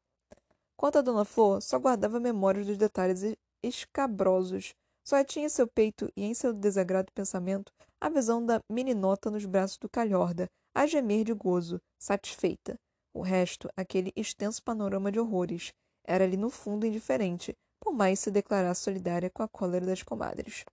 Quanto 0.75 0.99
a 0.99 1.01
Dona 1.01 1.25
Flor, 1.25 1.61
só 1.61 1.77
guardava 1.79 2.19
memórias 2.19 2.65
dos 2.65 2.77
detalhes 2.77 3.35
escabrosos. 3.63 4.73
Só 5.03 5.23
tinha 5.23 5.45
em 5.45 5.49
seu 5.49 5.67
peito 5.67 6.11
e 6.15 6.23
em 6.23 6.33
seu 6.33 6.53
desagrado 6.53 7.11
pensamento 7.13 7.71
a 7.99 8.09
visão 8.09 8.45
da 8.45 8.61
meninota 8.69 9.31
nos 9.31 9.45
braços 9.45 9.77
do 9.77 9.89
calhorda, 9.89 10.49
a 10.75 10.85
gemer 10.85 11.23
de 11.23 11.33
gozo, 11.33 11.81
satisfeita. 11.97 12.79
O 13.13 13.21
resto, 13.21 13.69
aquele 13.75 14.11
extenso 14.15 14.61
panorama 14.61 15.11
de 15.11 15.19
horrores, 15.19 15.73
era 16.05 16.23
ali 16.23 16.37
no 16.37 16.49
fundo 16.49 16.85
indiferente, 16.85 17.55
por 17.79 17.93
mais 17.93 18.19
se 18.19 18.29
declarasse 18.29 18.83
solidária 18.83 19.29
com 19.29 19.41
a 19.41 19.47
cólera 19.47 19.85
das 19.85 20.03
comadres. 20.03 20.63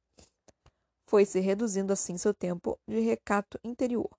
Foi-se 1.07 1.41
reduzindo 1.41 1.93
assim 1.93 2.19
seu 2.19 2.35
tempo 2.35 2.79
de 2.87 3.01
recato 3.01 3.59
interior. 3.65 4.11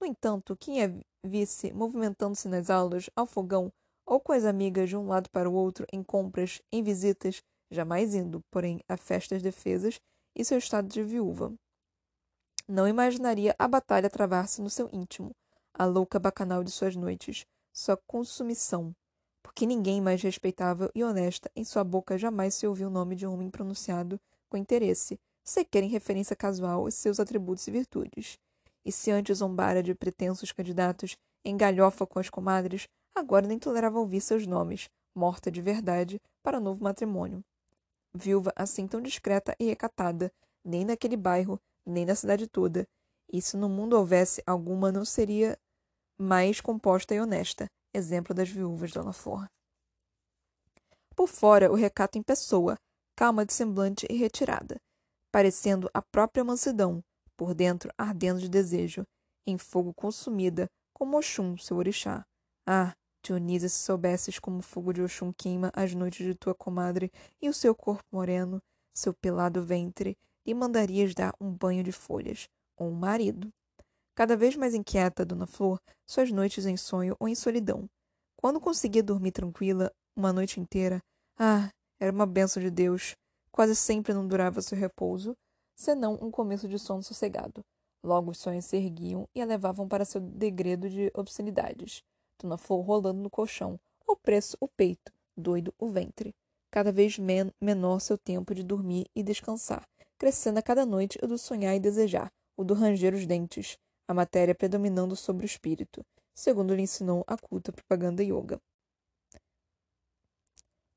No 0.00 0.06
entanto, 0.06 0.56
quem 0.56 0.82
a 0.82 0.90
visse 1.22 1.72
movimentando-se 1.72 2.48
nas 2.48 2.70
aulas, 2.70 3.10
ao 3.14 3.26
fogão, 3.26 3.70
ou 4.06 4.18
com 4.18 4.32
as 4.32 4.44
amigas 4.44 4.88
de 4.88 4.96
um 4.96 5.06
lado 5.06 5.28
para 5.30 5.48
o 5.48 5.52
outro, 5.52 5.86
em 5.92 6.02
compras, 6.02 6.62
em 6.72 6.82
visitas, 6.82 7.42
jamais 7.70 8.14
indo, 8.14 8.42
porém, 8.50 8.80
a 8.88 8.96
festas 8.96 9.42
defesas, 9.42 10.00
e 10.34 10.44
seu 10.44 10.58
estado 10.58 10.88
de 10.88 11.02
viúva. 11.02 11.52
Não 12.66 12.88
imaginaria 12.88 13.54
a 13.58 13.68
batalha 13.68 14.08
travar-se 14.08 14.62
no 14.62 14.70
seu 14.70 14.88
íntimo, 14.92 15.32
a 15.74 15.84
louca 15.84 16.18
bacanal 16.18 16.64
de 16.64 16.70
suas 16.70 16.96
noites, 16.96 17.44
sua 17.72 17.96
consumição. 18.06 18.94
Porque 19.42 19.66
ninguém 19.66 20.00
mais 20.00 20.22
respeitável 20.22 20.90
e 20.94 21.02
honesta 21.02 21.50
em 21.54 21.64
sua 21.64 21.84
boca 21.84 22.16
jamais 22.16 22.54
se 22.54 22.66
ouviu 22.66 22.88
o 22.88 22.90
nome 22.90 23.16
de 23.16 23.26
um 23.26 23.34
homem 23.34 23.50
pronunciado 23.50 24.20
com 24.48 24.56
interesse, 24.56 25.18
sequer 25.44 25.82
em 25.82 25.88
referência 25.88 26.36
casual 26.36 26.88
e 26.88 26.92
seus 26.92 27.18
atributos 27.18 27.66
e 27.66 27.70
virtudes. 27.70 28.38
E 28.84 28.92
se 28.92 29.10
antes 29.10 29.38
zombara 29.38 29.82
de 29.82 29.94
pretensos 29.94 30.52
candidatos 30.52 31.16
em 31.44 31.56
galhofa 31.56 32.06
com 32.06 32.18
as 32.18 32.30
comadres, 32.30 32.88
agora 33.14 33.46
nem 33.46 33.58
tolerava 33.58 33.98
ouvir 33.98 34.20
seus 34.20 34.46
nomes, 34.46 34.88
morta 35.14 35.50
de 35.50 35.60
verdade, 35.60 36.20
para 36.42 36.60
novo 36.60 36.82
matrimônio. 36.82 37.44
Viúva 38.14 38.52
assim 38.56 38.86
tão 38.86 39.00
discreta 39.00 39.54
e 39.58 39.66
recatada, 39.66 40.32
nem 40.64 40.84
naquele 40.84 41.16
bairro, 41.16 41.60
nem 41.86 42.04
na 42.04 42.14
cidade 42.14 42.46
toda. 42.46 42.86
E 43.32 43.40
se 43.40 43.56
no 43.56 43.68
mundo 43.68 43.94
houvesse 43.94 44.42
alguma, 44.46 44.90
não 44.90 45.04
seria 45.04 45.56
mais 46.18 46.60
composta 46.60 47.14
e 47.14 47.20
honesta, 47.20 47.66
exemplo 47.94 48.34
das 48.34 48.48
viúvas 48.48 48.92
Dona 48.92 49.12
Flor. 49.12 49.48
Por 51.14 51.28
fora, 51.28 51.70
o 51.70 51.74
recato 51.74 52.18
em 52.18 52.22
pessoa, 52.22 52.76
calma 53.16 53.44
de 53.44 53.52
semblante 53.52 54.06
e 54.10 54.16
retirada, 54.16 54.80
parecendo 55.30 55.88
a 55.94 56.02
própria 56.02 56.42
mansidão, 56.42 57.02
por 57.40 57.54
dentro 57.54 57.90
ardendo 57.96 58.38
de 58.38 58.50
desejo, 58.50 59.02
em 59.46 59.56
fogo 59.56 59.94
consumida, 59.94 60.68
como 60.92 61.16
Oxum, 61.16 61.56
seu 61.56 61.78
orixá. 61.78 62.22
Ah, 62.66 62.92
Dionísia, 63.24 63.66
se 63.66 63.76
soubesses 63.76 64.38
como 64.38 64.58
o 64.58 64.62
fogo 64.62 64.92
de 64.92 65.00
Oxum 65.00 65.32
queima 65.32 65.72
as 65.74 65.94
noites 65.94 66.26
de 66.26 66.34
tua 66.34 66.54
comadre 66.54 67.10
e 67.40 67.48
o 67.48 67.54
seu 67.54 67.74
corpo 67.74 68.04
moreno, 68.12 68.60
seu 68.92 69.14
pelado 69.14 69.62
ventre, 69.62 70.18
lhe 70.46 70.52
mandarias 70.52 71.14
dar 71.14 71.32
um 71.40 71.50
banho 71.50 71.82
de 71.82 71.92
folhas, 71.92 72.46
ou 72.76 72.90
um 72.90 72.94
marido. 72.94 73.50
Cada 74.14 74.36
vez 74.36 74.54
mais 74.54 74.74
inquieta, 74.74 75.24
Dona 75.24 75.46
Flor, 75.46 75.80
suas 76.06 76.30
noites 76.30 76.66
em 76.66 76.76
sonho 76.76 77.16
ou 77.18 77.26
em 77.26 77.34
solidão. 77.34 77.88
Quando 78.36 78.60
conseguia 78.60 79.02
dormir 79.02 79.32
tranquila 79.32 79.90
uma 80.14 80.30
noite 80.30 80.60
inteira, 80.60 81.00
ah, 81.38 81.70
era 81.98 82.12
uma 82.12 82.26
benção 82.26 82.62
de 82.62 82.70
Deus. 82.70 83.16
Quase 83.50 83.74
sempre 83.74 84.12
não 84.12 84.28
durava 84.28 84.60
seu 84.60 84.76
repouso, 84.76 85.34
senão 85.80 86.18
um 86.20 86.30
começo 86.30 86.68
de 86.68 86.78
sono 86.78 87.02
sossegado. 87.02 87.64
Logo 88.04 88.30
os 88.30 88.38
sonhos 88.38 88.66
se 88.66 88.76
erguiam 88.76 89.26
e 89.34 89.40
a 89.40 89.46
levavam 89.46 89.88
para 89.88 90.04
seu 90.04 90.20
degredo 90.20 90.90
de 90.90 91.10
obscenidades. 91.14 92.02
Dona 92.38 92.58
Flor 92.58 92.84
rolando 92.84 93.22
no 93.22 93.30
colchão, 93.30 93.80
o 94.06 94.14
preço 94.14 94.58
o 94.60 94.68
peito, 94.68 95.10
doido 95.34 95.72
o 95.78 95.88
ventre. 95.88 96.34
Cada 96.70 96.92
vez 96.92 97.18
men 97.18 97.50
menor 97.58 97.98
seu 97.98 98.18
tempo 98.18 98.54
de 98.54 98.62
dormir 98.62 99.06
e 99.16 99.22
descansar, 99.22 99.88
crescendo 100.18 100.58
a 100.58 100.62
cada 100.62 100.84
noite 100.84 101.18
o 101.22 101.26
do 101.26 101.38
sonhar 101.38 101.74
e 101.74 101.80
desejar, 101.80 102.30
o 102.58 102.62
do 102.62 102.74
ranger 102.74 103.14
os 103.14 103.26
dentes, 103.26 103.78
a 104.06 104.12
matéria 104.12 104.54
predominando 104.54 105.16
sobre 105.16 105.46
o 105.46 105.48
espírito, 105.48 106.04
segundo 106.34 106.74
lhe 106.74 106.82
ensinou 106.82 107.24
a 107.26 107.38
culta 107.38 107.72
propaganda 107.72 108.22
yoga. 108.22 108.60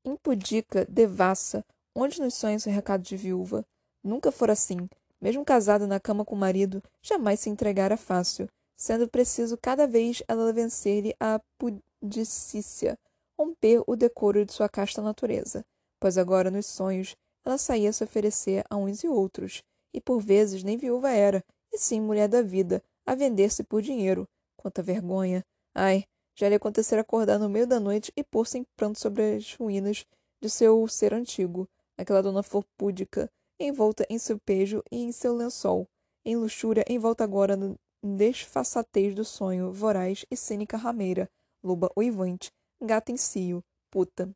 Impudica, 0.04 0.86
devassa, 0.86 1.66
onde 1.96 2.20
nos 2.20 2.34
sonhos 2.34 2.66
o 2.66 2.70
recado 2.70 3.02
de 3.02 3.16
viúva, 3.16 3.66
nunca 4.04 4.32
fora 4.32 4.54
assim, 4.54 4.90
mesmo 5.22 5.46
casada 5.46 5.88
na 5.88 6.00
cama 6.00 6.26
com 6.26 6.36
o 6.36 6.38
marido, 6.38 6.84
jamais 7.02 7.40
se 7.40 7.50
entregara 7.50 7.96
fácil, 7.96 8.50
sendo 8.76 9.08
preciso 9.08 9.58
cada 9.58 9.88
vez 9.88 10.22
ela 10.28 10.52
vencer-lhe 10.52 11.16
a 11.20 11.40
pudicícia, 11.58 13.00
romper 13.38 13.82
o 13.88 13.96
decoro 13.96 14.46
de 14.46 14.52
sua 14.54 14.68
casta 14.68 15.02
natureza, 15.02 15.66
pois 16.00 16.18
agora 16.18 16.52
nos 16.52 16.66
sonhos 16.66 17.16
ela 17.46 17.58
saía 17.58 17.90
a 17.90 17.94
se 17.94 18.04
oferecer 18.04 18.66
a 18.70 18.76
uns 18.76 19.04
e 19.04 19.08
outros, 19.08 19.64
e 19.94 20.02
por 20.02 20.22
vezes 20.22 20.64
nem 20.64 20.78
viúva 20.78 21.12
era, 21.12 21.44
e 21.72 21.78
sim 21.78 22.02
mulher 22.02 22.28
da 22.28 22.42
vida, 22.42 22.84
a 23.06 23.16
vender-se 23.16 23.64
por 23.64 23.82
dinheiro. 23.82 24.28
Quanta 24.58 24.82
vergonha! 24.82 25.44
Ai, 25.74 26.06
já 26.36 26.50
lhe 26.50 26.56
acontecera 26.56 27.02
acordar 27.02 27.38
no 27.38 27.50
meio 27.50 27.68
da 27.68 27.80
noite 27.80 28.12
e 28.16 28.24
pôr-se 28.24 28.58
em 28.58 28.66
pranto 28.76 29.00
sobre 29.00 29.36
as 29.36 29.54
ruínas 29.56 30.06
de 30.42 30.50
seu 30.50 30.88
ser 30.88 31.14
antigo, 31.14 31.68
aquela 31.98 32.22
dona 32.22 32.44
flor 32.44 32.66
púdica, 32.78 33.30
envolta 33.60 34.06
em 34.10 34.18
seu 34.18 34.40
pejo 34.40 34.84
e 34.92 34.98
em 34.98 35.12
seu 35.12 35.36
lençol, 35.36 35.88
em 36.26 36.36
luxúria 36.36 36.86
envolta 36.88 37.24
agora 37.24 37.56
no 37.56 37.78
desfaçatez 38.04 39.16
do 39.16 39.24
sonho, 39.24 39.72
voraz 39.72 40.26
e 40.30 40.36
cínica 40.36 40.78
rameira, 40.78 41.30
loba 41.64 41.90
uivante, 41.98 42.52
gata 42.82 43.12
em 43.12 43.18
cio, 43.18 43.64
puta. 43.90 44.30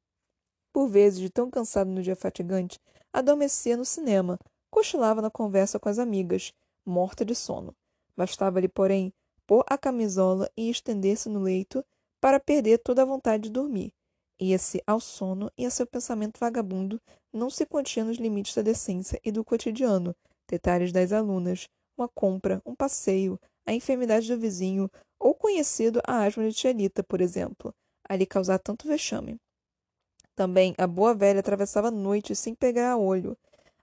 Por 0.71 0.87
vezes, 0.87 1.19
de 1.19 1.29
tão 1.29 1.49
cansado 1.49 1.89
no 1.89 2.01
dia 2.01 2.15
fatigante, 2.15 2.79
adormecia 3.11 3.75
no 3.75 3.83
cinema, 3.83 4.39
cochilava 4.69 5.21
na 5.21 5.29
conversa 5.29 5.79
com 5.79 5.89
as 5.89 5.99
amigas, 5.99 6.53
morta 6.85 7.25
de 7.25 7.35
sono. 7.35 7.75
Bastava-lhe, 8.15 8.67
porém, 8.67 9.13
pôr 9.45 9.63
a 9.67 9.77
camisola 9.77 10.49
e 10.55 10.69
estender-se 10.69 11.29
no 11.29 11.39
leito 11.39 11.83
para 12.21 12.39
perder 12.39 12.79
toda 12.79 13.01
a 13.01 13.05
vontade 13.05 13.43
de 13.43 13.49
dormir. 13.49 13.93
Ia-se 14.39 14.81
ao 14.85 14.99
sono 14.99 15.51
e 15.57 15.65
a 15.65 15.69
seu 15.69 15.85
pensamento 15.87 16.39
vagabundo 16.39 17.01
não 17.33 17.49
se 17.49 17.65
continha 17.65 18.05
nos 18.05 18.17
limites 18.17 18.53
da 18.53 18.61
decência 18.61 19.19
e 19.23 19.31
do 19.31 19.43
cotidiano, 19.43 20.15
detalhes 20.47 20.91
das 20.91 21.11
alunas, 21.11 21.67
uma 21.97 22.07
compra, 22.07 22.61
um 22.65 22.75
passeio, 22.75 23.39
a 23.65 23.73
enfermidade 23.73 24.27
do 24.27 24.39
vizinho 24.39 24.89
ou 25.19 25.33
conhecido 25.33 25.99
a 26.05 26.23
asma 26.23 26.47
de 26.47 26.55
Tielita, 26.55 27.03
por 27.03 27.19
exemplo, 27.19 27.73
a 28.07 28.15
lhe 28.15 28.25
causar 28.25 28.59
tanto 28.59 28.87
vexame. 28.87 29.37
Também 30.35 30.75
a 30.77 30.85
boa 30.85 31.15
velha 31.15 31.39
atravessava 31.39 31.87
a 31.87 31.91
noite 31.91 32.35
sem 32.35 32.53
pegar 32.53 32.91
a 32.91 32.97
olho, 32.97 33.35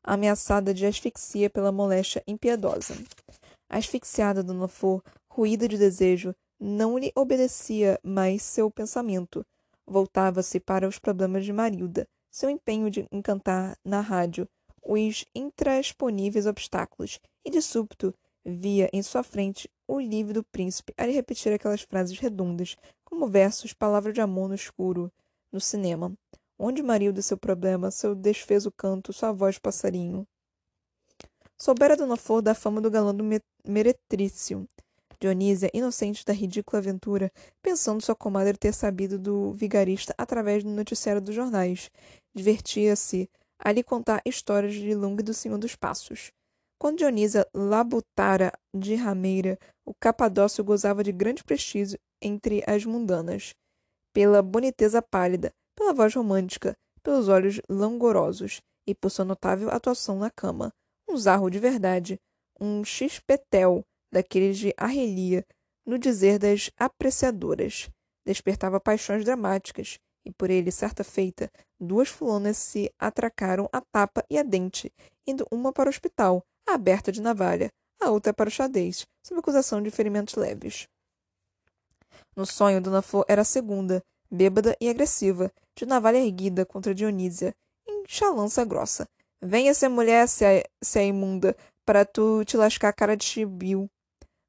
ameaçada 0.05 0.73
de 0.73 0.87
asfixia 0.87 1.51
pela 1.51 1.73
moléstia 1.73 2.23
impiedosa. 2.27 2.95
Asfixiada, 3.69 4.43
Dona 4.43 4.69
Flor, 4.69 5.03
ruída 5.29 5.67
de 5.67 5.77
desejo, 5.77 6.33
não 6.61 6.97
lhe 6.97 7.11
obedecia 7.17 7.99
mais 8.05 8.43
seu 8.43 8.71
pensamento. 8.71 9.45
Voltava-se 9.87 10.59
para 10.59 10.89
os 10.89 10.99
problemas 10.99 11.45
de 11.45 11.53
Marilda, 11.53 12.09
seu 12.31 12.49
empenho 12.49 12.91
de 12.91 13.07
encantar 13.13 13.77
na 13.85 14.01
rádio 14.01 14.49
os 14.83 15.25
intransponíveis 15.35 16.47
obstáculos, 16.47 17.21
e 17.45 17.51
de 17.51 17.61
súbito 17.61 18.15
via 18.45 18.89
em 18.93 19.03
sua 19.03 19.23
frente 19.23 19.71
o 19.87 20.01
lívido 20.01 20.43
príncipe 20.45 20.93
a 20.97 21.07
lhe 21.07 21.13
repetir 21.13 21.53
aquelas 21.53 21.83
frases 21.83 22.19
redondas, 22.19 22.77
como 23.05 23.29
versos, 23.29 23.73
palavra 23.73 24.13
de 24.13 24.21
amor 24.21 24.49
no 24.49 24.55
escuro, 24.55 25.13
no 25.53 25.61
cinema. 25.61 26.13
Onde 26.59 26.83
Marilda 26.83 27.23
seu 27.23 27.37
problema, 27.37 27.91
seu 27.91 28.15
desfeso 28.15 28.71
canto, 28.73 29.13
sua 29.13 29.33
voz 29.33 29.59
passarinho? 29.59 30.27
soubera 31.57 31.97
Dona 31.97 32.17
Flor 32.17 32.43
da 32.43 32.55
fama 32.55 32.81
do 32.81 32.91
galã 32.91 33.15
do 33.15 33.25
meretrício. 33.67 34.69
Dionísia, 35.21 35.71
inocente 35.73 36.25
da 36.25 36.33
ridícula 36.33 36.81
aventura, 36.81 37.31
pensando 37.63 38.03
sua 38.03 38.15
comadre 38.15 38.57
ter 38.57 38.73
sabido 38.73 39.19
do 39.19 39.53
vigarista 39.53 40.15
através 40.19 40.63
do 40.63 40.71
noticiário 40.71 41.21
dos 41.21 41.35
jornais, 41.35 41.91
divertia-se 42.35 43.29
a 43.59 43.73
lhe 43.73 43.83
contar 43.83 44.21
histórias 44.25 44.75
de 44.75 44.95
Lung 44.95 45.17
do 45.17 45.33
Senhor 45.33 45.59
dos 45.59 45.75
Passos. 45.75 46.31
Quando 46.79 46.99
Dionísia 46.99 47.47
labutara 47.55 48.53
de 48.75 48.95
rameira, 48.95 49.59
o 49.87 49.95
Capadócio 49.95 50.63
gozava 50.65 51.03
de 51.03 51.13
grande 51.13 51.43
prestígio 51.43 51.99
entre 52.21 52.63
as 52.67 52.85
mundanas, 52.85 53.55
pela 54.13 54.43
boniteza 54.43 55.01
pálida, 55.01 55.53
pela 55.75 55.95
voz 55.95 56.15
romântica, 56.15 56.77
pelos 57.03 57.29
olhos 57.29 57.61
langorosos 57.69 58.61
e 58.87 58.95
por 58.95 59.11
sua 59.11 59.25
notável 59.25 59.71
atuação 59.71 60.19
na 60.19 60.31
cama. 60.31 60.73
Um 61.09 61.17
zarro 61.17 61.51
de 61.51 61.59
verdade, 61.59 62.19
um 62.61 62.85
xispetel 62.85 63.85
daqueles 64.15 64.57
de 64.57 64.73
arrelia, 64.77 65.45
no 65.85 65.99
dizer 65.99 66.39
das 66.39 66.71
apreciadoras. 66.79 67.91
Despertava 68.25 68.81
paixões 68.81 69.25
dramáticas, 69.25 69.99
e 70.25 70.31
por 70.31 70.51
ele, 70.51 70.71
certa 70.71 71.03
feita, 71.03 71.51
duas 71.79 72.09
fulanas 72.09 72.57
se 72.57 72.91
atracaram 72.99 73.69
a 73.73 73.81
tapa 73.81 74.25
e 74.31 74.39
a 74.39 74.43
dente, 74.43 74.91
indo 75.27 75.47
uma 75.51 75.73
para 75.73 75.89
o 75.89 75.91
hospital, 75.91 76.43
aberta 76.67 77.11
de 77.11 77.21
navalha, 77.21 77.71
a 78.01 78.11
outra 78.11 78.33
para 78.33 78.49
o 78.49 78.53
xadrez, 78.53 79.05
sob 79.23 79.41
acusação 79.41 79.83
de 79.83 79.91
ferimentos 79.91 80.37
leves. 80.37 80.87
No 82.37 82.47
sonho, 82.47 82.81
Dona 82.81 83.03
Flor 83.03 83.25
era 83.29 83.43
a 83.43 83.45
segunda, 83.45 84.03
bêbada 84.31 84.77
e 84.81 84.89
agressiva, 84.89 85.51
de 85.77 85.85
navalha 85.85 86.19
erguida 86.19 86.65
contra 86.65 86.95
Dionísia, 86.95 87.55
em 87.87 88.05
chalança 88.07 88.65
grossa. 88.65 89.09
Venha 89.43 89.75
ser 89.75 89.89
mulher, 89.89 90.29
se 90.29 90.45
é, 90.45 90.65
se 90.83 91.01
é 91.01 91.07
imunda, 91.07 91.57
para 91.85 92.05
tu 92.05 92.45
te 92.45 92.57
lascar 92.57 92.89
a 92.89 92.93
cara 92.93 93.17
de 93.17 93.25
chibiu. 93.25 93.91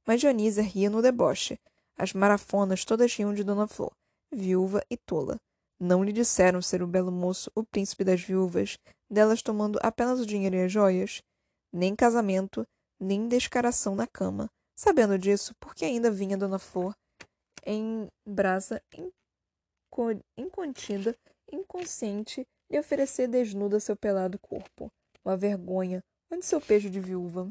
Mas 0.05 0.19
Dionísia 0.19 0.63
ria 0.63 0.89
no 0.89 1.01
deboche. 1.01 1.59
As 1.97 2.13
marafonas 2.13 2.83
todas 2.83 3.13
riam 3.15 3.33
de 3.33 3.43
Dona 3.43 3.67
Flor, 3.67 3.91
viúva 4.31 4.83
e 4.89 4.97
tola. 4.97 5.37
Não 5.79 6.03
lhe 6.03 6.11
disseram 6.11 6.61
ser 6.61 6.81
o 6.83 6.87
belo 6.87 7.11
moço 7.11 7.51
o 7.55 7.63
príncipe 7.63 8.03
das 8.03 8.21
viúvas, 8.21 8.77
delas 9.09 9.41
tomando 9.41 9.79
apenas 9.81 10.19
o 10.19 10.25
dinheiro 10.25 10.55
e 10.55 10.63
as 10.63 10.71
joias? 10.71 11.21
Nem 11.71 11.95
casamento, 11.95 12.65
nem 12.99 13.27
descaração 13.27 13.95
na 13.95 14.07
cama. 14.07 14.49
Sabendo 14.77 15.17
disso, 15.17 15.53
porque 15.59 15.85
ainda 15.85 16.11
vinha 16.11 16.37
Dona 16.37 16.59
Flor 16.59 16.93
em 17.65 18.07
brasa 18.25 18.81
incontida, 20.37 21.17
inconsciente, 21.51 22.45
lhe 22.69 22.79
oferecer 22.79 23.27
desnuda 23.27 23.79
seu 23.79 23.95
pelado 23.95 24.37
corpo. 24.39 24.91
Uma 25.23 25.37
vergonha, 25.37 26.03
onde 26.31 26.45
seu 26.45 26.61
pejo 26.61 26.89
de 26.89 26.99
viúva. 26.99 27.49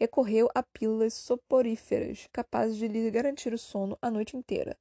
Recorreu 0.00 0.48
a 0.54 0.62
pílulas 0.62 1.14
soporíferas, 1.14 2.28
capazes 2.32 2.76
de 2.76 2.86
lhe 2.86 3.10
garantir 3.10 3.52
o 3.52 3.58
sono 3.58 3.98
a 4.00 4.10
noite 4.10 4.36
inteira. 4.36 4.78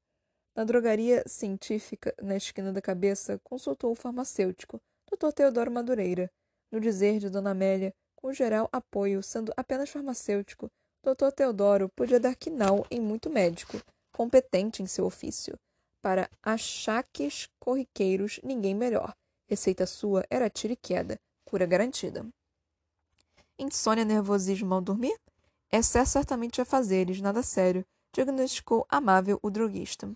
Na 0.56 0.64
drogaria 0.64 1.24
científica, 1.28 2.14
na 2.22 2.36
esquina 2.36 2.72
da 2.72 2.82
cabeça, 2.82 3.40
consultou 3.44 3.92
o 3.92 3.96
farmacêutico, 3.96 4.80
Dr. 5.12 5.32
Teodoro 5.32 5.72
Madureira. 5.72 6.30
No 6.72 6.80
dizer 6.80 7.20
de 7.20 7.30
Dona 7.30 7.52
Amélia, 7.52 7.94
com 8.16 8.34
geral 8.34 8.68
apoio, 8.72 9.24
sendo 9.24 9.54
apenas 9.56 9.90
farmacêutico, 9.90 10.70
Dr. 11.04 11.32
Teodoro 11.32 11.90
podia 11.96 12.20
dar 12.20 12.36
quinal 12.36 12.86
em 12.92 13.00
muito 13.00 13.30
médico, 13.30 13.82
competente 14.12 14.84
em 14.84 14.88
seu 14.88 15.06
ofício. 15.06 15.58
Para 16.02 16.30
achaques 16.44 17.48
corriqueiros, 17.60 18.40
ninguém 18.44 18.76
melhor. 18.76 19.16
Receita 19.50 19.86
sua 19.86 20.26
era 20.30 20.50
tiro 20.50 20.74
e 20.74 20.76
queda, 20.76 21.18
cura 21.46 21.66
garantida. 21.66 22.28
Insônia, 23.60 24.06
nervosismo 24.06 24.76
ao 24.76 24.82
dormir? 24.82 25.18
Excesso 25.72 26.12
certamente 26.12 26.62
a 26.62 26.66
fazeres, 26.66 27.20
nada 27.20 27.42
sério, 27.42 27.84
diagnosticou 28.14 28.86
amável 28.88 29.40
o 29.42 29.50
droguista. 29.50 30.12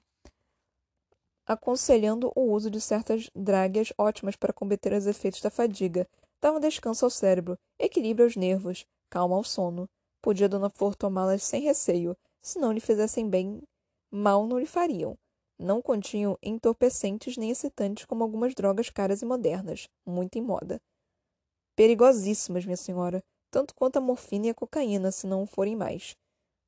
Aconselhando 1.45 2.31
o 2.35 2.51
uso 2.51 2.69
de 2.69 2.79
certas 2.79 3.31
dragas 3.35 3.91
ótimas 3.97 4.35
para 4.35 4.53
combater 4.53 4.93
os 4.93 5.07
efeitos 5.07 5.41
da 5.41 5.49
fadiga, 5.49 6.07
davam 6.39 6.59
descanso 6.59 7.03
ao 7.03 7.09
cérebro, 7.09 7.57
equilíbrio 7.79 8.25
aos 8.25 8.35
nervos, 8.35 8.85
calma 9.09 9.35
ao 9.35 9.43
sono. 9.43 9.89
Podia 10.21 10.47
Dona 10.47 10.69
Flor 10.69 10.95
tomá-las 10.95 11.43
sem 11.43 11.63
receio, 11.63 12.15
se 12.43 12.59
não 12.59 12.71
lhe 12.71 12.79
fizessem 12.79 13.27
bem, 13.27 13.59
mal 14.11 14.45
não 14.45 14.59
lhe 14.59 14.67
fariam. 14.67 15.17
Não 15.57 15.81
continham 15.81 16.37
entorpecentes 16.43 17.37
nem 17.37 17.49
excitantes 17.49 18.05
como 18.05 18.23
algumas 18.23 18.53
drogas 18.53 18.91
caras 18.91 19.23
e 19.23 19.25
modernas, 19.25 19.87
muito 20.05 20.37
em 20.37 20.41
moda. 20.41 20.79
Perigosíssimas, 21.75 22.65
minha 22.65 22.77
senhora, 22.77 23.23
tanto 23.51 23.75
quanto 23.75 23.97
a 23.97 24.01
morfina 24.01 24.47
e 24.47 24.49
a 24.49 24.55
cocaína, 24.55 25.11
se 25.11 25.27
não 25.27 25.45
forem 25.45 25.75
mais. 25.75 26.15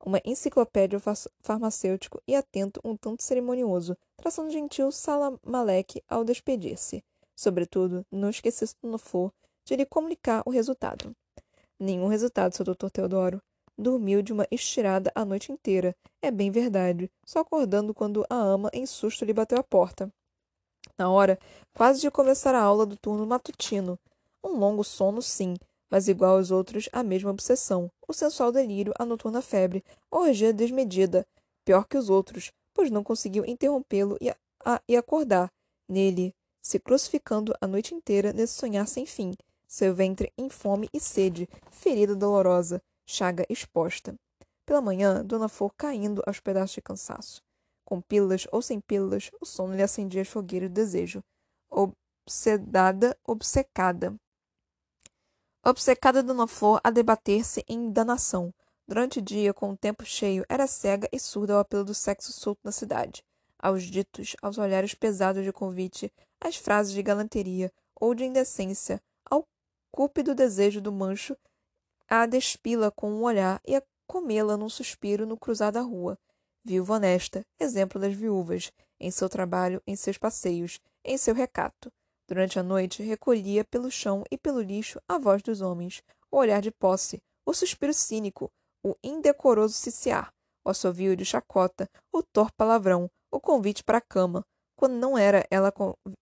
Uma 0.06 0.22
enciclopédia 0.26 1.02
farmacêutico 1.40 2.22
e 2.28 2.36
atento 2.36 2.82
um 2.84 2.96
tanto 2.98 3.24
cerimonioso, 3.24 3.98
traçando 4.18 4.52
gentil 4.52 4.92
Salamalek 4.92 6.04
ao 6.10 6.26
despedir-se. 6.26 7.02
Sobretudo, 7.36 8.06
não 8.12 8.30
esquecesse 8.30 8.76
no 8.84 8.98
for 8.98 9.32
de 9.66 9.78
lhe 9.78 9.86
comunicar 9.86 10.44
o 10.46 10.52
resultado. 10.52 11.16
Nenhum 11.80 12.08
resultado, 12.08 12.54
seu 12.54 12.66
doutor 12.66 12.92
Teodoro. 12.92 13.42
Dormiu 13.78 14.22
de 14.22 14.34
uma 14.34 14.46
estirada 14.52 15.12
a 15.16 15.26
noite 15.26 15.52
inteira. 15.52 15.96
É 16.22 16.30
bem 16.30 16.52
verdade, 16.52 17.10
só 17.26 17.40
acordando 17.40 17.94
quando 17.94 18.26
a 18.30 18.36
ama, 18.36 18.70
em 18.74 18.86
susto, 18.86 19.26
lhe 19.26 19.34
bateu 19.34 19.58
a 19.58 19.64
porta. 19.64 20.14
Na 20.98 21.10
hora, 21.10 21.40
quase 21.74 22.02
de 22.02 22.12
começar 22.12 22.54
a 22.54 22.62
aula 22.62 22.86
do 22.86 22.98
turno 22.98 23.26
matutino. 23.26 23.98
Um 24.44 24.58
longo 24.58 24.84
sono, 24.84 25.22
sim, 25.22 25.56
mas 25.90 26.08
igual 26.08 26.38
aos 26.38 26.52
outros, 26.52 26.90
a 26.92 27.04
mesma 27.04 27.32
obsessão. 27.32 27.90
O 28.08 28.14
sensual 28.14 28.52
delírio, 28.52 28.94
a 28.98 29.06
noturna 29.06 29.42
febre, 29.42 29.84
a 30.12 30.18
orgia 30.18 30.54
desmedida. 30.54 31.26
Pior 31.66 31.88
que 31.88 31.98
os 31.98 32.10
outros, 32.10 32.52
pois 32.74 32.90
não 32.90 33.04
conseguiu 33.04 33.46
interrompê-lo 33.46 34.18
e, 34.20 34.34
e 34.88 34.98
acordar. 34.98 35.50
Nele, 35.88 36.34
se 36.62 36.80
crucificando 36.80 37.54
a 37.60 37.68
noite 37.68 37.94
inteira 37.94 38.34
nesse 38.34 38.54
sonhar 38.54 38.88
sem 38.88 39.06
fim. 39.06 39.34
Seu 39.68 39.94
ventre 39.94 40.32
em 40.38 40.50
fome 40.50 40.88
e 40.94 41.00
sede, 41.00 41.48
ferida 41.72 42.16
dolorosa, 42.16 42.82
chaga 43.06 43.46
exposta. 43.50 44.16
Pela 44.66 44.82
manhã, 44.82 45.24
Dona 45.26 45.50
Flor 45.50 45.74
caindo 45.76 46.22
aos 46.26 46.40
pedaços 46.40 46.76
de 46.76 46.82
cansaço. 46.82 47.42
Com 47.84 48.00
pílulas 48.02 48.48
ou 48.52 48.62
sem 48.62 48.80
pílulas, 48.80 49.30
o 49.42 49.46
sono 49.46 49.76
lhe 49.76 49.84
acendia 49.84 50.22
as 50.22 50.28
fogueiras 50.28 50.70
do 50.70 50.74
desejo. 50.74 51.22
Obsedada, 51.70 53.18
obcecada. 53.26 54.16
Obcecada 55.66 56.22
Dona 56.22 56.46
Flor 56.46 56.82
a 56.84 56.92
debater-se 56.92 57.64
em 57.70 57.90
danação. 57.90 58.54
Durante 58.86 59.20
o 59.20 59.22
dia, 59.22 59.54
com 59.54 59.72
o 59.72 59.78
tempo 59.78 60.04
cheio, 60.04 60.44
era 60.50 60.68
cega 60.68 61.08
e 61.10 61.18
surda 61.18 61.54
ao 61.54 61.60
apelo 61.62 61.86
do 61.86 61.94
sexo 61.94 62.34
solto 62.34 62.60
na 62.66 62.72
cidade, 62.74 63.24
aos 63.58 63.84
ditos, 63.84 64.36
aos 64.42 64.58
olhares 64.58 64.94
pesados 64.94 65.42
de 65.42 65.54
convite, 65.54 66.12
às 66.42 66.58
frases 66.58 66.92
de 66.92 67.02
galanteria 67.02 67.72
ou 67.96 68.14
de 68.14 68.26
indecência, 68.26 69.02
ao 69.24 69.48
cúpido 69.90 70.36
desejo 70.36 70.82
do 70.82 70.92
mancho 70.92 71.34
a 72.10 72.26
despila 72.26 72.92
com 72.92 73.10
um 73.10 73.24
olhar 73.24 73.62
e 73.66 73.74
a 73.74 73.84
comê-la 74.06 74.58
num 74.58 74.68
suspiro 74.68 75.26
no 75.26 75.38
cruzar 75.38 75.72
da 75.72 75.80
rua. 75.80 76.20
Viúva 76.62 76.96
honesta, 76.96 77.46
exemplo 77.58 78.02
das 78.02 78.14
viúvas, 78.14 78.70
em 79.00 79.10
seu 79.10 79.30
trabalho, 79.30 79.82
em 79.88 79.96
seus 79.96 80.18
passeios, 80.18 80.82
em 81.06 81.18
seu 81.18 81.34
recato. 81.34 81.90
Durante 82.28 82.58
a 82.58 82.64
noite, 82.64 83.04
recolhia 83.04 83.66
pelo 83.66 83.92
chão 83.92 84.24
e 84.32 84.38
pelo 84.38 84.62
lixo 84.62 85.00
a 85.08 85.18
voz 85.18 85.42
dos 85.42 85.62
homens, 85.62 86.02
o 86.32 86.38
olhar 86.38 86.62
de 86.62 86.72
posse, 86.72 87.22
o 87.46 87.54
suspiro 87.54 87.94
cínico, 87.94 88.50
o 88.84 88.96
indecoroso 89.04 89.74
ciciar, 89.74 90.32
o 90.66 90.70
assovio 90.70 91.16
de 91.16 91.26
chacota, 91.26 91.90
o 92.12 92.24
torpe 92.24 92.54
palavrão, 92.58 93.10
o 93.32 93.40
convite 93.40 93.84
para 93.84 93.98
a 93.98 94.02
cama, 94.02 94.44
quando 94.76 94.94
não 94.94 95.18
era 95.18 95.46
ela 95.52 95.74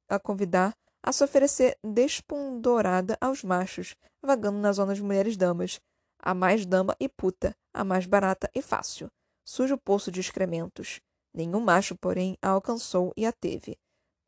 a 0.09 0.19
convidar, 0.19 0.73
a 1.03 1.11
se 1.11 1.23
oferecer 1.23 1.77
despundorada 1.83 3.17
aos 3.19 3.43
machos, 3.43 3.95
vagando 4.21 4.59
na 4.59 4.71
zona 4.71 4.93
de 4.93 5.01
mulheres-damas, 5.01 5.79
a 6.19 6.33
mais 6.33 6.65
dama 6.65 6.95
e 6.99 7.09
puta, 7.09 7.55
a 7.73 7.83
mais 7.83 8.05
barata 8.05 8.49
e 8.53 8.61
fácil. 8.61 9.07
Sujo 9.43 9.77
poço 9.77 10.11
de 10.11 10.19
excrementos. 10.19 10.99
Nenhum 11.33 11.59
macho, 11.59 11.95
porém, 11.95 12.37
a 12.41 12.49
alcançou 12.49 13.11
e 13.17 13.25
a 13.25 13.31
teve. 13.31 13.77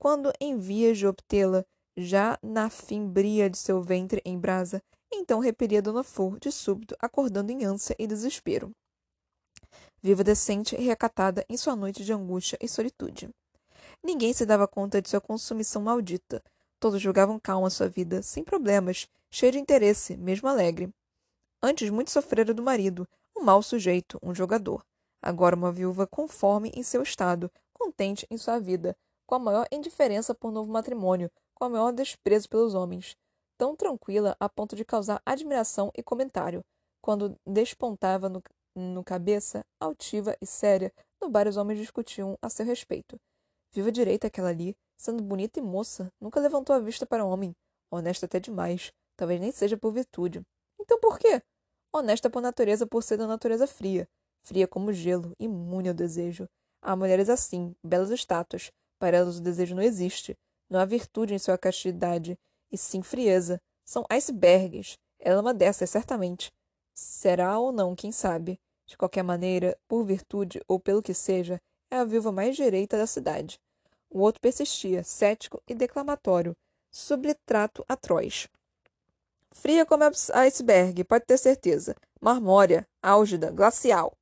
Quando, 0.04 0.34
em 0.38 0.60
vias 0.60 0.98
de 0.98 1.08
obtê-la, 1.08 1.64
já 1.96 2.38
na 2.44 2.70
fimbria 2.70 3.50
de 3.50 3.58
seu 3.58 3.82
ventre 3.82 4.22
em 4.26 4.38
brasa, 4.38 4.84
então 5.10 5.40
repelia 5.40 5.82
Dona 5.82 6.04
Flor, 6.04 6.38
de 6.42 6.52
súbito, 6.52 6.94
acordando 7.00 7.54
em 7.54 7.64
ânsia 7.64 7.96
e 7.98 8.06
desespero. 8.06 8.70
Viva 10.02 10.22
decente 10.22 10.76
e 10.76 10.84
recatada 10.84 11.46
em 11.48 11.56
sua 11.56 11.74
noite 11.74 12.04
de 12.04 12.12
angústia 12.12 12.58
e 12.62 12.68
solitude. 12.68 13.30
Ninguém 14.04 14.34
se 14.34 14.46
dava 14.46 14.68
conta 14.68 15.02
de 15.02 15.10
sua 15.10 15.22
consumição 15.22 15.82
maldita, 15.82 16.44
Todos 16.82 17.02
julgavam 17.02 17.40
calma 17.40 17.70
sua 17.70 17.88
vida, 17.88 18.22
sem 18.22 18.44
problemas, 18.44 19.08
cheia 19.32 19.54
de 19.54 19.58
interesse, 19.58 20.18
mesmo 20.18 20.50
alegre. 20.50 20.94
Antes 21.62 21.90
muito 21.90 22.12
sofrera 22.12 22.54
do 22.54 22.62
marido, 22.62 23.08
um 23.38 23.42
mau 23.42 23.64
sujeito, 23.64 24.20
um 24.22 24.36
jogador. 24.36 24.86
Agora 25.22 25.56
uma 25.56 25.72
viúva 25.72 26.06
conforme 26.06 26.74
em 26.76 26.84
seu 26.84 27.02
estado, 27.02 27.50
contente 27.72 28.28
em 28.30 28.38
sua 28.38 28.60
vida, 28.60 28.98
com 29.26 29.36
a 29.36 29.40
maior 29.40 29.68
indiferença 29.72 30.34
por 30.34 30.52
novo 30.52 30.72
matrimônio, 30.72 31.32
com 31.54 31.68
o 31.68 31.70
maior 31.70 31.92
desprezo 31.92 32.50
pelos 32.50 32.74
homens. 32.74 33.16
tão 33.58 33.76
tranquila 33.76 34.36
a 34.40 34.50
ponto 34.50 34.76
de 34.76 34.84
causar 34.84 35.22
admiração 35.26 35.92
e 35.96 36.04
comentário, 36.04 36.64
quando 37.02 37.38
despontava 37.46 38.28
no, 38.28 38.44
no 38.76 39.04
cabeça, 39.04 39.64
altiva 39.80 40.36
e 40.42 40.46
séria, 40.46 40.92
no 41.22 41.30
bar 41.30 41.48
os 41.48 41.56
homens 41.56 41.80
discutiam 41.80 42.38
a 42.42 42.50
seu 42.50 42.66
respeito. 42.66 43.18
Viva 43.72 43.92
direita 43.92 44.28
aquela 44.28 44.50
ali, 44.50 44.76
sendo 44.98 45.24
bonita 45.24 45.60
e 45.60 45.64
moça, 45.64 46.12
nunca 46.20 46.40
levantou 46.40 46.76
a 46.76 46.80
vista 46.80 47.06
para 47.06 47.26
homem. 47.26 47.56
Honesta 47.92 48.26
até 48.26 48.40
demais, 48.40 48.92
talvez 49.16 49.40
nem 49.40 49.52
seja 49.52 49.78
por 49.78 49.92
virtude. 49.92 50.42
Então 50.80 51.00
por 51.00 51.18
quê? 51.20 51.42
Honesta 51.94 52.30
por 52.30 52.42
natureza, 52.42 52.88
por 52.88 53.04
ser 53.04 53.18
da 53.18 53.28
natureza 53.28 53.68
fria. 53.68 54.08
Fria 54.44 54.68
como 54.68 54.92
gelo, 54.92 55.34
imune 55.40 55.90
ao 55.90 55.94
desejo. 55.96 56.48
Há 56.82 56.96
mulheres 56.96 57.30
assim, 57.30 57.76
belas 57.84 58.10
estátuas. 58.10 58.72
Para 59.04 59.18
elas 59.18 59.38
o 59.38 59.42
desejo 59.42 59.76
não 59.76 59.84
existe. 59.84 60.34
Não 60.70 60.80
há 60.80 60.86
virtude 60.86 61.34
em 61.34 61.38
sua 61.38 61.58
castidade, 61.58 62.40
e 62.72 62.78
sim 62.78 63.02
frieza. 63.04 63.60
São 63.84 64.06
icebergs. 64.10 64.98
Ela 65.20 65.40
é 65.40 65.42
uma 65.42 65.54
dessas, 65.54 65.90
certamente. 65.90 66.54
Será 66.94 67.60
ou 67.60 67.74
não, 67.74 67.98
quem 67.98 68.14
sabe? 68.14 68.58
De 68.86 68.96
qualquer 68.96 69.22
maneira, 69.22 69.78
por 69.90 70.06
virtude 70.06 70.62
ou 70.70 70.80
pelo 70.80 71.02
que 71.02 71.14
seja, 71.14 71.60
é 71.92 71.98
a 71.98 72.06
viúva 72.06 72.32
mais 72.32 72.56
direita 72.56 72.98
da 72.98 73.06
cidade. 73.06 73.60
O 74.10 74.22
outro 74.22 74.40
persistia, 74.40 75.04
cético 75.04 75.62
e 75.68 75.76
declamatório, 75.76 76.56
sobre 76.90 77.36
trato 77.46 77.84
atroz. 77.90 78.48
Fria 79.52 79.86
como 79.86 80.06
iceberg, 80.34 81.04
pode 81.04 81.26
ter 81.26 81.38
certeza. 81.38 81.94
Marmórea, 82.22 82.88
álgida, 83.02 83.52
glacial. 83.52 84.14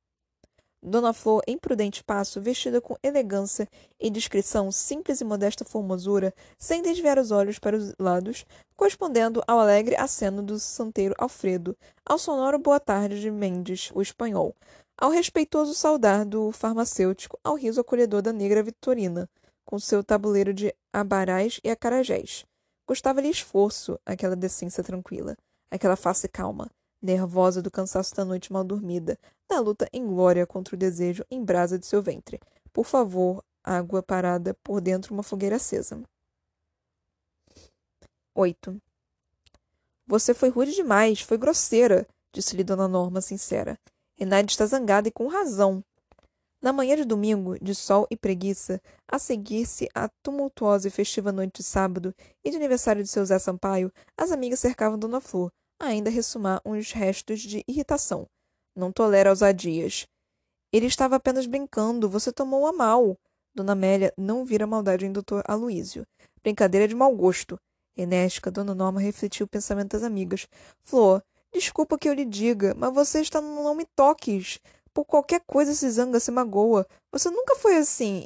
Dona 0.84 1.12
Flor, 1.12 1.42
em 1.46 1.56
prudente 1.56 2.02
passo, 2.02 2.40
vestida 2.40 2.80
com 2.80 2.96
elegância 3.04 3.68
e 4.00 4.10
discrição, 4.10 4.72
simples 4.72 5.20
e 5.20 5.24
modesta 5.24 5.64
formosura, 5.64 6.34
sem 6.58 6.82
desviar 6.82 7.18
os 7.20 7.30
olhos 7.30 7.56
para 7.56 7.76
os 7.76 7.94
lados, 8.00 8.44
correspondendo 8.76 9.44
ao 9.46 9.60
alegre 9.60 9.94
aceno 9.94 10.42
do 10.42 10.58
santeiro 10.58 11.14
Alfredo, 11.16 11.76
ao 12.04 12.18
sonoro 12.18 12.58
boa 12.58 12.80
tarde 12.80 13.20
de 13.20 13.30
Mendes, 13.30 13.92
o 13.94 14.02
espanhol, 14.02 14.56
ao 14.98 15.10
respeitoso 15.10 15.72
saudar 15.72 16.24
do 16.24 16.50
farmacêutico, 16.50 17.38
ao 17.44 17.54
riso 17.54 17.80
acolhedor 17.80 18.20
da 18.20 18.32
negra 18.32 18.60
Vitorina, 18.60 19.30
com 19.64 19.78
seu 19.78 20.02
tabuleiro 20.02 20.52
de 20.52 20.74
abarais 20.92 21.60
e 21.62 21.70
acarajés. 21.70 22.44
Gostava-lhe 22.88 23.28
esforço, 23.30 24.00
aquela 24.04 24.34
decência 24.34 24.82
tranquila, 24.82 25.36
aquela 25.70 25.94
face 25.94 26.26
calma, 26.26 26.68
nervosa 27.02 27.60
do 27.60 27.70
cansaço 27.70 28.14
da 28.14 28.24
noite 28.24 28.52
mal 28.52 28.62
dormida, 28.62 29.18
da 29.48 29.58
luta 29.58 29.88
em 29.92 30.06
glória 30.06 30.46
contra 30.46 30.74
o 30.74 30.78
desejo 30.78 31.24
em 31.30 31.44
brasa 31.44 31.78
de 31.78 31.86
seu 31.86 32.00
ventre. 32.00 32.40
Por 32.72 32.86
favor, 32.86 33.44
água 33.62 34.02
parada 34.02 34.54
por 34.62 34.80
dentro 34.80 35.12
uma 35.12 35.22
fogueira 35.22 35.56
acesa. 35.56 36.00
8. 38.34 38.80
Você 40.06 40.32
foi 40.32 40.48
rude 40.48 40.72
demais, 40.72 41.20
foi 41.20 41.36
grosseira, 41.36 42.06
disse-lhe 42.32 42.64
Dona 42.64 42.88
Norma, 42.88 43.20
sincera. 43.20 43.78
Renaide 44.14 44.52
está 44.52 44.64
zangada 44.66 45.08
e 45.08 45.12
com 45.12 45.26
razão. 45.26 45.84
Na 46.60 46.72
manhã 46.72 46.94
de 46.94 47.04
domingo, 47.04 47.58
de 47.58 47.74
sol 47.74 48.06
e 48.08 48.16
preguiça, 48.16 48.80
a 49.08 49.18
seguir-se 49.18 49.88
a 49.94 50.08
tumultuosa 50.22 50.86
e 50.86 50.90
festiva 50.90 51.32
noite 51.32 51.56
de 51.56 51.62
sábado 51.64 52.14
e 52.44 52.50
de 52.50 52.56
aniversário 52.56 53.02
de 53.02 53.08
seu 53.08 53.24
Zé 53.24 53.38
Sampaio, 53.38 53.92
as 54.16 54.30
amigas 54.30 54.60
cercavam 54.60 54.96
Dona 54.96 55.20
Flor, 55.20 55.52
ainda 55.82 56.10
ressumar 56.10 56.60
uns 56.64 56.92
restos 56.92 57.40
de 57.40 57.64
irritação. 57.66 58.26
Não 58.74 58.92
tolera 58.92 59.30
ousadias. 59.30 60.06
Ele 60.72 60.86
estava 60.86 61.16
apenas 61.16 61.44
brincando, 61.44 62.08
você 62.08 62.32
tomou 62.32 62.66
a 62.66 62.72
mal. 62.72 63.18
Dona 63.54 63.72
Amélia 63.72 64.14
não 64.16 64.44
vira 64.44 64.66
maldade 64.66 65.04
em 65.04 65.12
doutor 65.12 65.42
Aloísio. 65.46 66.06
Brincadeira 66.42 66.88
de 66.88 66.94
mau 66.94 67.14
gosto. 67.14 67.58
Enérgica, 67.96 68.50
Dona 68.50 68.74
Norma 68.74 69.00
refletiu 69.00 69.44
o 69.44 69.48
pensamento 69.48 69.92
das 69.92 70.02
amigas. 70.02 70.48
Flor, 70.80 71.22
desculpa 71.52 71.98
que 71.98 72.08
eu 72.08 72.14
lhe 72.14 72.24
diga, 72.24 72.74
mas 72.74 72.94
você 72.94 73.20
está 73.20 73.40
no 73.40 73.62
não 73.62 73.74
me 73.74 73.84
toques. 73.94 74.58
Por 74.94 75.04
qualquer 75.04 75.42
coisa 75.46 75.74
se 75.74 75.90
zanga, 75.90 76.18
se 76.18 76.30
magoa. 76.30 76.86
Você 77.10 77.28
nunca 77.28 77.56
foi 77.56 77.76
assim, 77.76 78.24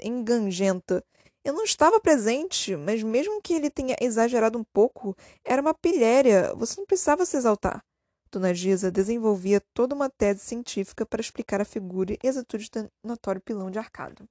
engangenta. 0.00 1.04
Eu 1.48 1.54
não 1.54 1.64
estava 1.64 1.98
presente, 1.98 2.76
mas 2.76 3.02
mesmo 3.02 3.40
que 3.40 3.54
ele 3.54 3.70
tenha 3.70 3.96
exagerado 4.02 4.58
um 4.58 4.64
pouco, 4.64 5.16
era 5.42 5.62
uma 5.62 5.72
pilhéria. 5.72 6.54
Você 6.54 6.78
não 6.78 6.84
precisava 6.86 7.24
se 7.24 7.38
exaltar. 7.38 7.82
Dona 8.30 8.52
Gisa 8.52 8.90
desenvolvia 8.90 9.58
toda 9.72 9.94
uma 9.94 10.10
tese 10.10 10.40
científica 10.40 11.06
para 11.06 11.22
explicar 11.22 11.58
a 11.58 11.64
figura 11.64 12.18
e 12.22 12.28
as 12.28 12.36
atitudes 12.36 12.68
do 12.68 12.86
notório 13.02 13.40
pilão 13.40 13.70
de 13.70 13.78
arcado. 13.78 14.28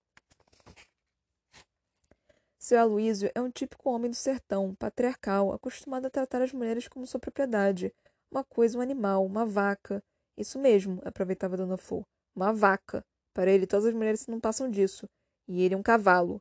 Seu 2.60 2.80
Aloísio 2.80 3.32
é 3.34 3.42
um 3.42 3.50
típico 3.50 3.90
homem 3.90 4.12
do 4.12 4.16
sertão, 4.16 4.76
patriarcal, 4.76 5.52
acostumado 5.52 6.06
a 6.06 6.12
tratar 6.12 6.44
as 6.44 6.54
mulheres 6.54 6.88
como 6.88 7.08
sua 7.08 7.20
propriedade, 7.20 7.92
uma 8.32 8.44
coisa, 8.44 8.78
um 8.78 8.82
animal, 8.82 9.26
uma 9.26 9.44
vaca. 9.44 10.04
Isso 10.38 10.60
mesmo, 10.60 11.02
aproveitava 11.04 11.58
Dona 11.58 11.78
Flor. 11.78 12.06
Uma 12.36 12.54
vaca. 12.54 13.04
Para 13.34 13.50
ele, 13.50 13.66
todas 13.66 13.88
as 13.88 13.94
mulheres 13.96 14.28
não 14.28 14.40
passam 14.40 14.70
disso. 14.70 15.10
E 15.48 15.64
ele 15.64 15.74
é 15.74 15.78
um 15.78 15.82
cavalo. 15.82 16.40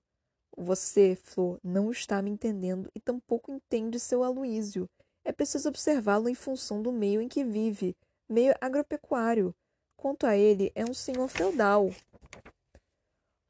Você, 0.57 1.14
Flor, 1.14 1.61
não 1.62 1.90
está 1.90 2.22
me 2.22 2.30
entendendo 2.30 2.90
e 2.94 3.00
tampouco 3.00 3.52
entende 3.52 4.00
seu 4.00 4.24
Aloísio. 4.24 4.88
É 5.22 5.30
preciso 5.30 5.68
observá-lo 5.68 6.30
em 6.30 6.34
função 6.34 6.80
do 6.80 6.90
meio 6.90 7.20
em 7.20 7.28
que 7.28 7.44
vive, 7.44 7.94
meio 8.26 8.54
agropecuário. 8.61 9.54
Quanto 9.96 10.26
a 10.26 10.34
ele, 10.34 10.72
é 10.74 10.84
um 10.84 10.94
senhor 10.94 11.28
feudal. 11.28 11.90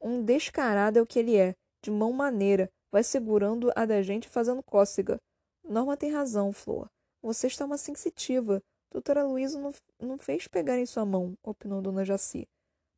Um 0.01 0.21
descarado 0.21 0.99
é 0.99 1.01
o 1.01 1.05
que 1.05 1.19
ele 1.19 1.37
é, 1.37 1.55
de 1.81 1.89
mão 1.89 2.11
maneira, 2.11 2.69
vai 2.91 3.03
segurando 3.03 3.71
a 3.75 3.85
da 3.85 4.01
gente 4.01 4.27
fazendo 4.27 4.61
cócega. 4.63 5.17
Norma 5.63 5.95
tem 5.95 6.11
razão, 6.11 6.51
Flor. 6.51 6.89
Você 7.21 7.47
está 7.47 7.65
uma 7.65 7.77
sensitiva. 7.77 8.61
Doutora 8.91 9.23
Luísa 9.23 9.59
não, 9.59 9.73
não 9.99 10.17
fez 10.17 10.47
pegar 10.47 10.77
em 10.77 10.85
sua 10.85 11.05
mão, 11.05 11.37
opinou 11.43 11.81
Dona 11.81 12.03
Jaci. 12.03 12.47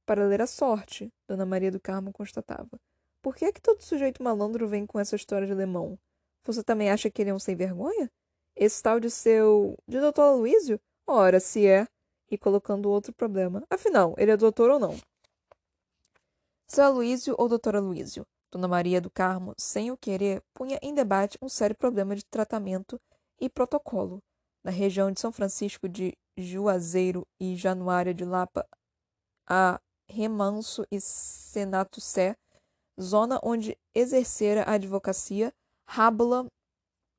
Para 0.05 0.25
ler 0.25 0.41
a 0.41 0.47
sorte, 0.47 1.11
Dona 1.27 1.45
Maria 1.45 1.71
do 1.71 1.79
Carmo 1.79 2.11
constatava. 2.11 2.79
Por 3.21 3.35
que 3.35 3.45
é 3.45 3.51
que 3.51 3.61
todo 3.61 3.81
sujeito 3.81 4.23
malandro 4.23 4.67
vem 4.67 4.85
com 4.85 4.99
essa 4.99 5.15
história 5.15 5.45
de 5.45 5.53
alemão? 5.53 5.97
Você 6.43 6.63
também 6.63 6.89
acha 6.89 7.09
que 7.09 7.21
ele 7.21 7.29
é 7.29 7.33
um 7.33 7.39
sem 7.39 7.55
vergonha? 7.55 8.09
Esse 8.55 8.81
tal 8.81 8.99
de 8.99 9.09
seu. 9.09 9.77
de 9.87 9.99
doutor 9.99 10.23
Aloísio? 10.23 10.79
Ora, 11.05 11.39
se 11.39 11.67
é. 11.67 11.87
E 12.31 12.37
colocando 12.37 12.89
outro 12.89 13.11
problema. 13.13 13.63
Afinal, 13.69 14.13
ele 14.17 14.31
é 14.31 14.37
doutor 14.37 14.69
ou 14.69 14.79
não? 14.79 14.95
Seu 16.67 16.83
Aloísio 16.83 17.35
ou 17.37 17.49
doutor 17.49 17.75
Aloísio? 17.75 18.25
Dona 18.51 18.67
Maria 18.67 18.99
do 18.99 19.11
Carmo, 19.11 19.53
sem 19.57 19.91
o 19.91 19.97
querer, 19.97 20.41
punha 20.53 20.79
em 20.81 20.93
debate 20.93 21.37
um 21.41 21.47
sério 21.49 21.75
problema 21.75 22.15
de 22.15 22.25
tratamento 22.25 22.99
e 23.39 23.49
protocolo. 23.49 24.23
Na 24.63 24.71
região 24.71 25.11
de 25.11 25.19
São 25.19 25.31
Francisco 25.31 25.87
de 25.87 26.17
Juazeiro 26.37 27.27
e 27.39 27.55
Januária 27.55 28.13
de 28.13 28.25
Lapa, 28.25 28.67
a 29.47 29.79
Remanso 30.07 30.85
e 30.91 30.99
Senato 30.99 32.01
Sé, 32.01 32.35
zona 32.99 33.39
onde 33.43 33.77
exercera 33.95 34.63
a 34.63 34.73
advocacia, 34.73 35.53
Rábula, 35.87 36.45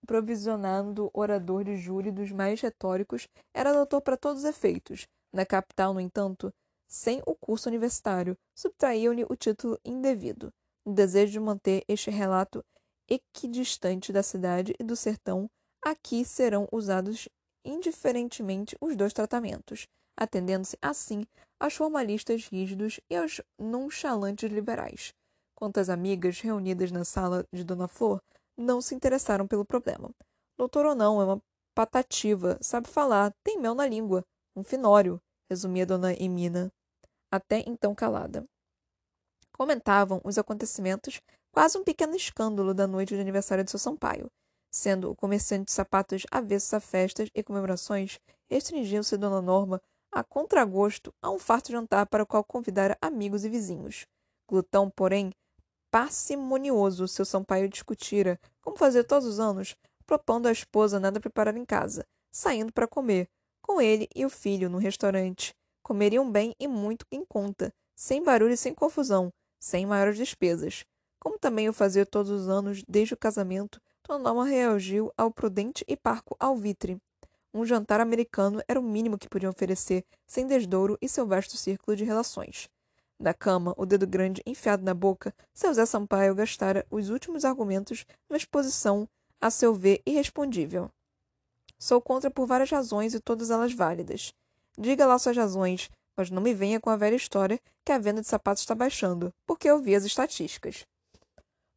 provisionando 0.07 1.11
orador 1.12 1.64
de 1.64 1.76
júri 1.76 2.11
dos 2.11 2.31
mais 2.31 2.61
retóricos, 2.61 3.28
era 3.55 3.72
doutor 3.72 4.01
para 4.01 4.16
todos 4.16 4.45
os 4.45 4.49
efeitos. 4.49 5.07
Na 5.33 5.47
capital, 5.47 5.95
no 5.95 6.01
entanto, 6.01 6.53
sem 6.89 7.22
o 7.26 7.35
curso 7.35 7.68
universitário, 7.68 8.37
subtraíam-lhe 8.55 9.24
o 9.28 9.37
título 9.37 9.78
indevido. 9.85 10.53
No 10.85 10.95
desejo 10.95 11.33
de 11.33 11.41
manter 11.41 11.85
este 11.89 12.11
relato 12.11 12.64
equidistante 13.09 14.12
da 14.12 14.22
cidade 14.22 14.74
e 14.78 14.85
do 14.85 14.97
sertão, 14.97 15.49
aqui 15.85 16.24
serão 16.24 16.68
usados 16.72 17.28
indiferentemente 17.64 18.76
os 18.81 18.97
dois 18.97 19.12
tratamentos, 19.12 19.87
atendendo-se, 20.16 20.76
assim, 20.81 21.24
aos 21.59 21.74
formalistas 21.74 22.47
rígidos 22.47 23.01
e 23.11 23.16
aos 23.16 23.41
nonchalantes 23.59 24.51
liberais. 24.51 25.12
Quantas 25.61 25.91
amigas 25.91 26.41
reunidas 26.41 26.91
na 26.91 27.05
sala 27.05 27.45
de 27.53 27.63
Dona 27.63 27.87
Flor 27.87 28.23
não 28.57 28.81
se 28.81 28.95
interessaram 28.95 29.47
pelo 29.47 29.63
problema. 29.63 30.11
Doutor 30.57 30.87
ou 30.87 30.95
não, 30.95 31.21
é 31.21 31.25
uma 31.25 31.43
patativa, 31.75 32.59
sabe 32.63 32.89
falar, 32.89 33.35
tem 33.45 33.61
mel 33.61 33.75
na 33.75 33.87
língua, 33.87 34.25
um 34.57 34.65
finório, 34.65 35.21
resumia 35.51 35.85
Dona 35.85 36.15
Emina, 36.15 36.73
até 37.31 37.63
então 37.67 37.95
calada. 37.95 38.43
Comentavam 39.53 40.19
os 40.25 40.39
acontecimentos 40.39 41.21
quase 41.53 41.77
um 41.77 41.85
pequeno 41.85 42.17
escândalo 42.17 42.73
da 42.73 42.87
noite 42.87 43.15
de 43.15 43.21
aniversário 43.21 43.63
de 43.63 43.71
seu 43.71 43.79
Sampaio. 43.79 44.31
Sendo 44.73 45.11
o 45.11 45.17
comerciante 45.17 45.67
de 45.67 45.73
sapatos 45.73 46.23
avessos 46.31 46.73
a 46.73 46.81
festas 46.81 47.29
e 47.35 47.43
comemorações, 47.43 48.19
restringiu-se 48.49 49.19
Dona 49.19 49.43
Norma 49.43 49.79
a 50.11 50.25
contragosto 50.25 51.13
a 51.21 51.31
um 51.31 51.39
farto 51.39 51.71
jantar 51.71 52.07
para 52.07 52.23
o 52.23 52.27
qual 52.27 52.43
convidara 52.43 52.97
amigos 53.03 53.45
e 53.45 53.51
vizinhos. 53.51 54.07
Glutão, 54.49 54.91
porém, 54.91 55.31
parcimonioso 55.91 57.09
seu 57.09 57.24
Sampaio 57.24 57.68
discutira, 57.68 58.38
como 58.61 58.76
fazia 58.76 59.03
todos 59.03 59.26
os 59.26 59.41
anos, 59.41 59.74
propondo 60.07 60.47
à 60.47 60.53
esposa 60.53 61.01
nada 61.01 61.20
preparar 61.20 61.57
em 61.57 61.64
casa, 61.64 62.07
saindo 62.30 62.72
para 62.72 62.86
comer, 62.86 63.28
com 63.61 63.80
ele 63.80 64.09
e 64.14 64.24
o 64.24 64.30
filho, 64.30 64.70
no 64.70 64.78
restaurante. 64.78 65.55
Comeriam 65.82 66.30
bem 66.30 66.55
e 66.59 66.68
muito 66.68 67.07
em 67.11 67.24
conta, 67.24 67.72
sem 67.97 68.22
barulho 68.22 68.55
e 68.55 68.57
sem 68.57 68.74
confusão, 68.74 69.32
sem 69.59 69.86
maiores 69.86 70.16
despesas. 70.16 70.84
Como 71.18 71.38
também 71.38 71.68
o 71.68 71.72
fazia 71.72 72.07
todos 72.07 72.30
os 72.30 72.49
anos 72.49 72.82
desde 72.88 73.14
o 73.14 73.16
casamento, 73.16 73.80
Dona 74.07 74.24
Norma 74.24 74.45
reagiu 74.45 75.12
ao 75.16 75.30
prudente 75.30 75.84
e 75.86 75.97
parco 75.97 76.34
alvitre. 76.38 76.99
Um 77.53 77.64
jantar 77.64 78.01
americano 78.01 78.62
era 78.66 78.80
o 78.80 78.82
mínimo 78.82 79.18
que 79.18 79.28
podiam 79.28 79.51
oferecer, 79.51 80.05
sem 80.26 80.47
desdouro 80.47 80.97
e 81.01 81.09
seu 81.09 81.26
vasto 81.26 81.57
círculo 81.57 81.97
de 81.97 82.05
relações. 82.05 82.68
Da 83.21 83.35
cama, 83.35 83.75
o 83.77 83.85
dedo 83.85 84.07
grande 84.07 84.43
enfiado 84.47 84.83
na 84.83 84.95
boca, 84.95 85.35
seu 85.53 85.75
Zé 85.75 85.85
Sampaio 85.85 86.35
gastara 86.35 86.87
os 86.91 87.11
últimos 87.11 87.45
argumentos 87.45 88.07
numa 88.29 88.39
exposição, 88.39 89.07
a 89.39 89.51
seu 89.51 89.75
ver, 89.75 90.01
irrespondível. 90.07 90.91
Sou 91.79 92.01
contra 92.01 92.31
por 92.31 92.47
várias 92.47 92.71
razões 92.71 93.12
e 93.12 93.21
todas 93.21 93.51
elas 93.51 93.75
válidas. 93.75 94.33
Diga 94.79 95.07
lá 95.07 95.18
suas 95.18 95.37
razões, 95.37 95.91
mas 96.16 96.31
não 96.31 96.41
me 96.41 96.55
venha 96.55 96.81
com 96.81 96.89
a 96.89 96.97
velha 96.97 97.14
história 97.14 97.61
que 97.85 97.93
a 97.93 97.99
venda 97.99 98.23
de 98.23 98.27
sapatos 98.27 98.62
está 98.62 98.75
baixando, 98.75 99.33
porque 99.47 99.68
eu 99.68 99.79
vi 99.79 99.95
as 99.95 100.05
estatísticas. 100.05 100.87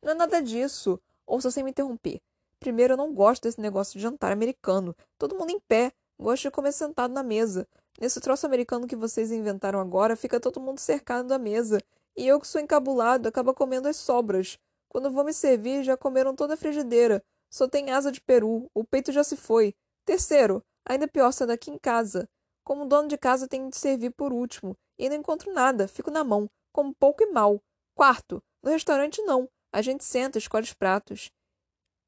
Não 0.02 0.12
é 0.12 0.16
nada 0.16 0.42
disso. 0.42 1.00
Ouça 1.26 1.52
sem 1.52 1.64
me 1.64 1.72
interromper. 1.72 2.22
Primeiro, 2.60 2.94
eu 2.94 2.98
não 2.98 3.14
gosto 3.14 3.44
desse 3.44 3.60
negócio 3.60 3.94
de 3.94 4.04
jantar 4.04 4.32
americano. 4.32 4.96
Todo 5.18 5.36
mundo 5.36 5.52
em 5.52 5.60
pé. 5.60 5.92
Gosto 6.18 6.44
de 6.44 6.52
comer 6.52 6.72
sentado 6.72 7.14
na 7.14 7.24
mesa. 7.24 7.68
Nesse 8.00 8.20
troço 8.20 8.46
americano 8.46 8.88
que 8.88 8.96
vocês 8.96 9.32
inventaram 9.32 9.80
agora, 9.80 10.16
fica 10.16 10.40
todo 10.40 10.60
mundo 10.60 10.80
cercado 10.80 11.28
da 11.28 11.38
mesa. 11.38 11.80
E 12.16 12.28
eu 12.28 12.40
que 12.40 12.48
sou 12.48 12.60
encabulado, 12.60 13.28
acaba 13.28 13.54
comendo 13.54 13.88
as 13.88 13.98
sobras. 13.98 14.58
Quando 14.90 15.12
vou 15.12 15.24
me 15.24 15.34
servir, 15.34 15.84
já 15.84 15.98
comeram 15.98 16.36
toda 16.36 16.54
a 16.54 16.58
frigideira. 16.58 17.24
Só 17.50 17.68
tem 17.68 17.92
asa 17.92 18.12
de 18.12 18.22
peru. 18.22 18.70
O 18.74 18.84
peito 18.84 19.12
já 19.12 19.24
se 19.24 19.36
foi. 19.36 19.74
Terceiro, 20.06 20.64
ainda 20.86 21.08
pior 21.08 21.32
ser 21.32 21.48
daqui 21.48 21.72
em 21.72 21.78
casa. 21.78 22.28
Como 22.64 22.86
dono 22.86 23.08
de 23.08 23.18
casa, 23.18 23.48
tenho 23.48 23.70
de 23.70 23.78
servir 23.78 24.12
por 24.12 24.32
último. 24.32 24.76
E 24.98 25.10
não 25.10 25.16
encontro 25.16 25.54
nada. 25.54 25.88
Fico 25.88 26.12
na 26.12 26.24
mão. 26.24 26.50
Como 26.72 26.94
pouco 26.94 27.24
e 27.24 27.32
mal. 27.32 27.62
Quarto, 27.96 28.42
no 28.64 28.72
restaurante 28.72 29.22
não. 29.22 29.50
A 29.72 29.82
gente 29.82 30.04
senta, 30.04 30.38
escolhe 30.38 30.64
os 30.64 30.74
pratos. 30.74 31.32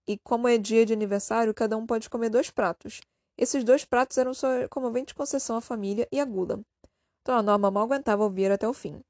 E 0.08 0.18
como 0.20 0.48
é 0.48 0.58
dia 0.58 0.86
de 0.86 0.94
aniversário, 0.94 1.54
cada 1.54 1.76
um 1.76 1.86
pode 1.86 2.10
comer 2.10 2.30
dois 2.30 2.52
pratos. 2.52 3.02
Esses 3.38 3.64
dois 3.64 3.84
pratos 3.84 4.18
eram 4.18 4.34
sua 4.34 4.68
comovente 4.70 5.14
concessão 5.14 5.58
à 5.58 5.62
família 5.62 6.08
e 6.12 6.20
à 6.20 6.26
gula. 6.26 6.62
Dona 7.26 7.42
Norma 7.42 7.72
mal 7.72 7.84
aguentava 7.84 8.24
ouvir 8.24 8.52
até 8.52 8.68
o 8.68 8.74
fim. 8.74 9.02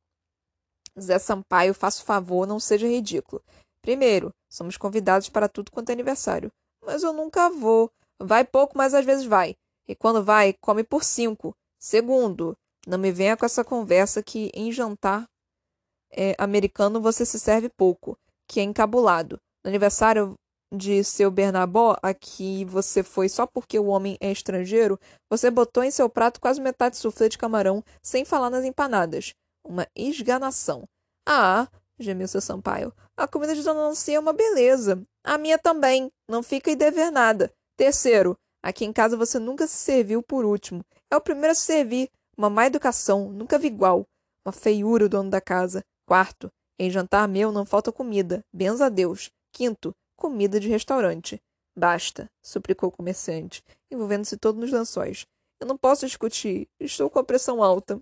Zé 0.99 1.19
Sampaio, 1.19 1.73
faça 1.73 2.01
o 2.01 2.05
favor, 2.05 2.47
não 2.47 2.59
seja 2.59 2.87
ridículo. 2.87 3.43
Primeiro, 3.81 4.33
somos 4.49 4.77
convidados 4.77 5.29
para 5.29 5.49
tudo 5.49 5.71
quanto 5.71 5.89
é 5.89 5.93
aniversário. 5.93 6.51
Mas 6.83 7.03
eu 7.03 7.13
nunca 7.13 7.49
vou. 7.49 7.91
Vai 8.19 8.45
pouco, 8.45 8.77
mas 8.77 8.93
às 8.93 9.05
vezes 9.05 9.25
vai. 9.25 9.55
E 9.87 9.95
quando 9.95 10.23
vai, 10.23 10.53
come 10.53 10.83
por 10.83 11.03
cinco. 11.03 11.53
Segundo, 11.77 12.57
não 12.87 12.97
me 12.97 13.11
venha 13.11 13.35
com 13.35 13.45
essa 13.45 13.63
conversa 13.63 14.23
que 14.23 14.49
em 14.53 14.71
jantar 14.71 15.27
é, 16.11 16.33
americano 16.37 17.01
você 17.01 17.25
se 17.25 17.39
serve 17.39 17.69
pouco, 17.69 18.17
que 18.47 18.59
é 18.59 18.63
encabulado. 18.63 19.39
No 19.63 19.69
aniversário 19.69 20.35
de 20.75 21.03
seu 21.03 21.31
Bernabó, 21.31 21.97
a 22.01 22.13
que 22.13 22.65
você 22.65 23.03
foi 23.03 23.29
só 23.29 23.45
porque 23.45 23.79
o 23.79 23.87
homem 23.87 24.17
é 24.19 24.31
estrangeiro, 24.31 24.99
você 25.29 25.49
botou 25.49 25.83
em 25.83 25.91
seu 25.91 26.09
prato 26.09 26.39
quase 26.39 26.61
metade 26.61 26.95
de 26.95 27.01
suflê 27.01 27.29
de 27.29 27.37
camarão, 27.37 27.83
sem 28.01 28.25
falar 28.25 28.49
nas 28.49 28.65
empanadas. 28.65 29.33
Uma 29.65 29.87
esganação. 29.95 30.83
Ah, 31.27 31.67
gemeu 31.99 32.27
seu 32.27 32.41
Sampaio, 32.41 32.93
a 33.17 33.27
comida 33.27 33.55
de 33.55 33.63
Dona 33.63 33.87
Nancy 33.87 34.13
é 34.13 34.19
uma 34.19 34.33
beleza. 34.33 35.01
A 35.23 35.37
minha 35.37 35.57
também. 35.57 36.11
Não 36.27 36.43
fica 36.43 36.69
e 36.69 36.75
dever 36.75 37.11
nada. 37.11 37.51
Terceiro, 37.77 38.37
aqui 38.61 38.83
em 38.83 38.91
casa 38.91 39.15
você 39.15 39.39
nunca 39.39 39.65
se 39.67 39.75
serviu 39.75 40.21
por 40.21 40.43
último. 40.43 40.83
É 41.09 41.15
o 41.15 41.21
primeiro 41.21 41.51
a 41.51 41.55
se 41.55 41.61
servir. 41.61 42.09
Uma 42.37 42.49
má 42.49 42.65
educação, 42.65 43.31
nunca 43.31 43.57
vi 43.57 43.67
igual. 43.67 44.05
Uma 44.45 44.51
feiura 44.51 45.05
o 45.05 45.09
dono 45.09 45.29
da 45.29 45.39
casa. 45.39 45.81
Quarto, 46.05 46.51
em 46.77 46.89
jantar 46.89 47.27
meu 47.27 47.51
não 47.51 47.65
falta 47.65 47.91
comida. 47.91 48.43
Benza 48.53 48.87
a 48.87 48.89
Deus. 48.89 49.31
Quinto, 49.53 49.95
comida 50.15 50.59
de 50.59 50.69
restaurante. 50.69 51.41
Basta, 51.77 52.29
suplicou 52.41 52.89
o 52.89 52.91
comerciante, 52.91 53.63
envolvendo-se 53.91 54.37
todo 54.37 54.59
nos 54.59 54.71
lençóis. 54.71 55.25
Eu 55.59 55.67
não 55.67 55.77
posso 55.77 56.05
discutir. 56.05 56.67
Estou 56.79 57.09
com 57.09 57.19
a 57.19 57.23
pressão 57.23 57.61
alta. 57.61 57.99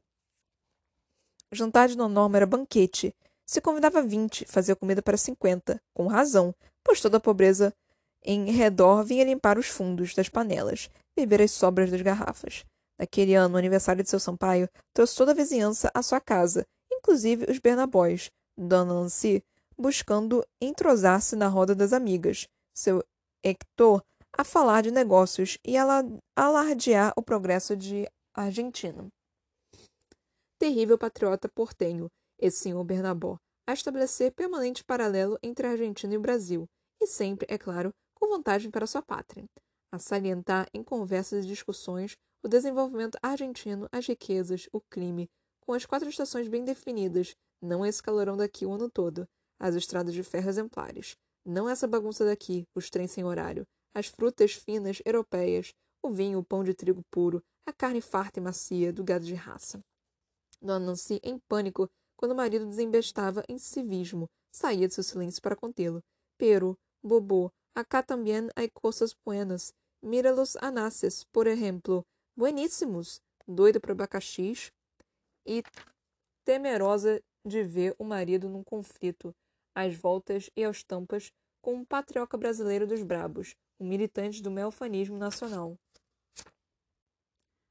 O 1.51 1.55
jantar 1.55 1.87
de 1.87 1.95
Dona 1.95 2.13
Norma 2.13 2.37
era 2.37 2.45
banquete. 2.45 3.15
Se 3.45 3.61
convidava 3.61 4.01
vinte, 4.01 4.45
fazia 4.45 4.75
comida 4.75 5.01
para 5.01 5.17
cinquenta, 5.17 5.81
com 5.93 6.07
razão, 6.07 6.55
pois 6.83 7.01
toda 7.01 7.17
a 7.17 7.19
pobreza 7.19 7.73
em 8.23 8.49
redor 8.51 9.03
vinha 9.03 9.25
limpar 9.25 9.57
os 9.57 9.67
fundos 9.67 10.15
das 10.15 10.29
panelas, 10.29 10.89
beber 11.15 11.41
as 11.41 11.51
sobras 11.51 11.91
das 11.91 12.01
garrafas. 12.01 12.63
Naquele 12.97 13.35
ano, 13.35 13.55
o 13.55 13.57
aniversário 13.57 14.03
de 14.03 14.09
seu 14.09 14.19
Sampaio 14.19 14.69
trouxe 14.93 15.15
toda 15.15 15.31
a 15.31 15.35
vizinhança 15.35 15.91
à 15.93 16.01
sua 16.01 16.21
casa, 16.21 16.65
inclusive 16.91 17.51
os 17.51 17.59
Bernabóis. 17.59 18.31
Dona 18.57 18.93
Nancy 18.93 19.43
buscando 19.83 20.41
entrosar-se 20.61 21.35
na 21.35 21.49
roda 21.49 21.75
das 21.75 21.91
amigas, 21.91 22.47
seu 22.73 23.03
Hector 23.43 24.01
a 24.31 24.41
falar 24.45 24.81
de 24.81 24.91
negócios 24.91 25.57
e 25.61 25.75
alardear 25.77 27.11
o 27.17 27.21
progresso 27.21 27.75
de 27.75 28.07
Argentina. 28.33 29.05
Terrível 30.57 30.97
patriota 30.97 31.49
portenho, 31.49 32.07
esse 32.39 32.59
senhor 32.59 32.81
Bernabó, 32.85 33.35
a 33.67 33.73
estabelecer 33.73 34.31
permanente 34.31 34.85
paralelo 34.85 35.37
entre 35.43 35.67
a 35.67 35.71
Argentina 35.71 36.13
e 36.13 36.17
o 36.17 36.21
Brasil, 36.21 36.65
e 37.01 37.05
sempre, 37.05 37.45
é 37.49 37.57
claro, 37.57 37.91
com 38.15 38.29
vantagem 38.29 38.71
para 38.71 38.87
sua 38.87 39.01
pátria. 39.01 39.43
A 39.91 39.99
salientar 39.99 40.65
em 40.73 40.81
conversas 40.81 41.43
e 41.43 41.47
discussões 41.47 42.15
o 42.41 42.47
desenvolvimento 42.47 43.17
argentino, 43.21 43.89
as 43.91 44.07
riquezas, 44.07 44.69
o 44.71 44.79
crime, 44.79 45.29
com 45.59 45.73
as 45.73 45.85
quatro 45.85 46.07
estações 46.07 46.47
bem 46.47 46.63
definidas, 46.63 47.35
não 47.61 47.85
esse 47.85 48.01
calorão 48.01 48.37
daqui 48.37 48.65
o 48.65 48.71
ano 48.71 48.89
todo, 48.89 49.27
as 49.59 49.75
estradas 49.75 50.13
de 50.13 50.23
ferro 50.23 50.49
exemplares. 50.49 51.15
Não 51.45 51.67
essa 51.67 51.87
bagunça 51.87 52.25
daqui, 52.25 52.65
os 52.75 52.89
trens 52.89 53.11
sem 53.11 53.23
horário, 53.23 53.65
as 53.93 54.07
frutas 54.07 54.53
finas 54.53 55.01
europeias, 55.05 55.73
o 56.01 56.09
vinho, 56.09 56.39
o 56.39 56.43
pão 56.43 56.63
de 56.63 56.73
trigo 56.73 57.03
puro, 57.11 57.43
a 57.65 57.73
carne 57.73 58.01
farta 58.01 58.39
e 58.39 58.43
macia 58.43 58.91
do 58.91 59.03
gado 59.03 59.25
de 59.25 59.33
raça. 59.33 59.79
Dona 60.61 60.85
Nancy, 60.85 61.19
em 61.23 61.37
pânico, 61.47 61.89
quando 62.15 62.31
o 62.31 62.35
marido 62.35 62.65
desembestava 62.65 63.43
em 63.49 63.57
civismo, 63.57 64.29
saía 64.53 64.87
de 64.87 64.93
seu 64.93 65.03
silêncio 65.03 65.41
para 65.41 65.55
contê-lo. 65.55 66.01
Pero, 66.37 66.77
bobo, 67.03 67.51
acá 67.75 68.01
também 68.01 68.49
hay 68.55 68.69
cosas 68.69 69.13
buenas. 69.25 69.73
Míralos 70.01 70.55
anases, 70.57 71.25
por 71.31 71.47
exemplo. 71.47 72.05
Bueníssimos! 72.35 73.19
Doida 73.47 73.79
por 73.79 73.91
abacaxis 73.91 74.71
e 75.45 75.61
temerosa 76.45 77.21
de 77.45 77.63
ver 77.63 77.93
o 77.99 78.05
marido 78.05 78.47
num 78.47 78.63
conflito 78.63 79.35
às 79.75 79.95
voltas 79.95 80.49
e 80.55 80.63
aos 80.63 80.83
tampas 80.83 81.31
com 81.61 81.75
um 81.75 81.85
patrioca 81.85 82.37
brasileiro 82.37 82.85
dos 82.85 83.01
brabos, 83.03 83.55
um 83.79 83.87
militante 83.87 84.41
do 84.41 84.51
melfanismo 84.51 85.17
nacional. 85.17 85.77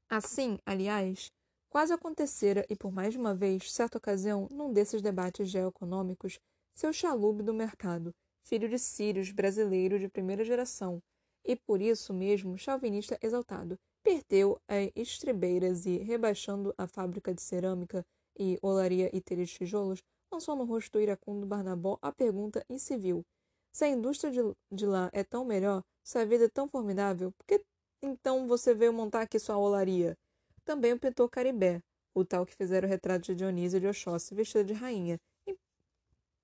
Assim, 0.09 0.59
aliás, 0.65 1.31
quase 1.69 1.93
acontecera, 1.93 2.65
e 2.69 2.75
por 2.75 2.91
mais 2.91 3.13
de 3.13 3.19
uma 3.19 3.33
vez, 3.33 3.71
certa 3.71 3.97
ocasião, 3.97 4.47
num 4.51 4.71
desses 4.71 5.01
debates 5.01 5.49
geoeconômicos, 5.49 6.39
seu 6.75 6.91
chalube 6.91 7.43
do 7.43 7.53
mercado, 7.53 8.13
filho 8.43 8.67
de 8.67 8.77
sírios, 8.77 9.31
brasileiro 9.31 9.97
de 9.97 10.09
primeira 10.09 10.43
geração, 10.43 11.01
e 11.45 11.55
por 11.55 11.81
isso 11.81 12.13
mesmo 12.13 12.57
chauvinista 12.57 13.17
exaltado, 13.21 13.77
perdeu 14.03 14.59
as 14.67 14.91
estribeiras 14.95 15.85
e, 15.85 15.97
rebaixando 15.97 16.73
a 16.77 16.87
fábrica 16.87 17.33
de 17.33 17.41
cerâmica 17.41 18.05
e 18.37 18.57
olaria 18.61 19.09
e 19.13 19.21
de 19.21 19.45
tijolos, 19.45 20.03
lançou 20.33 20.55
no 20.55 20.65
rosto 20.65 20.99
iracundo 20.99 21.45
Barnabó 21.45 21.97
a 22.01 22.11
pergunta 22.11 22.65
incivil. 22.67 23.23
Se 23.71 23.85
a 23.85 23.89
indústria 23.89 24.31
de, 24.31 24.39
de 24.71 24.85
lá 24.85 25.09
é 25.13 25.23
tão 25.23 25.45
melhor, 25.45 25.83
se 26.03 26.17
a 26.17 26.25
vida 26.25 26.45
é 26.45 26.49
tão 26.49 26.67
formidável, 26.67 27.31
por 27.31 27.45
que 27.45 27.63
então 28.01 28.47
você 28.47 28.73
veio 28.73 28.91
montar 28.91 29.21
aqui 29.21 29.39
sua 29.39 29.57
olaria? 29.57 30.17
Também 30.65 30.93
o 30.93 30.99
pintor 30.99 31.29
Caribé, 31.29 31.81
o 32.13 32.25
tal 32.25 32.45
que 32.45 32.55
fizeram 32.55 32.87
o 32.87 32.89
retrato 32.89 33.25
de 33.25 33.35
Dionísio 33.35 33.79
de 33.79 33.87
Oxóssi 33.87 34.33
vestida 34.33 34.63
de 34.63 34.73
rainha, 34.73 35.19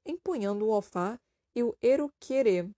empunhando 0.05 0.65
o 0.65 0.73
alfá 0.73 1.19
e 1.55 1.63
o 1.63 1.75
eruquerê, 1.81 2.69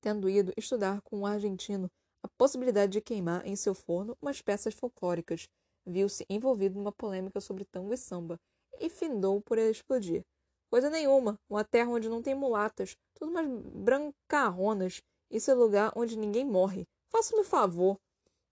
tendo 0.00 0.28
ido 0.28 0.52
estudar 0.56 1.00
com 1.02 1.20
um 1.20 1.26
argentino 1.26 1.90
a 2.22 2.28
possibilidade 2.28 2.92
de 2.92 3.00
queimar 3.00 3.46
em 3.46 3.56
seu 3.56 3.74
forno 3.74 4.16
umas 4.20 4.42
peças 4.42 4.74
folclóricas, 4.74 5.48
viu-se 5.86 6.24
envolvido 6.28 6.76
numa 6.76 6.92
polêmica 6.92 7.40
sobre 7.40 7.64
tango 7.64 7.94
e 7.94 7.96
samba, 7.96 8.38
e 8.80 8.88
findou 8.88 9.40
por 9.40 9.58
explodir. 9.58 10.24
Coisa 10.70 10.90
nenhuma, 10.90 11.38
uma 11.48 11.64
terra 11.64 11.90
onde 11.90 12.08
não 12.08 12.22
tem 12.22 12.34
mulatas, 12.34 12.96
tudo 13.14 13.30
umas 13.30 13.46
brancarronas. 13.74 15.00
Isso 15.30 15.50
é 15.50 15.54
lugar 15.54 15.92
onde 15.96 16.16
ninguém 16.16 16.44
morre. 16.44 16.86
Faça-me 17.10 17.40
o 17.40 17.44
favor. 17.44 17.98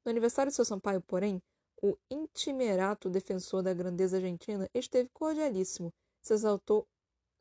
No 0.04 0.10
aniversário 0.10 0.50
de 0.50 0.56
seu 0.56 0.64
Sampaio, 0.64 1.02
porém, 1.02 1.42
o 1.82 1.96
intimerato 2.10 3.10
defensor 3.10 3.62
da 3.62 3.74
grandeza 3.74 4.16
argentina 4.16 4.68
esteve 4.74 5.10
cordialíssimo. 5.12 5.92
Se 6.22 6.32
exaltou, 6.32 6.86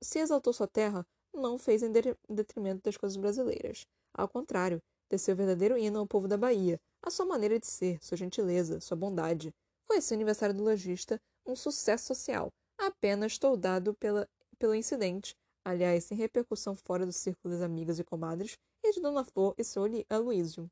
se 0.01 0.19
exaltou 0.19 0.51
sua 0.51 0.67
terra, 0.67 1.05
não 1.33 1.57
fez 1.57 1.83
em 1.83 1.91
detrimento 2.29 2.81
das 2.83 2.97
coisas 2.97 3.17
brasileiras. 3.17 3.85
Ao 4.13 4.27
contrário, 4.27 4.81
desceu 5.09 5.35
verdadeiro 5.35 5.77
hino 5.77 5.99
ao 5.99 6.07
povo 6.07 6.27
da 6.27 6.37
Bahia, 6.37 6.79
a 7.01 7.09
sua 7.09 7.25
maneira 7.25 7.59
de 7.59 7.67
ser, 7.67 8.03
sua 8.03 8.17
gentileza, 8.17 8.79
sua 8.81 8.97
bondade. 8.97 9.53
Foi 9.87 9.97
esse 9.97 10.13
aniversário 10.13 10.55
do 10.55 10.63
lojista 10.63 11.21
um 11.45 11.55
sucesso 11.55 12.07
social, 12.07 12.51
apenas 12.77 13.37
toldado 13.37 13.93
pela, 13.93 14.27
pelo 14.57 14.75
incidente, 14.75 15.35
aliás, 15.63 16.05
sem 16.05 16.17
repercussão 16.17 16.75
fora 16.75 17.05
do 17.05 17.13
círculo 17.13 17.53
das 17.53 17.63
amigas 17.63 17.99
e 17.99 18.03
comadres, 18.03 18.57
e 18.83 18.91
de 18.91 19.01
Dona 19.01 19.23
Flor 19.23 19.55
e 19.57 19.63
seu 19.63 19.83
Aloísio. 20.09 20.69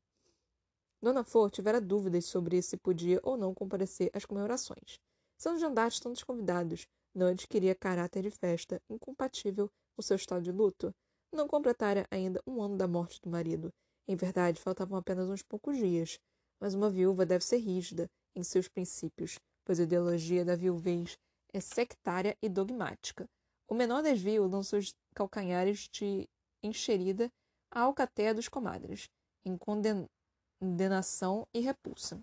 Dona 1.02 1.24
Flor 1.24 1.50
tivera 1.50 1.80
dúvidas 1.80 2.24
sobre 2.24 2.62
se 2.62 2.76
podia 2.76 3.20
ou 3.22 3.36
não 3.36 3.52
comparecer 3.52 4.10
às 4.14 4.24
comemorações. 4.24 4.98
São 5.36 5.58
jandares 5.58 6.00
tantos 6.00 6.22
convidados, 6.22 6.86
não 7.14 7.26
adquiria 7.26 7.74
caráter 7.74 8.22
de 8.22 8.30
festa, 8.30 8.80
incompatível 8.88 9.70
com 9.94 10.02
seu 10.02 10.16
estado 10.16 10.42
de 10.42 10.50
luto. 10.50 10.94
Não 11.32 11.46
completara 11.46 12.06
ainda 12.10 12.40
um 12.46 12.62
ano 12.62 12.76
da 12.76 12.88
morte 12.88 13.20
do 13.20 13.28
marido. 13.28 13.72
Em 14.08 14.16
verdade, 14.16 14.60
faltavam 14.60 14.96
apenas 14.96 15.28
uns 15.28 15.42
poucos 15.42 15.76
dias. 15.76 16.18
Mas 16.60 16.74
uma 16.74 16.88
viúva 16.88 17.26
deve 17.26 17.44
ser 17.44 17.58
rígida 17.58 18.08
em 18.34 18.42
seus 18.42 18.68
princípios, 18.68 19.38
pois 19.64 19.78
a 19.78 19.82
ideologia 19.82 20.44
da 20.44 20.56
viuvez 20.56 21.18
é 21.54 21.60
sectária 21.60 22.36
e 22.42 22.48
dogmática. 22.48 23.30
O 23.68 23.74
menor 23.74 24.02
desvio 24.02 24.46
lançou 24.46 24.78
os 24.78 24.92
calcanhares 25.14 25.88
de 25.88 26.28
encherida 26.62 27.30
à 27.70 27.82
alcateia 27.82 28.34
dos 28.34 28.48
comadres, 28.48 29.08
em 29.44 29.56
condenação 29.56 31.46
e 31.54 31.60
repulsa. 31.60 32.20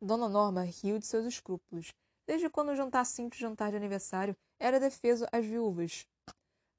Dona 0.00 0.28
Norma 0.28 0.62
riu 0.62 0.98
de 0.98 1.06
seus 1.06 1.24
escrúpulos. 1.24 1.94
Desde 2.26 2.50
quando 2.50 2.70
o 2.70 2.76
jantar 2.76 3.06
simples 3.06 3.40
jantar 3.40 3.70
de 3.70 3.76
aniversário 3.76 4.36
era 4.60 4.78
defeso 4.78 5.26
às 5.32 5.44
viúvas. 5.44 6.06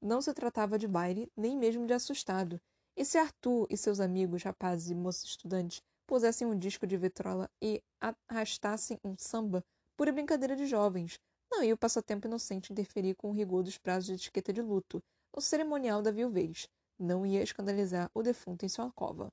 Não 0.00 0.22
se 0.22 0.32
tratava 0.32 0.78
de 0.78 0.86
baile, 0.86 1.30
nem 1.36 1.56
mesmo 1.56 1.86
de 1.86 1.92
assustado. 1.92 2.60
E 2.96 3.04
se 3.04 3.18
Arthur 3.18 3.66
e 3.68 3.76
seus 3.76 3.98
amigos, 3.98 4.44
rapazes 4.44 4.90
e 4.90 4.94
moços 4.94 5.30
estudantes, 5.30 5.82
pusessem 6.06 6.46
um 6.46 6.56
disco 6.56 6.86
de 6.86 6.96
vitrola 6.96 7.50
e 7.60 7.82
arrastassem 8.28 8.98
um 9.04 9.16
samba, 9.18 9.64
pura 9.96 10.12
brincadeira 10.12 10.54
de 10.54 10.66
jovens, 10.66 11.18
não 11.50 11.62
ia 11.62 11.74
o 11.74 11.78
passatempo 11.78 12.26
inocente 12.26 12.72
interferir 12.72 13.14
com 13.14 13.30
o 13.30 13.32
rigor 13.32 13.62
dos 13.62 13.78
prazos 13.78 14.06
de 14.06 14.14
etiqueta 14.14 14.52
de 14.52 14.62
luto, 14.62 15.02
o 15.32 15.40
cerimonial 15.40 16.02
da 16.02 16.10
viuvez. 16.10 16.68
Não 16.98 17.24
ia 17.24 17.42
escandalizar 17.42 18.10
o 18.14 18.22
defunto 18.22 18.64
em 18.64 18.68
sua 18.68 18.90
cova. 18.92 19.32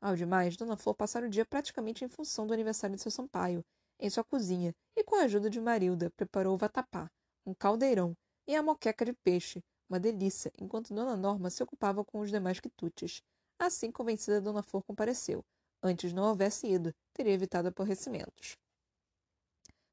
Ao 0.00 0.16
demais, 0.16 0.56
Dona 0.56 0.76
Flor 0.76 0.94
passara 0.94 1.26
o 1.26 1.30
dia 1.30 1.44
praticamente 1.44 2.04
em 2.04 2.08
função 2.08 2.46
do 2.46 2.52
aniversário 2.52 2.96
de 2.96 3.02
seu 3.02 3.10
Sampaio, 3.10 3.64
em 4.00 4.10
sua 4.10 4.24
cozinha, 4.24 4.74
e 4.96 5.04
com 5.04 5.14
a 5.14 5.22
ajuda 5.22 5.48
de 5.48 5.60
Marilda, 5.60 6.10
preparou 6.10 6.54
o 6.54 6.58
vatapá, 6.58 7.08
um 7.46 7.54
caldeirão, 7.54 8.16
e 8.46 8.56
a 8.56 8.62
moqueca 8.62 9.04
de 9.04 9.12
peixe, 9.12 9.62
uma 9.88 10.00
delícia, 10.00 10.52
enquanto 10.58 10.92
Dona 10.92 11.16
Norma 11.16 11.50
se 11.50 11.62
ocupava 11.62 12.04
com 12.04 12.18
os 12.18 12.30
demais 12.30 12.58
quitutes. 12.58 13.22
Assim 13.58 13.92
convencida, 13.92 14.40
Dona 14.40 14.62
Flor 14.62 14.82
compareceu. 14.82 15.44
Antes 15.80 16.12
não 16.12 16.24
houvesse 16.24 16.66
ido, 16.66 16.92
teria 17.12 17.32
evitado 17.32 17.68
aborrecimentos. 17.68 18.56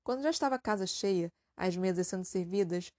Quando 0.09 0.23
já 0.23 0.31
estava 0.31 0.55
a 0.55 0.59
casa 0.59 0.87
cheia, 0.87 1.31
as 1.55 1.77
mesas 1.77 2.07
sendo 2.07 2.25
servidas, 2.25 2.91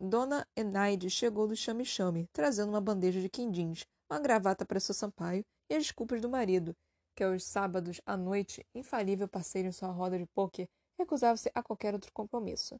Dona 0.00 0.48
Enaide 0.56 1.10
chegou 1.10 1.46
do 1.46 1.54
chame-chame, 1.54 2.30
trazendo 2.32 2.70
uma 2.70 2.80
bandeja 2.80 3.20
de 3.20 3.28
quindins, 3.28 3.84
uma 4.10 4.18
gravata 4.18 4.64
para 4.64 4.80
seu 4.80 4.94
Sampaio 4.94 5.44
e 5.68 5.74
as 5.74 5.82
desculpas 5.82 6.22
do 6.22 6.30
marido, 6.30 6.74
que 7.14 7.22
aos 7.22 7.44
sábados 7.44 8.00
à 8.06 8.16
noite, 8.16 8.64
infalível 8.74 9.28
parceiro 9.28 9.68
em 9.68 9.72
sua 9.72 9.90
roda 9.90 10.16
de 10.16 10.24
pôquer, 10.34 10.66
recusava-se 10.98 11.50
a 11.54 11.62
qualquer 11.62 11.92
outro 11.92 12.10
compromisso. 12.10 12.74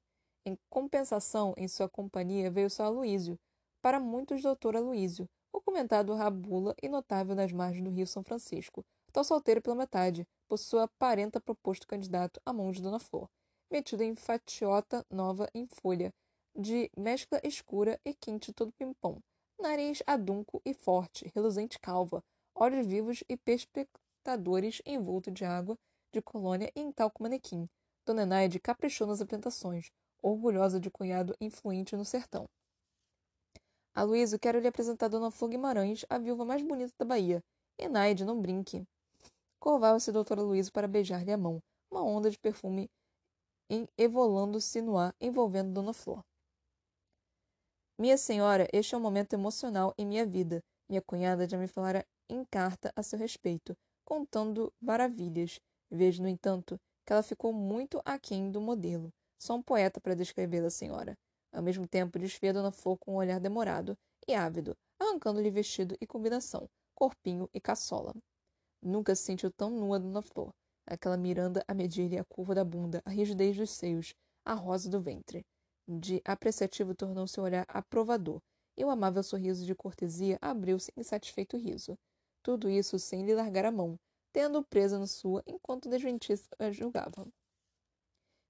Em 0.47 0.57
compensação, 0.71 1.53
em 1.59 1.69
sua 1.69 1.87
companhia 1.87 2.51
veio 2.51 2.71
só 2.71 2.85
Aloísio, 2.85 3.39
para 3.83 4.01
muitos 4.01 4.41
doutor 4.41 4.75
Aloísio, 4.75 5.29
o 5.53 5.61
comentado 5.61 6.15
rabula 6.15 6.75
e 6.83 6.89
notável 6.89 7.35
nas 7.37 7.53
margens 7.53 7.85
do 7.85 7.91
Rio 7.91 8.07
São 8.07 8.25
Francisco, 8.25 8.83
tal 9.13 9.23
solteiro 9.23 9.61
pela 9.61 9.77
metade, 9.77 10.27
por 10.49 10.57
sua 10.57 10.89
parenta 10.99 11.39
proposto 11.39 11.87
candidato 11.87 12.41
à 12.47 12.55
mão 12.55 12.73
de 12.73 12.81
Dona 12.81 12.99
Flor 12.99 13.29
metido 13.71 14.03
em 14.03 14.14
fatiota 14.14 15.07
nova 15.11 15.49
em 15.55 15.66
folha, 15.66 16.12
de 16.55 16.91
mescla 16.97 17.41
escura 17.45 18.01
e 18.05 18.12
quente 18.12 18.53
todo 18.53 18.73
pimpão, 18.73 19.23
nariz 19.61 20.03
adunco 20.07 20.61
e 20.64 20.75
forte, 20.75 21.31
reluzente 21.35 21.79
calva, 21.79 22.23
olhos 22.55 22.87
vivos 22.87 23.23
e 23.29 23.37
perspectadores 23.37 24.83
envolto 24.85 25.31
de 25.31 25.45
água, 25.45 25.79
de 26.12 26.21
colônia 26.21 26.71
e 26.75 26.81
em 26.81 26.91
talco 26.91 27.23
manequim. 27.23 27.68
Dona 28.05 28.27
Naide 28.27 28.59
caprichou 28.59 29.07
nas 29.07 29.21
apresentações, 29.21 29.91
orgulhosa 30.21 30.81
de 30.81 30.91
cunhado 30.91 31.37
influente 31.41 31.95
no 31.95 32.05
sertão. 32.05 32.47
Aloysio, 33.95 34.39
quero 34.39 34.59
lhe 34.59 34.68
apresentar 34.68 35.09
Dona 35.09 35.31
Flor 35.31 35.51
Guimarães, 35.51 36.05
a 36.09 36.18
viúva 36.18 36.45
mais 36.45 36.62
bonita 36.62 36.93
da 36.99 37.05
Bahia. 37.05 37.43
Enaide, 37.79 38.25
não 38.25 38.41
brinque. 38.41 38.85
Curvava-se 39.59 40.12
doutor 40.12 40.39
Aloysio 40.39 40.73
para 40.73 40.89
beijar-lhe 40.89 41.33
a 41.33 41.37
mão. 41.37 41.61
Uma 41.91 42.03
onda 42.03 42.31
de 42.31 42.39
perfume 42.39 42.89
evolando-se 43.97 44.83
no 44.83 44.99
ar, 44.99 45.14
envolvendo 45.21 45.73
Dona 45.73 45.93
Flor. 45.93 46.25
Minha 47.97 48.18
senhora, 48.18 48.66
este 48.73 48.95
é 48.95 48.99
um 48.99 49.01
momento 49.01 49.35
emocional 49.35 49.95
em 49.97 50.07
minha 50.07 50.27
vida. 50.27 50.61
Minha 50.89 51.03
cunhada 51.03 51.49
já 51.49 51.57
me 51.57 51.68
falara 51.68 52.05
em 52.29 52.45
carta 52.45 52.93
a 52.97 53.03
seu 53.03 53.18
respeito, 53.18 53.77
contando 54.05 54.73
maravilhas. 54.81 55.61
Vejo, 55.91 56.23
no 56.23 56.29
entanto, 56.29 56.81
que 57.07 57.12
ela 57.12 57.23
ficou 57.23 57.53
muito 57.53 58.01
aquém 58.05 58.51
do 58.51 58.61
modelo. 58.61 59.12
Só 59.39 59.55
um 59.55 59.62
poeta 59.62 60.01
para 60.01 60.14
descrevê-la, 60.14 60.71
senhora. 60.71 61.16
Ao 61.53 61.62
mesmo 61.62 61.87
tempo, 61.87 62.18
desfia 62.18 62.53
Dona 62.53 62.73
Flor 62.73 62.97
com 62.99 63.12
um 63.12 63.16
olhar 63.16 63.39
demorado 63.39 63.97
e 64.27 64.35
ávido, 64.35 64.77
arrancando-lhe 64.99 65.51
vestido 65.51 65.97
e 66.01 66.07
combinação, 66.07 66.68
corpinho 66.95 67.49
e 67.53 67.61
caçola. 67.61 68.14
Nunca 68.83 69.14
se 69.14 69.23
sentiu 69.23 69.51
tão 69.51 69.71
nua 69.71 69.99
Dona 69.99 70.23
Flor 70.23 70.53
aquela 70.91 71.16
Miranda 71.16 71.64
a 71.66 71.72
medir-lhe 71.72 72.18
a 72.18 72.24
curva 72.24 72.55
da 72.55 72.64
bunda, 72.64 73.01
a 73.05 73.11
rigidez 73.11 73.57
dos 73.57 73.70
seios, 73.70 74.14
a 74.45 74.53
rosa 74.53 74.91
do 74.91 75.01
ventre. 75.01 75.45
De 75.88 76.20
apreciativo 76.24 76.95
tornou 76.95 77.26
seu 77.26 77.45
olhar 77.45 77.64
aprovador, 77.68 78.41
e 78.76 78.84
o 78.84 78.91
amável 78.91 79.22
sorriso 79.22 79.64
de 79.64 79.74
cortesia 79.74 80.38
abriu-se 80.41 80.93
em 80.97 81.03
satisfeito 81.03 81.57
riso. 81.57 81.97
Tudo 82.43 82.68
isso 82.68 82.99
sem 82.99 83.24
lhe 83.24 83.34
largar 83.34 83.64
a 83.64 83.72
mão, 83.72 83.99
tendo-o 84.32 84.64
presa 84.64 84.99
na 84.99 85.07
sua 85.07 85.43
enquanto 85.47 85.88
desventista 85.88 86.57
a 86.59 86.70
julgava. 86.70 87.26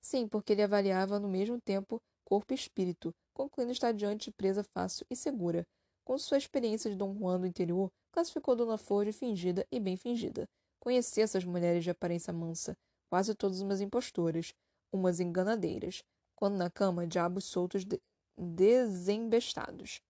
Sim, 0.01 0.27
porque 0.27 0.53
ele 0.53 0.63
avaliava 0.63 1.19
no 1.21 1.29
mesmo 1.29 1.61
tempo 1.61 2.01
corpo 2.25 2.53
e 2.53 2.55
espírito, 2.55 3.13
concluindo 3.35 3.73
estar 3.73 3.93
diante 3.93 4.27
de 4.27 4.37
presa 4.37 4.63
fácil 4.63 5.05
e 5.11 5.17
segura. 5.17 5.67
Com 6.05 6.17
sua 6.17 6.39
experiência 6.39 6.91
de 6.91 6.97
Dom 6.97 7.15
Juan 7.15 7.41
do 7.41 7.47
interior, 7.47 7.91
classificou 8.13 8.55
Dona 8.55 8.79
Flor 8.79 9.05
de 9.05 9.13
fingida 9.13 9.67
e 9.71 9.81
bem 9.81 9.97
fingida, 9.97 10.49
Conheci 10.81 11.21
essas 11.21 11.45
mulheres 11.45 11.85
de 11.85 11.91
aparência 11.91 12.33
mansa, 12.33 12.77
quase 13.11 13.35
todas 13.35 13.61
umas 13.61 13.83
impostoras, 13.83 14.55
umas 14.91 15.21
enganadeiras, 15.21 16.03
quando 16.35 16.57
na 16.57 16.71
cama 16.71 17.07
diabos 17.07 17.45
soltos 17.45 17.85
de 17.85 18.01
desembestados. 18.37 20.01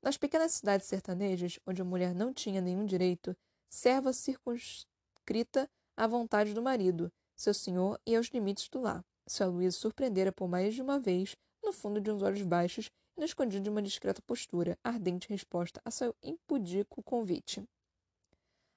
Nas 0.00 0.16
pequenas 0.16 0.52
cidades 0.52 0.86
sertanejas, 0.86 1.58
onde 1.66 1.82
a 1.82 1.84
mulher 1.84 2.14
não 2.14 2.32
tinha 2.32 2.60
nenhum 2.60 2.86
direito, 2.86 3.36
serva 3.68 4.12
circunscrita 4.12 5.68
à 5.96 6.06
vontade 6.06 6.54
do 6.54 6.62
marido, 6.62 7.12
seu 7.36 7.52
senhor 7.52 8.00
e 8.06 8.14
aos 8.14 8.28
limites 8.28 8.68
do 8.68 8.80
lar. 8.80 9.04
Sua 9.28 9.46
Luísa 9.46 9.78
surpreendera 9.78 10.32
por 10.32 10.48
mais 10.48 10.74
de 10.74 10.82
uma 10.82 10.98
vez, 10.98 11.36
no 11.62 11.72
fundo 11.72 12.00
de 12.00 12.10
uns 12.10 12.22
olhos 12.22 12.42
baixos 12.42 12.90
e 13.16 13.20
no 13.20 13.24
escondido 13.24 13.62
de 13.62 13.70
uma 13.70 13.82
discreta 13.82 14.22
postura, 14.22 14.78
ardente 14.82 15.28
resposta 15.28 15.80
a 15.84 15.90
seu 15.90 16.14
impudico 16.22 17.02
convite. 17.02 17.64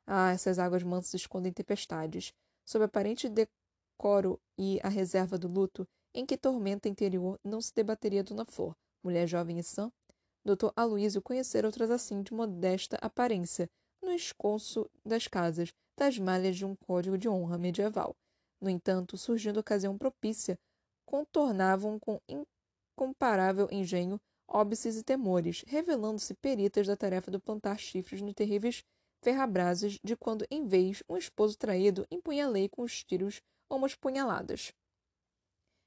Ah, 0.08 0.32
essas 0.32 0.60
águas 0.60 0.84
mansas 0.84 1.14
escondem 1.14 1.52
tempestades. 1.52 2.34
Sob 2.66 2.84
aparente 2.84 3.30
decoro 3.30 4.40
e 4.58 4.80
a 4.84 4.90
reserva 4.90 5.38
do 5.38 5.48
luto, 5.48 5.88
em 6.14 6.26
que 6.26 6.38
tormenta 6.38 6.88
interior 6.88 7.40
não 7.44 7.60
se 7.62 7.74
debateria 7.74 8.24
Dona 8.24 8.46
Flor, 8.46 8.76
mulher 9.04 9.28
jovem 9.28 9.60
e 9.60 9.64
sã? 9.64 9.92
Doutor 10.44 10.72
Aloísio 10.76 11.22
conhecera 11.22 11.68
outras 11.68 11.90
assim 11.90 12.22
de 12.22 12.34
modesta 12.34 12.98
aparência, 13.02 13.68
no 14.02 14.12
esconso 14.12 14.90
das 15.04 15.28
casas, 15.28 15.74
das 15.98 16.20
malhas 16.20 16.56
de 16.56 16.66
um 16.66 16.76
código 16.76 17.18
de 17.18 17.28
honra 17.28 17.58
medieval. 17.58 18.16
No 18.62 18.70
entanto, 18.70 19.18
surgindo 19.18 19.60
ocasião 19.60 19.98
propícia, 19.98 20.58
contornavam 21.06 22.00
com 22.00 22.20
incomparável 22.28 23.68
engenho 23.72 24.20
óbices 24.48 24.98
e 24.98 25.04
temores, 25.04 25.64
revelando-se 25.68 26.34
peritas 26.36 26.88
da 26.88 26.96
tarefa 26.96 27.32
de 27.32 27.40
plantar 27.40 27.80
chifres 27.80 28.22
nos 28.22 28.34
terríveis 28.34 28.84
ferrabrasas 29.26 29.98
de 30.04 30.16
quando, 30.16 30.46
em 30.52 30.68
vez, 30.68 31.02
um 31.10 31.18
esposo 31.18 31.58
traído 31.58 32.06
impunha 32.12 32.46
a 32.46 32.50
lei 32.50 32.70
com 32.70 32.84
os 32.84 33.04
tiros 33.04 33.42
ou 33.68 33.80
umas 33.80 33.96
punhaladas. 33.96 34.72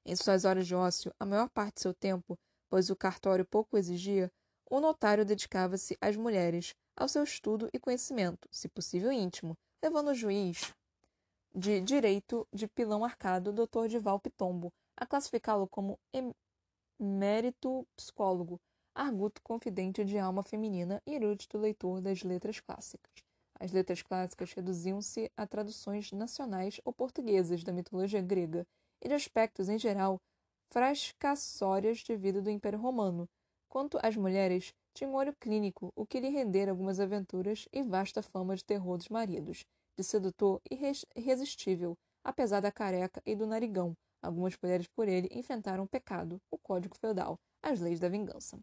Em 0.05 0.17
suas 0.17 0.45
horas 0.45 0.67
de 0.67 0.75
ócio, 0.75 1.15
a 1.21 1.25
maior 1.25 1.49
parte 1.49 1.77
de 1.77 1.83
seu 1.83 1.95
tempo, 1.95 2.37
pois 2.69 2.91
o 2.91 2.97
cartório 2.97 3.47
pouco 3.47 3.79
exigia, 3.79 4.29
o 4.69 4.81
notário 4.81 5.25
dedicava-se 5.25 5.97
às 6.01 6.17
mulheres, 6.17 6.75
ao 6.97 7.09
seu 7.09 7.23
estudo 7.23 7.71
e 7.73 7.79
conhecimento, 7.79 8.49
se 8.51 8.69
possível 8.69 9.13
íntimo, 9.13 9.57
levando 9.81 10.09
o 10.09 10.15
juiz 10.15 10.75
de 11.55 11.81
direito 11.81 12.45
de 12.53 12.67
pilão 12.67 13.05
arcado, 13.05 13.53
Dr. 13.53 13.87
Dival 13.87 14.19
Pitombo, 14.19 14.73
a 14.97 15.07
classificá-lo 15.07 15.69
como 15.69 15.97
emérito 16.99 17.87
psicólogo, 17.95 18.61
arguto 18.93 19.41
confidente 19.43 20.05
de 20.05 20.19
alma 20.19 20.43
feminina 20.43 21.01
e 21.07 21.15
erudito 21.15 21.57
leitor 21.57 22.01
das 22.01 22.25
letras 22.25 22.59
clássicas. 22.59 23.28
As 23.61 23.73
letras 23.73 24.03
clássicas 24.03 24.53
reduziam-se 24.53 25.31
a 25.37 25.47
traduções 25.47 26.13
nacionais 26.13 26.81
ou 26.85 26.93
portuguesas 26.93 27.65
da 27.65 27.73
mitologia 27.73 28.23
grega 28.23 28.67
e 29.03 29.09
de 29.09 29.15
aspectos, 29.15 29.69
em 29.69 29.79
geral, 29.79 30.21
frascassórias 30.71 31.99
de 31.99 32.17
vida 32.17 32.41
do 32.41 32.51
Império 32.51 32.79
Romano, 32.79 33.29
Quanto 33.69 33.99
às 34.03 34.17
mulheres, 34.17 34.75
tinha 34.95 35.09
um 35.09 35.15
olho 35.15 35.35
clínico, 35.39 35.93
o 35.95 36.07
que 36.07 36.21
lhe 36.21 36.31
rendera 36.31 36.71
algumas 36.71 36.99
aventuras 36.99 37.69
e 37.71 37.83
vasta 37.83 38.23
fama 38.23 38.57
de 38.57 38.65
terror 38.65 38.97
dos 38.97 39.11
maridos, 39.11 39.67
de 39.97 40.03
sedutor 40.03 40.61
irresistível, 41.15 41.97
apesar 42.25 42.61
da 42.61 42.73
careca 42.73 43.23
e 43.27 43.37
do 43.37 43.47
narigão. 43.47 43.95
Algumas 44.23 44.57
mulheres 44.61 44.89
por 44.89 45.07
ele 45.07 45.29
enfrentaram 45.31 45.85
o 45.85 45.89
pecado, 45.89 46.41
o 46.51 46.57
código 46.57 46.97
feudal, 46.97 47.39
as 47.63 47.79
leis 47.79 48.01
da 48.01 48.09
vingança. 48.09 48.59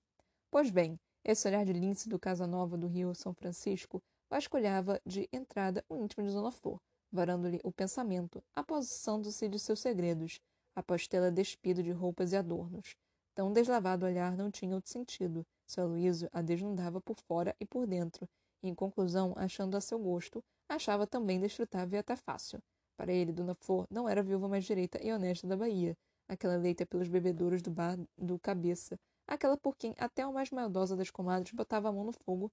Pois 0.49 0.71
bem, 0.71 0.99
esse 1.23 1.47
olhar 1.47 1.63
de 1.63 1.73
lince 1.73 2.09
do 2.09 2.19
Casanova 2.19 2.75
do 2.75 2.87
Rio 2.87 3.13
São 3.13 3.33
Francisco 3.33 4.01
vasculhava 4.29 4.99
de 5.05 5.29
entrada 5.31 5.83
o 5.89 5.95
íntimo 5.97 6.25
de 6.25 6.33
Dona 6.33 6.51
Flor, 6.51 6.79
varando-lhe 7.11 7.59
o 7.63 7.71
pensamento, 7.71 8.43
apossando-se 8.55 9.47
de 9.47 9.59
seus 9.59 9.79
segredos, 9.79 10.39
após 10.75 11.07
tê-la 11.07 11.29
despido 11.29 11.81
de 11.81 11.91
roupas 11.91 12.33
e 12.33 12.37
adornos. 12.37 12.95
Tão 13.33 13.51
deslavado 13.51 14.05
olhar 14.05 14.35
não 14.35 14.51
tinha 14.51 14.75
outro 14.75 14.91
sentido. 14.91 15.45
Seu 15.65 15.83
Aloísio 15.85 16.29
a 16.31 16.41
desnudava 16.41 17.01
por 17.01 17.17
fora 17.27 17.55
e 17.59 17.65
por 17.65 17.87
dentro, 17.87 18.27
e, 18.61 18.69
em 18.69 18.75
conclusão, 18.75 19.33
achando 19.35 19.75
a 19.75 19.81
seu 19.81 19.97
gosto, 19.97 20.43
achava 20.69 21.07
também 21.07 21.39
desfrutável 21.39 21.97
e 21.97 21.99
até 21.99 22.15
fácil. 22.15 22.59
Para 22.97 23.11
ele, 23.11 23.33
Dona 23.33 23.55
Flor 23.55 23.87
não 23.89 24.07
era 24.07 24.21
a 24.21 24.23
viúva 24.23 24.47
mais 24.47 24.63
direita 24.63 25.01
e 25.03 25.11
honesta 25.11 25.47
da 25.47 25.57
Bahia, 25.57 25.97
aquela 26.27 26.55
eleita 26.55 26.85
pelos 26.85 27.07
bebedouros 27.07 27.61
do 27.61 27.71
bar 27.71 27.97
do 28.17 28.39
Cabeça, 28.39 28.97
aquela 29.27 29.57
por 29.57 29.75
quem 29.75 29.93
até 29.97 30.21
a 30.21 30.31
mais 30.31 30.49
maldosa 30.51 30.95
das 30.95 31.09
comadres 31.09 31.53
botava 31.53 31.89
a 31.89 31.91
mão 31.91 32.05
no 32.05 32.11
fogo 32.11 32.51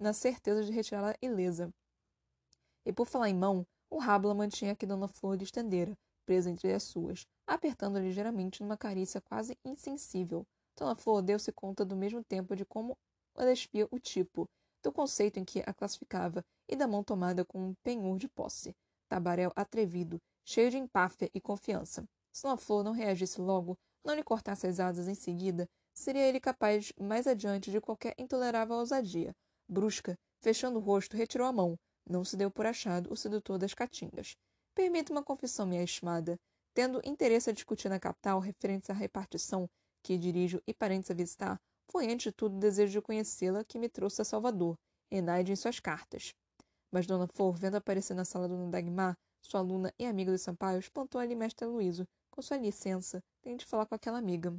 na 0.00 0.12
certeza 0.12 0.64
de 0.64 0.72
retirá-la 0.72 1.14
ilesa. 1.22 1.70
E 2.84 2.92
por 2.92 3.06
falar 3.06 3.28
em 3.28 3.34
mão, 3.34 3.66
o 3.90 3.98
Rábula 3.98 4.34
mantinha 4.34 4.76
que 4.76 4.86
Dona 4.86 5.08
Flor 5.08 5.36
lhe 5.36 5.44
estendera, 5.44 5.96
presa 6.26 6.50
entre 6.50 6.72
as 6.72 6.82
suas, 6.82 7.26
apertando 7.46 7.98
ligeiramente 7.98 8.62
numa 8.62 8.76
carícia 8.76 9.20
quase 9.20 9.56
insensível. 9.64 10.46
Dona 10.76 10.94
Flor 10.94 11.22
deu-se 11.22 11.50
conta 11.52 11.84
do 11.84 11.96
mesmo 11.96 12.22
tempo 12.22 12.54
de 12.54 12.64
como 12.64 12.96
ela 13.34 13.50
despia 13.50 13.88
o 13.90 13.98
tipo, 13.98 14.48
do 14.82 14.92
conceito 14.92 15.38
em 15.38 15.44
que 15.44 15.62
a 15.66 15.72
classificava 15.72 16.44
e 16.68 16.76
da 16.76 16.86
mão 16.86 17.02
tomada 17.02 17.44
com 17.44 17.68
um 17.68 17.74
penhor 17.82 18.18
de 18.18 18.28
posse. 18.28 18.74
Tabaréu 19.08 19.50
atrevido, 19.56 20.20
cheio 20.44 20.70
de 20.70 20.76
empáfia 20.76 21.30
e 21.32 21.40
confiança. 21.40 22.04
Se 22.32 22.42
Dona 22.42 22.56
Flor 22.56 22.84
não 22.84 22.92
reagisse 22.92 23.40
logo, 23.40 23.76
não 24.04 24.14
lhe 24.14 24.22
cortasse 24.22 24.66
as 24.66 24.80
asas 24.80 25.08
em 25.08 25.14
seguida, 25.14 25.68
seria 25.94 26.26
ele 26.26 26.40
capaz 26.40 26.92
mais 27.00 27.26
adiante 27.26 27.70
de 27.70 27.80
qualquer 27.80 28.14
intolerável 28.18 28.76
ousadia. 28.76 29.34
Brusca, 29.68 30.16
fechando 30.40 30.78
o 30.78 30.82
rosto, 30.82 31.16
retirou 31.16 31.46
a 31.46 31.52
mão. 31.52 31.76
Não 32.08 32.24
se 32.24 32.36
deu 32.36 32.50
por 32.50 32.66
achado 32.66 33.12
o 33.12 33.16
sedutor 33.16 33.58
das 33.58 33.74
caatingas. 33.74 34.34
Permita 34.74 35.12
uma 35.12 35.22
confissão, 35.22 35.66
minha 35.66 35.82
estimada. 35.82 36.36
Tendo 36.74 37.00
interesse 37.04 37.50
a 37.50 37.52
discutir 37.52 37.88
na 37.88 38.00
capital 38.00 38.38
referentes 38.38 38.88
à 38.88 38.92
repartição 38.92 39.68
que 40.02 40.16
dirijo 40.16 40.62
e 40.66 40.72
parentes 40.72 41.10
a 41.10 41.14
visitar, 41.14 41.58
foi 41.90 42.06
antes 42.06 42.24
de 42.24 42.32
tudo 42.32 42.56
o 42.56 42.60
desejo 42.60 42.92
de 42.92 43.02
conhecê-la 43.02 43.64
que 43.64 43.78
me 43.78 43.88
trouxe 43.88 44.22
a 44.22 44.24
Salvador, 44.24 44.76
Enaide 45.10 45.52
em 45.52 45.56
suas 45.56 45.80
cartas. 45.80 46.32
Mas 46.90 47.06
Dona 47.06 47.26
Flor, 47.26 47.54
vendo 47.56 47.76
aparecer 47.76 48.14
na 48.14 48.24
sala 48.24 48.48
Dona 48.48 48.70
Dagmar, 48.70 49.14
sua 49.42 49.60
aluna 49.60 49.92
e 49.98 50.06
amiga 50.06 50.32
do 50.32 50.38
Sampaio, 50.38 50.78
espantou 50.78 51.20
ali 51.20 51.34
Mestre 51.34 51.66
Luíso. 51.66 52.04
Com 52.30 52.42
sua 52.42 52.56
licença, 52.56 53.20
tenho 53.42 53.56
de 53.56 53.66
falar 53.66 53.86
com 53.86 53.94
aquela 53.94 54.18
amiga. 54.18 54.56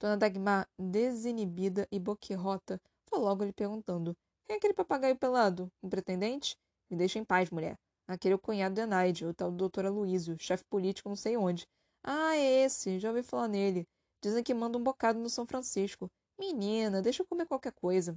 Dona 0.00 0.16
Dagmar, 0.16 0.66
desinibida 0.78 1.86
e 1.92 1.98
boquirrota, 1.98 2.80
logo 3.18 3.44
lhe 3.44 3.52
perguntando: 3.52 4.16
Quem 4.46 4.54
é 4.54 4.58
aquele 4.58 4.74
papagaio 4.74 5.16
pelado? 5.16 5.70
Um 5.82 5.88
pretendente? 5.88 6.56
Me 6.90 6.96
deixa 6.96 7.18
em 7.18 7.24
paz, 7.24 7.50
mulher. 7.50 7.76
Aquele 8.06 8.32
é 8.32 8.36
o 8.36 8.38
cunhado 8.38 8.74
de 8.74 8.80
Anaide, 8.80 9.24
o 9.24 9.32
tal 9.32 9.50
do 9.50 9.56
doutor 9.56 9.86
Aloysio, 9.86 10.36
chefe 10.38 10.64
político 10.64 11.08
não 11.08 11.16
sei 11.16 11.36
onde. 11.36 11.66
Ah, 12.02 12.36
é 12.36 12.64
esse, 12.64 12.98
já 12.98 13.10
ouvi 13.10 13.22
falar 13.22 13.46
nele. 13.46 13.86
Dizem 14.22 14.42
que 14.42 14.52
manda 14.52 14.76
um 14.76 14.82
bocado 14.82 15.18
no 15.18 15.30
São 15.30 15.46
Francisco. 15.46 16.10
Menina, 16.38 17.00
deixa 17.00 17.22
eu 17.22 17.26
comer 17.26 17.46
qualquer 17.46 17.72
coisa. 17.72 18.16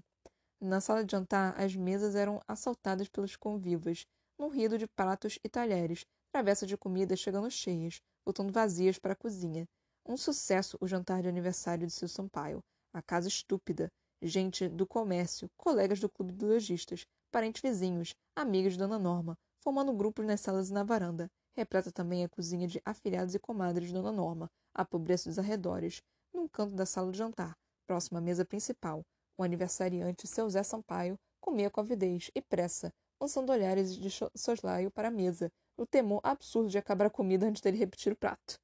Na 0.60 0.80
sala 0.80 1.04
de 1.04 1.12
jantar, 1.12 1.60
as 1.60 1.76
mesas 1.76 2.16
eram 2.16 2.42
assaltadas 2.48 3.10
pelos 3.10 3.36
convivas, 3.36 4.06
num 4.40 4.48
rido 4.48 4.78
de 4.78 4.88
pratos 4.88 5.38
e 5.44 5.50
talheres, 5.50 6.06
travessas 6.32 6.68
de 6.68 6.78
comida 6.78 7.16
chegando 7.16 7.52
cheias, 7.52 8.02
voltando 8.26 8.52
vazias 8.52 8.98
para 8.98 9.14
a 9.14 9.16
cozinha. 9.16 9.68
Um 10.06 10.18
sucesso 10.18 10.78
o 10.82 10.88
jantar 10.88 11.22
de 11.22 11.28
aniversário 11.28 11.86
de 11.86 11.94
seu 11.94 12.08
Sampaio. 12.08 12.64
A 12.94 13.02
casa 13.02 13.28
estúpida. 13.28 13.92
Gente 14.26 14.70
do 14.70 14.88
comércio, 14.88 15.50
colegas 15.58 16.00
do 16.00 16.08
clube 16.08 16.32
de 16.32 16.46
lojistas, 16.46 17.06
parentes 17.30 17.62
vizinhos, 17.62 18.16
amigos 18.34 18.72
de 18.72 18.80
Dona 18.80 18.98
Norma, 18.98 19.38
formando 19.62 19.92
grupos 19.92 20.26
nas 20.26 20.40
salas 20.40 20.70
e 20.70 20.74
na 20.74 20.82
varanda. 20.82 21.30
Repleta 21.58 21.92
também 21.92 22.24
a 22.24 22.30
cozinha 22.30 22.66
de 22.66 22.82
afilhados 22.86 23.36
e 23.36 23.40
comadres 23.40 23.90
de 23.90 23.94
Dona 23.94 24.14
Norma, 24.14 24.50
a 24.74 24.86
pobreza 24.86 25.30
dos 25.30 25.38
arredores. 25.38 26.02
Num 26.34 26.48
canto 26.48 26.74
da 26.74 26.86
sala 26.86 27.12
de 27.12 27.18
jantar, 27.18 27.54
próximo 27.86 28.18
à 28.18 28.22
mesa 28.22 28.46
principal, 28.46 29.02
o 29.38 29.44
aniversariante, 29.44 30.26
seu 30.26 30.50
Zé 30.50 30.64
Sampaio, 30.64 31.20
comia 31.42 31.70
com 31.70 31.82
avidez 31.82 32.32
e 32.34 32.42
pressa, 32.42 32.94
lançando 33.20 33.52
olhares 33.52 33.94
de 33.94 34.10
soslaio 34.38 34.90
para 34.90 35.10
a 35.10 35.12
mesa, 35.12 35.52
o 35.76 35.86
temor 35.86 36.22
absurdo 36.24 36.70
de 36.70 36.78
acabar 36.78 37.08
a 37.08 37.10
comida 37.10 37.46
antes 37.46 37.62
dele 37.62 37.78
repetir 37.78 38.14
o 38.14 38.18
prato. 38.18 38.58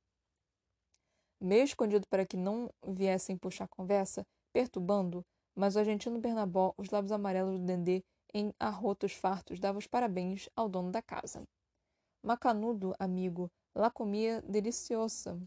Meio 1.41 1.65
escondido 1.65 2.07
para 2.07 2.25
que 2.25 2.37
não 2.37 2.69
viessem 2.87 3.37
puxar 3.37 3.67
conversa, 3.67 4.25
perturbando, 4.53 5.21
mas 5.59 5.75
o 5.75 5.79
argentino 5.79 6.17
Bernabó, 6.17 6.73
os 6.77 6.89
lábios 6.89 7.11
amarelos 7.11 7.59
do 7.59 7.65
Dendê 7.65 8.01
em 8.33 8.53
arrotos 8.57 9.11
fartos, 9.11 9.59
dava 9.59 9.77
os 9.77 9.85
parabéns 9.85 10.47
ao 10.55 10.69
dono 10.69 10.89
da 10.89 11.01
casa. 11.01 11.43
Macanudo, 12.23 12.95
amigo, 12.97 13.51
lá 13.75 13.91
comia 13.91 14.41
deliciosa. 14.43 15.37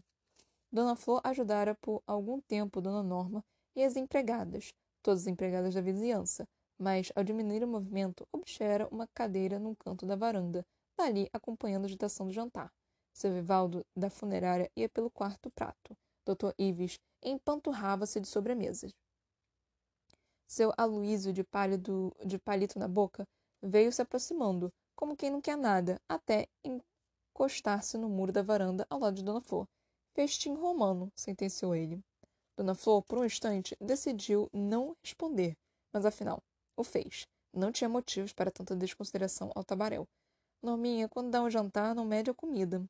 Dona 0.71 0.95
Flor 0.95 1.19
ajudara 1.23 1.73
por 1.81 2.03
algum 2.05 2.39
tempo 2.39 2.79
Dona 2.79 3.01
Norma 3.01 3.43
e 3.75 3.83
as 3.83 3.95
empregadas, 3.95 4.71
todas 5.01 5.21
as 5.21 5.27
empregadas 5.27 5.73
da 5.73 5.81
vizinhança, 5.81 6.47
mas, 6.77 7.11
ao 7.15 7.23
diminuir 7.23 7.63
o 7.63 7.67
movimento, 7.67 8.27
obtera 8.31 8.87
uma 8.91 9.07
cadeira 9.15 9.57
num 9.57 9.73
canto 9.73 10.05
da 10.05 10.15
varanda, 10.15 10.63
dali 10.95 11.27
acompanhando 11.33 11.85
a 11.85 11.87
agitação 11.87 12.27
do 12.27 12.33
jantar. 12.33 12.71
Seu 13.11 13.33
Vivaldo, 13.33 13.83
da 13.95 14.11
funerária, 14.11 14.69
ia 14.75 14.87
pelo 14.89 15.09
quarto 15.09 15.49
prato. 15.49 15.97
Dr. 16.23 16.53
Ives 16.59 16.99
empanturrava-se 17.23 18.19
de 18.19 18.27
sobremesas. 18.27 18.93
Seu 20.47 20.73
Aloísio, 20.77 21.33
de, 21.33 21.43
de 22.25 22.39
palito 22.39 22.77
na 22.77 22.87
boca, 22.87 23.25
veio 23.61 23.91
se 23.91 24.01
aproximando, 24.01 24.71
como 24.95 25.15
quem 25.15 25.29
não 25.29 25.41
quer 25.41 25.57
nada, 25.57 25.99
até 26.07 26.47
encostar-se 26.63 27.97
no 27.97 28.09
muro 28.09 28.31
da 28.31 28.41
varanda 28.41 28.85
ao 28.89 28.99
lado 28.99 29.15
de 29.15 29.23
Dona 29.23 29.41
Flor. 29.41 29.67
Festim 30.13 30.53
romano, 30.53 31.11
sentenciou 31.15 31.75
ele. 31.75 31.99
Dona 32.55 32.75
Flor, 32.75 33.01
por 33.03 33.17
um 33.17 33.25
instante, 33.25 33.75
decidiu 33.81 34.47
não 34.53 34.95
responder, 35.03 35.57
mas 35.91 36.05
afinal, 36.05 36.39
o 36.77 36.83
fez. 36.83 37.25
Não 37.51 37.71
tinha 37.71 37.89
motivos 37.89 38.33
para 38.33 38.51
tanta 38.51 38.75
desconsideração 38.75 39.51
ao 39.55 39.63
tabaréu. 39.63 40.07
Norminha, 40.61 41.09
quando 41.09 41.31
dá 41.31 41.41
um 41.41 41.49
jantar, 41.49 41.95
não 41.95 42.05
mede 42.05 42.29
a 42.29 42.33
comida. 42.33 42.83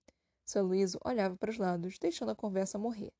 Seu 0.46 0.66
Luíso 0.66 1.00
olhava 1.04 1.38
para 1.38 1.50
os 1.50 1.58
lados, 1.58 1.98
deixando 1.98 2.32
a 2.32 2.36
conversa 2.36 2.78
morrer. 2.78 3.12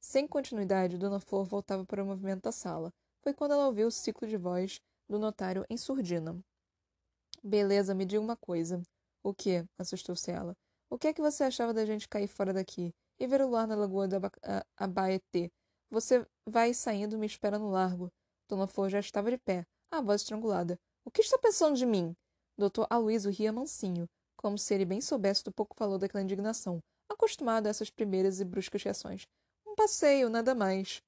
Sem 0.00 0.26
continuidade, 0.26 0.98
Dona 0.98 1.18
Flor 1.18 1.44
voltava 1.44 1.84
para 1.84 2.02
o 2.02 2.06
movimento 2.06 2.42
da 2.42 2.52
sala. 2.52 2.92
Foi 3.22 3.34
quando 3.34 3.52
ela 3.52 3.66
ouviu 3.66 3.88
o 3.88 3.90
ciclo 3.90 4.26
de 4.26 4.36
voz 4.36 4.80
do 5.08 5.18
notário 5.18 5.64
em 5.68 5.76
surdina. 5.76 6.38
Beleza, 7.42 7.94
me 7.94 8.04
diga 8.04 8.20
uma 8.20 8.36
coisa. 8.36 8.82
O 9.22 9.34
que? 9.34 9.64
assustou-se 9.78 10.30
ela. 10.30 10.54
O 10.90 10.98
que 10.98 11.08
é 11.08 11.12
que 11.12 11.20
você 11.20 11.44
achava 11.44 11.74
da 11.74 11.84
gente 11.84 12.08
cair 12.08 12.28
fora 12.28 12.52
daqui 12.52 12.94
e 13.18 13.26
ver 13.26 13.42
o 13.42 13.50
lar 13.50 13.66
na 13.66 13.74
lagoa 13.74 14.08
da 14.08 14.18
Abaetê? 14.76 15.50
Você 15.90 16.26
vai 16.46 16.72
saindo 16.74 17.18
me 17.18 17.26
espera 17.26 17.58
no 17.58 17.70
largo. 17.70 18.10
Dona 18.48 18.66
Flor 18.66 18.88
já 18.88 18.98
estava 18.98 19.30
de 19.30 19.38
pé, 19.38 19.64
a 19.90 20.00
voz 20.00 20.22
estrangulada. 20.22 20.78
O 21.04 21.10
que 21.10 21.20
está 21.20 21.38
pensando 21.38 21.76
de 21.76 21.84
mim? 21.84 22.14
Doutor 22.56 22.86
Aloysio 22.90 23.30
ria 23.30 23.52
mansinho, 23.52 24.06
como 24.36 24.58
se 24.58 24.74
ele 24.74 24.84
bem 24.84 25.00
soubesse 25.00 25.44
do 25.44 25.52
pouco 25.52 25.76
valor 25.78 25.98
daquela 25.98 26.22
indignação, 26.22 26.80
acostumado 27.08 27.66
a 27.66 27.70
essas 27.70 27.90
primeiras 27.90 28.40
e 28.40 28.44
bruscas 28.44 28.82
reações. 28.82 29.26
Um 29.66 29.74
passeio, 29.74 30.28
nada 30.28 30.54
mais. 30.54 31.02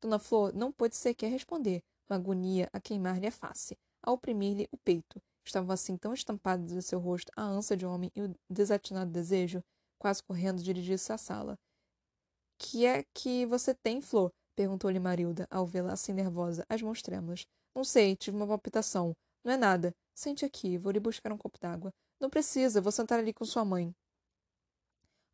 Dona 0.00 0.18
Flor 0.18 0.52
não 0.54 0.70
pôde 0.70 0.94
sequer 0.94 1.30
responder, 1.30 1.82
uma 2.08 2.16
agonia 2.16 2.68
a 2.72 2.80
queimar-lhe 2.80 3.26
a 3.26 3.32
face, 3.32 3.76
a 4.02 4.12
oprimir-lhe 4.12 4.68
o 4.70 4.76
peito. 4.76 5.20
Estavam 5.44 5.72
assim 5.72 5.96
tão 5.96 6.12
estampados 6.12 6.72
em 6.72 6.80
seu 6.80 6.98
rosto 6.98 7.32
a 7.36 7.42
ânsia 7.42 7.76
de 7.76 7.86
homem 7.86 8.10
e 8.14 8.22
o 8.22 8.34
desatinado 8.48 9.10
desejo, 9.10 9.62
quase 9.98 10.22
correndo 10.22 10.62
dirigir-se 10.62 11.12
à 11.12 11.18
sala. 11.18 11.58
Que 12.58 12.86
é 12.86 13.04
que 13.14 13.46
você 13.46 13.74
tem, 13.74 14.00
Flor? 14.00 14.30
perguntou-lhe 14.54 14.98
Marilda, 14.98 15.46
ao 15.50 15.64
vê-la 15.64 15.92
assim 15.92 16.12
nervosa, 16.12 16.64
as 16.68 16.82
mãos 16.82 17.00
trêmulas. 17.00 17.46
Não 17.74 17.84
sei, 17.84 18.16
tive 18.16 18.36
uma 18.36 18.46
palpitação. 18.46 19.14
Não 19.44 19.52
é 19.52 19.56
nada. 19.56 19.94
Sente 20.14 20.44
aqui, 20.44 20.76
vou 20.76 20.90
lhe 20.90 20.98
buscar 20.98 21.32
um 21.32 21.38
copo 21.38 21.58
d'água. 21.60 21.92
Não 22.20 22.28
precisa, 22.28 22.80
vou 22.80 22.90
sentar 22.90 23.20
ali 23.20 23.32
com 23.32 23.44
sua 23.44 23.64
mãe. 23.64 23.94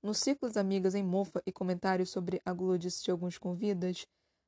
Nos 0.03 0.19
círculos 0.19 0.59
amigas 0.59 0.95
em 0.95 1.03
mofa 1.03 1.43
e 1.47 1.53
comentários 1.53 2.11
sobre 2.11 2.43
a 2.45 2.53
gludice 2.53 3.03
de 3.03 3.11
alguns 3.11 3.39
convidas, 3.39 4.07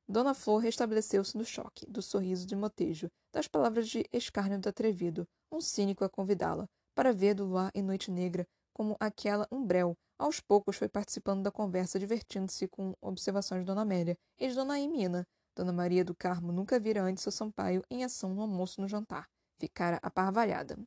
Dona 0.09 0.33
Flor 0.33 0.59
restabeleceu-se 0.59 1.37
no 1.37 1.43
choque, 1.43 1.85
do 1.85 2.01
sorriso 2.01 2.47
de 2.47 2.55
motejo, 2.55 3.09
das 3.33 3.47
palavras 3.47 3.89
de 3.89 4.05
escárnio 4.13 4.59
do 4.59 4.69
atrevido, 4.69 5.27
um 5.51 5.59
cínico 5.59 6.03
a 6.03 6.09
convidá-la, 6.09 6.65
para 6.95 7.11
ver 7.11 7.33
do 7.33 7.45
luar 7.45 7.71
e 7.75 7.81
noite 7.81 8.09
negra 8.09 8.47
como 8.73 8.95
aquela 8.99 9.47
umbrel. 9.51 9.95
Aos 10.17 10.39
poucos 10.39 10.77
foi 10.77 10.87
participando 10.87 11.43
da 11.43 11.51
conversa, 11.51 11.99
divertindo-se 11.99 12.67
com 12.67 12.93
observações 13.01 13.61
de 13.61 13.65
Dona 13.65 13.81
Amélia 13.81 14.17
e 14.39 14.47
de 14.47 14.55
Dona 14.55 14.79
Imina, 14.79 15.27
Dona 15.57 15.73
Maria 15.73 16.05
do 16.05 16.15
Carmo 16.15 16.51
nunca 16.51 16.79
vira 16.79 17.01
antes 17.01 17.23
seu 17.23 17.31
Sampaio 17.31 17.83
em 17.89 18.03
ação 18.03 18.33
no 18.33 18.41
almoço 18.41 18.79
no 18.79 18.87
jantar. 18.87 19.27
Ficara 19.59 19.99
aparvalhada. 20.03 20.77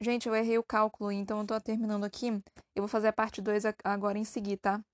Gente, 0.00 0.28
eu 0.28 0.34
errei 0.34 0.58
o 0.58 0.62
cálculo, 0.62 1.10
então 1.10 1.40
eu 1.40 1.46
tô 1.46 1.60
terminando 1.60 2.04
aqui. 2.04 2.28
Eu 2.74 2.82
vou 2.82 2.88
fazer 2.88 3.08
a 3.08 3.12
parte 3.12 3.40
2 3.40 3.64
agora 3.84 4.18
em 4.18 4.24
seguida, 4.24 4.60
tá? 4.62 4.84